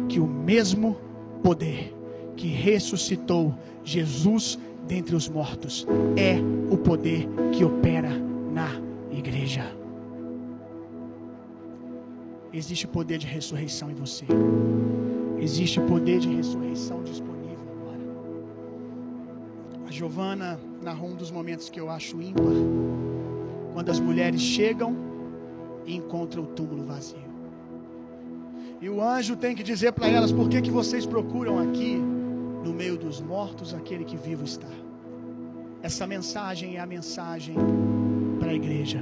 [0.08, 0.98] que o mesmo
[1.44, 1.94] poder
[2.36, 3.54] que ressuscitou
[3.84, 5.86] Jesus dentre os mortos
[6.16, 6.38] é
[6.72, 8.10] o poder que opera
[8.52, 8.70] na
[9.12, 9.64] igreja.
[12.52, 14.26] Existe poder de ressurreição em você.
[15.40, 18.02] Existe poder de ressurreição disponível agora.
[19.88, 22.44] A Giovana narrou um dos momentos que eu acho ímpar.
[23.74, 25.09] Quando as mulheres chegam
[25.90, 27.30] e encontram o túmulo vazio.
[28.80, 31.96] E o anjo tem que dizer para elas: por que, que vocês procuram aqui,
[32.64, 34.70] no meio dos mortos, aquele que vivo está?
[35.82, 37.56] Essa mensagem é a mensagem
[38.40, 39.02] para a igreja.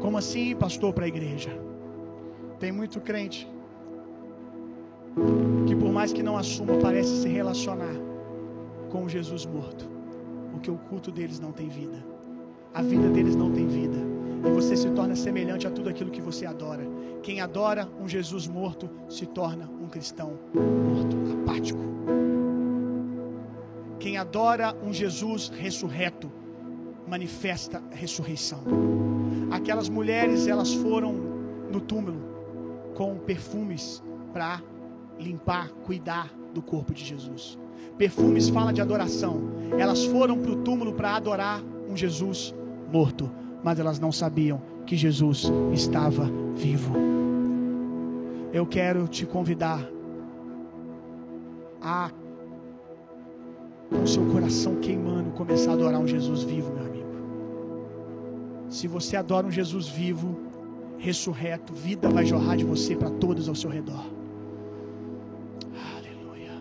[0.00, 1.50] Como assim, pastor, para a igreja?
[2.58, 3.46] Tem muito crente
[5.66, 7.96] que, por mais que não assuma, parece se relacionar
[8.88, 9.88] com Jesus morto,
[10.50, 12.02] porque o culto deles não tem vida,
[12.72, 16.20] a vida deles não tem vida, e você se torna semelhante a tudo aquilo que
[16.20, 16.86] você adora.
[17.22, 21.80] Quem adora um Jesus morto se torna um cristão morto, apático.
[23.98, 26.30] Quem adora um Jesus ressurreto
[27.06, 28.62] manifesta a ressurreição.
[29.50, 31.12] Aquelas mulheres, elas foram
[31.70, 32.20] no túmulo
[32.94, 34.02] com perfumes
[34.32, 34.62] para
[35.18, 37.58] limpar, cuidar do corpo de Jesus.
[37.96, 39.40] Perfumes fala de adoração.
[39.78, 42.54] Elas foram para o túmulo para adorar um Jesus
[42.92, 43.30] morto,
[43.62, 46.94] mas elas não sabiam que Jesus estava vivo.
[48.52, 49.86] Eu quero te convidar
[51.80, 52.10] a
[53.90, 57.08] com seu coração queimando começar a adorar um Jesus vivo, meu amigo.
[58.68, 60.36] Se você adora um Jesus vivo,
[60.98, 64.04] ressurreto, vida vai jorrar de você para todos ao seu redor.
[65.96, 66.60] Aleluia.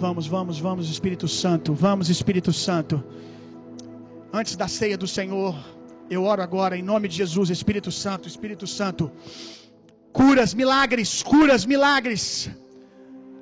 [0.00, 1.74] Vamos, vamos, vamos, Espírito Santo.
[1.74, 3.04] Vamos, Espírito Santo.
[4.32, 5.54] Antes da ceia do Senhor,
[6.08, 9.12] eu oro agora em nome de Jesus, Espírito Santo, Espírito Santo.
[10.10, 12.50] Curas, milagres, curas, milagres.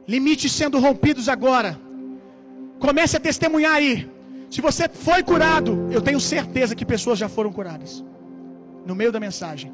[0.09, 1.79] Limites sendo rompidos agora.
[2.81, 4.11] Comece a testemunhar aí.
[4.51, 8.05] Se você foi curado, eu tenho certeza que pessoas já foram curadas.
[8.85, 9.73] No meio da mensagem.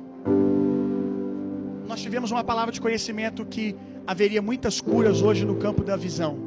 [1.89, 3.75] Nós tivemos uma palavra de conhecimento que
[4.07, 6.44] haveria muitas curas hoje no campo da visão.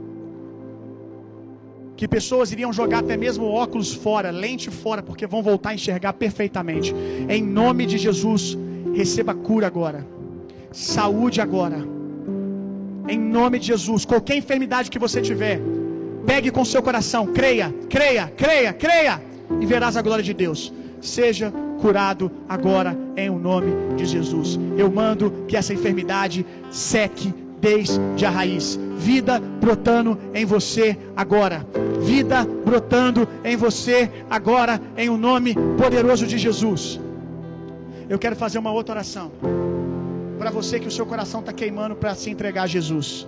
[1.98, 6.14] Que pessoas iriam jogar até mesmo óculos fora, lente fora, porque vão voltar a enxergar
[6.14, 6.94] perfeitamente.
[7.28, 8.56] Em nome de Jesus,
[8.94, 10.06] receba cura agora.
[10.72, 11.80] Saúde agora.
[13.10, 15.60] Em nome de Jesus, qualquer enfermidade que você tiver,
[16.26, 19.22] pegue com seu coração, creia, creia, creia, creia,
[19.60, 20.72] e verás a glória de Deus.
[21.02, 21.52] Seja
[21.82, 24.60] curado agora em o nome de Jesus.
[24.78, 28.80] Eu mando que essa enfermidade seque desde a raiz.
[28.98, 31.66] Vida brotando em você agora.
[32.02, 37.00] Vida brotando em você agora em o nome poderoso de Jesus.
[38.10, 39.32] Eu quero fazer uma outra oração.
[40.40, 43.28] Para você que o seu coração está queimando para se entregar a Jesus.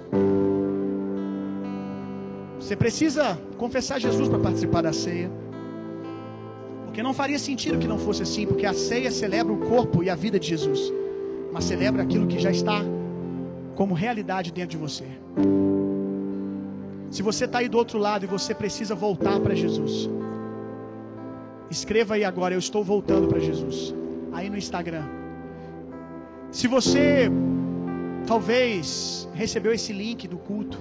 [2.59, 5.31] Você precisa confessar Jesus para participar da ceia.
[6.85, 10.09] Porque não faria sentido que não fosse assim, porque a ceia celebra o corpo e
[10.09, 10.91] a vida de Jesus,
[11.53, 12.83] mas celebra aquilo que já está
[13.79, 15.05] como realidade dentro de você.
[17.09, 20.09] Se você está aí do outro lado e você precisa voltar para Jesus,
[21.71, 23.95] escreva aí agora: Eu estou voltando para Jesus.
[24.33, 25.05] Aí no Instagram.
[26.51, 27.31] Se você
[28.27, 30.77] talvez recebeu esse link do culto,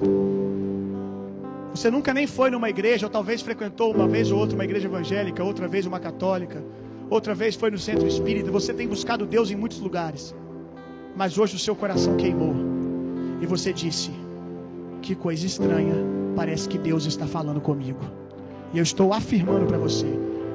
[1.72, 4.88] você nunca nem foi numa igreja, ou talvez frequentou uma vez ou outra uma igreja
[4.88, 6.64] evangélica, outra vez uma católica,
[7.08, 8.50] outra vez foi no centro espírita.
[8.50, 10.34] Você tem buscado Deus em muitos lugares,
[11.14, 12.77] mas hoje o seu coração queimou
[13.40, 14.10] e você disse:
[15.02, 15.94] Que coisa estranha,
[16.34, 18.00] parece que Deus está falando comigo.
[18.72, 20.06] E eu estou afirmando para você: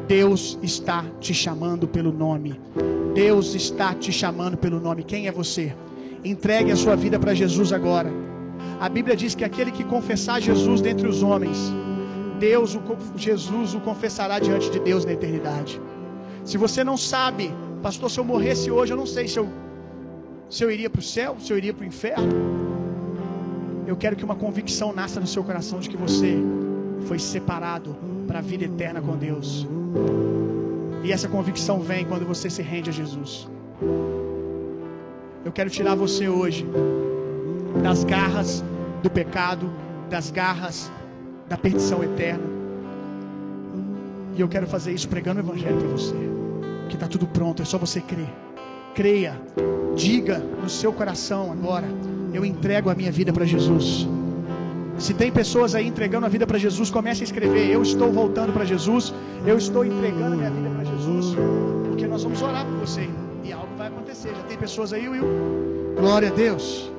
[0.07, 2.59] Deus está te chamando pelo nome.
[3.13, 5.03] Deus está te chamando pelo nome.
[5.03, 5.73] Quem é você?
[6.23, 8.11] Entregue a sua vida para Jesus agora.
[8.79, 11.57] A Bíblia diz que aquele que confessar Jesus dentre os homens,
[12.39, 12.81] Deus, o,
[13.15, 15.79] Jesus o confessará diante de Deus na eternidade.
[16.43, 17.51] Se você não sabe,
[17.81, 19.47] pastor, se eu morresse hoje, eu não sei se eu,
[20.49, 22.62] se eu iria para o céu, se eu iria para o inferno.
[23.85, 26.37] Eu quero que uma convicção nasça no seu coração de que você
[27.07, 27.95] foi separado
[28.27, 29.67] para a vida eterna com Deus.
[31.03, 33.47] E essa convicção vem quando você se rende a Jesus.
[35.43, 36.65] Eu quero tirar você hoje
[37.83, 38.63] das garras
[39.01, 39.69] do pecado,
[40.09, 40.89] das garras
[41.49, 42.43] da perdição eterna.
[44.35, 46.15] E eu quero fazer isso pregando o Evangelho para você.
[46.87, 48.29] Que está tudo pronto, é só você crer.
[48.95, 49.39] Creia,
[49.95, 51.87] diga no seu coração agora:
[52.33, 54.07] Eu entrego a minha vida para Jesus.
[54.97, 58.53] Se tem pessoas aí entregando a vida para Jesus, comece a escrever: Eu estou voltando
[58.53, 59.13] para Jesus,
[59.45, 61.35] eu estou entregando a minha vida para Jesus,
[61.87, 63.09] porque nós vamos orar por você
[63.43, 64.29] e algo vai acontecer.
[64.29, 65.25] Já tem pessoas aí, Will?
[65.99, 66.91] Glória a Deus.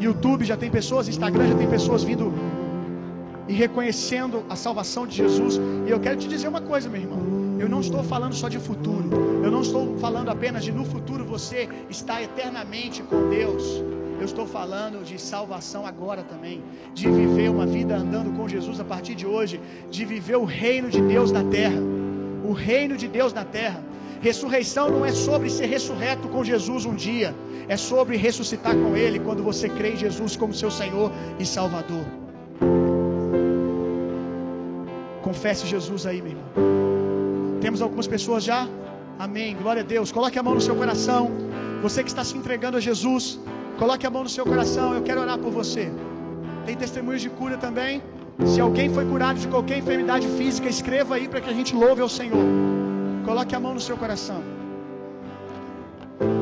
[0.00, 2.32] YouTube já tem pessoas, Instagram já tem pessoas vindo
[3.48, 5.60] e reconhecendo a salvação de Jesus.
[5.86, 7.22] E eu quero te dizer uma coisa, meu irmão.
[7.58, 9.08] Eu não estou falando só de futuro.
[9.42, 13.82] Eu não estou falando apenas de no futuro você estar eternamente com Deus.
[14.18, 16.62] Eu estou falando de salvação agora também,
[16.92, 19.60] de viver uma vida andando com Jesus a partir de hoje,
[19.90, 21.80] de viver o reino de Deus na terra.
[22.44, 23.82] O reino de Deus na terra.
[24.20, 27.34] Ressurreição não é sobre ser ressurreto com Jesus um dia,
[27.68, 32.04] é sobre ressuscitar com Ele quando você crê em Jesus como seu Senhor e Salvador.
[35.22, 36.48] Confesse Jesus aí, meu irmão.
[37.60, 38.68] Temos algumas pessoas já?
[39.18, 39.56] Amém.
[39.56, 40.12] Glória a Deus.
[40.12, 41.30] Coloque a mão no seu coração.
[41.82, 43.38] Você que está se entregando a Jesus,
[43.78, 44.94] coloque a mão no seu coração.
[44.94, 45.90] Eu quero orar por você.
[46.66, 48.02] Tem testemunhos de cura também.
[48.46, 52.02] Se alguém foi curado de qualquer enfermidade física, escreva aí para que a gente louve
[52.02, 52.44] ao Senhor.
[53.24, 54.42] Coloque a mão no seu coração.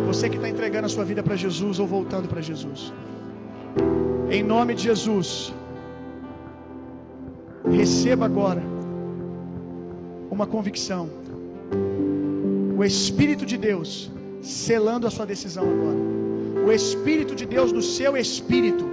[0.06, 2.92] Você que está entregando a sua vida para Jesus ou voltando para Jesus.
[4.30, 5.52] Em nome de Jesus.
[7.70, 8.62] Receba agora
[10.30, 11.08] uma convicção.
[12.76, 14.10] O Espírito de Deus
[14.40, 16.21] selando a sua decisão agora.
[16.66, 18.84] O Espírito de Deus no seu espírito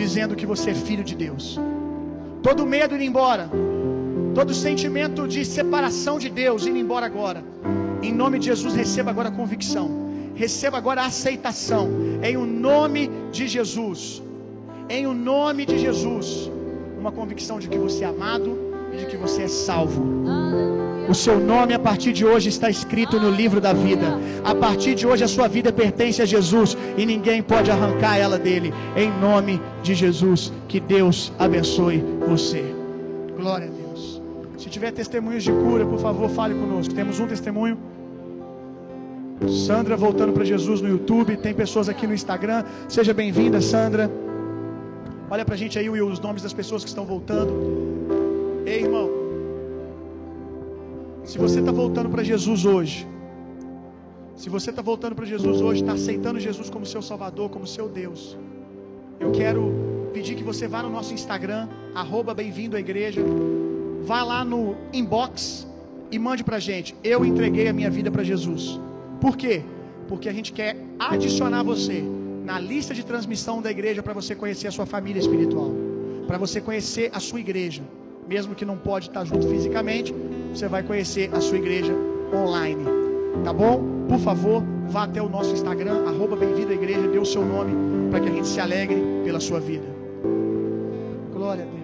[0.00, 1.58] dizendo que você é filho de Deus.
[2.42, 3.50] Todo medo indo embora.
[4.38, 7.42] Todo sentimento de separação de Deus indo embora agora.
[8.02, 9.86] Em nome de Jesus, receba agora a convicção.
[10.34, 11.88] Receba agora a aceitação.
[12.22, 14.22] Em o nome de Jesus.
[14.88, 16.50] Em o nome de Jesus
[17.02, 18.56] uma convicção de que você é amado
[18.92, 20.02] e de que você é salvo.
[21.08, 24.18] O seu nome a partir de hoje está escrito no livro da vida.
[24.44, 28.38] A partir de hoje a sua vida pertence a Jesus e ninguém pode arrancar ela
[28.38, 28.72] dele.
[28.96, 32.64] Em nome de Jesus, que Deus abençoe você.
[33.36, 34.22] Glória a Deus.
[34.56, 36.94] Se tiver testemunhos de cura, por favor, fale conosco.
[36.94, 37.76] Temos um testemunho.
[39.66, 41.36] Sandra voltando para Jesus no YouTube.
[41.36, 42.64] Tem pessoas aqui no Instagram.
[42.88, 44.10] Seja bem-vinda, Sandra.
[45.28, 47.52] Olha pra gente aí os nomes das pessoas que estão voltando.
[48.64, 49.21] Ei, irmão.
[51.24, 53.06] Se você está voltando para Jesus hoje,
[54.34, 57.88] se você está voltando para Jesus hoje, está aceitando Jesus como seu Salvador, como seu
[57.88, 58.36] Deus,
[59.20, 63.22] eu quero pedir que você vá no nosso Instagram, arroba bem-vindo à igreja,
[64.02, 65.66] vá lá no inbox
[66.10, 68.80] e mande para gente, eu entreguei a minha vida para Jesus.
[69.20, 69.62] Por quê?
[70.08, 72.02] Porque a gente quer adicionar você
[72.44, 75.70] na lista de transmissão da igreja para você conhecer a sua família espiritual,
[76.26, 77.82] para você conhecer a sua igreja,
[78.26, 80.14] mesmo que não pode estar junto fisicamente,
[80.52, 81.92] você vai conhecer a sua igreja
[82.34, 82.84] online,
[83.44, 84.06] tá bom?
[84.08, 88.10] Por favor, vá até o nosso Instagram, arroba bem-vindo à igreja, dê o seu nome
[88.10, 89.86] para que a gente se alegre pela sua vida.
[91.32, 91.82] Glória a Deus.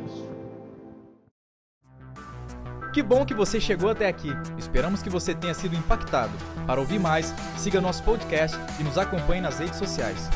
[2.92, 4.30] Que bom que você chegou até aqui.
[4.58, 6.32] Esperamos que você tenha sido impactado.
[6.66, 10.28] Para ouvir mais, siga nosso podcast e nos acompanhe nas redes sociais.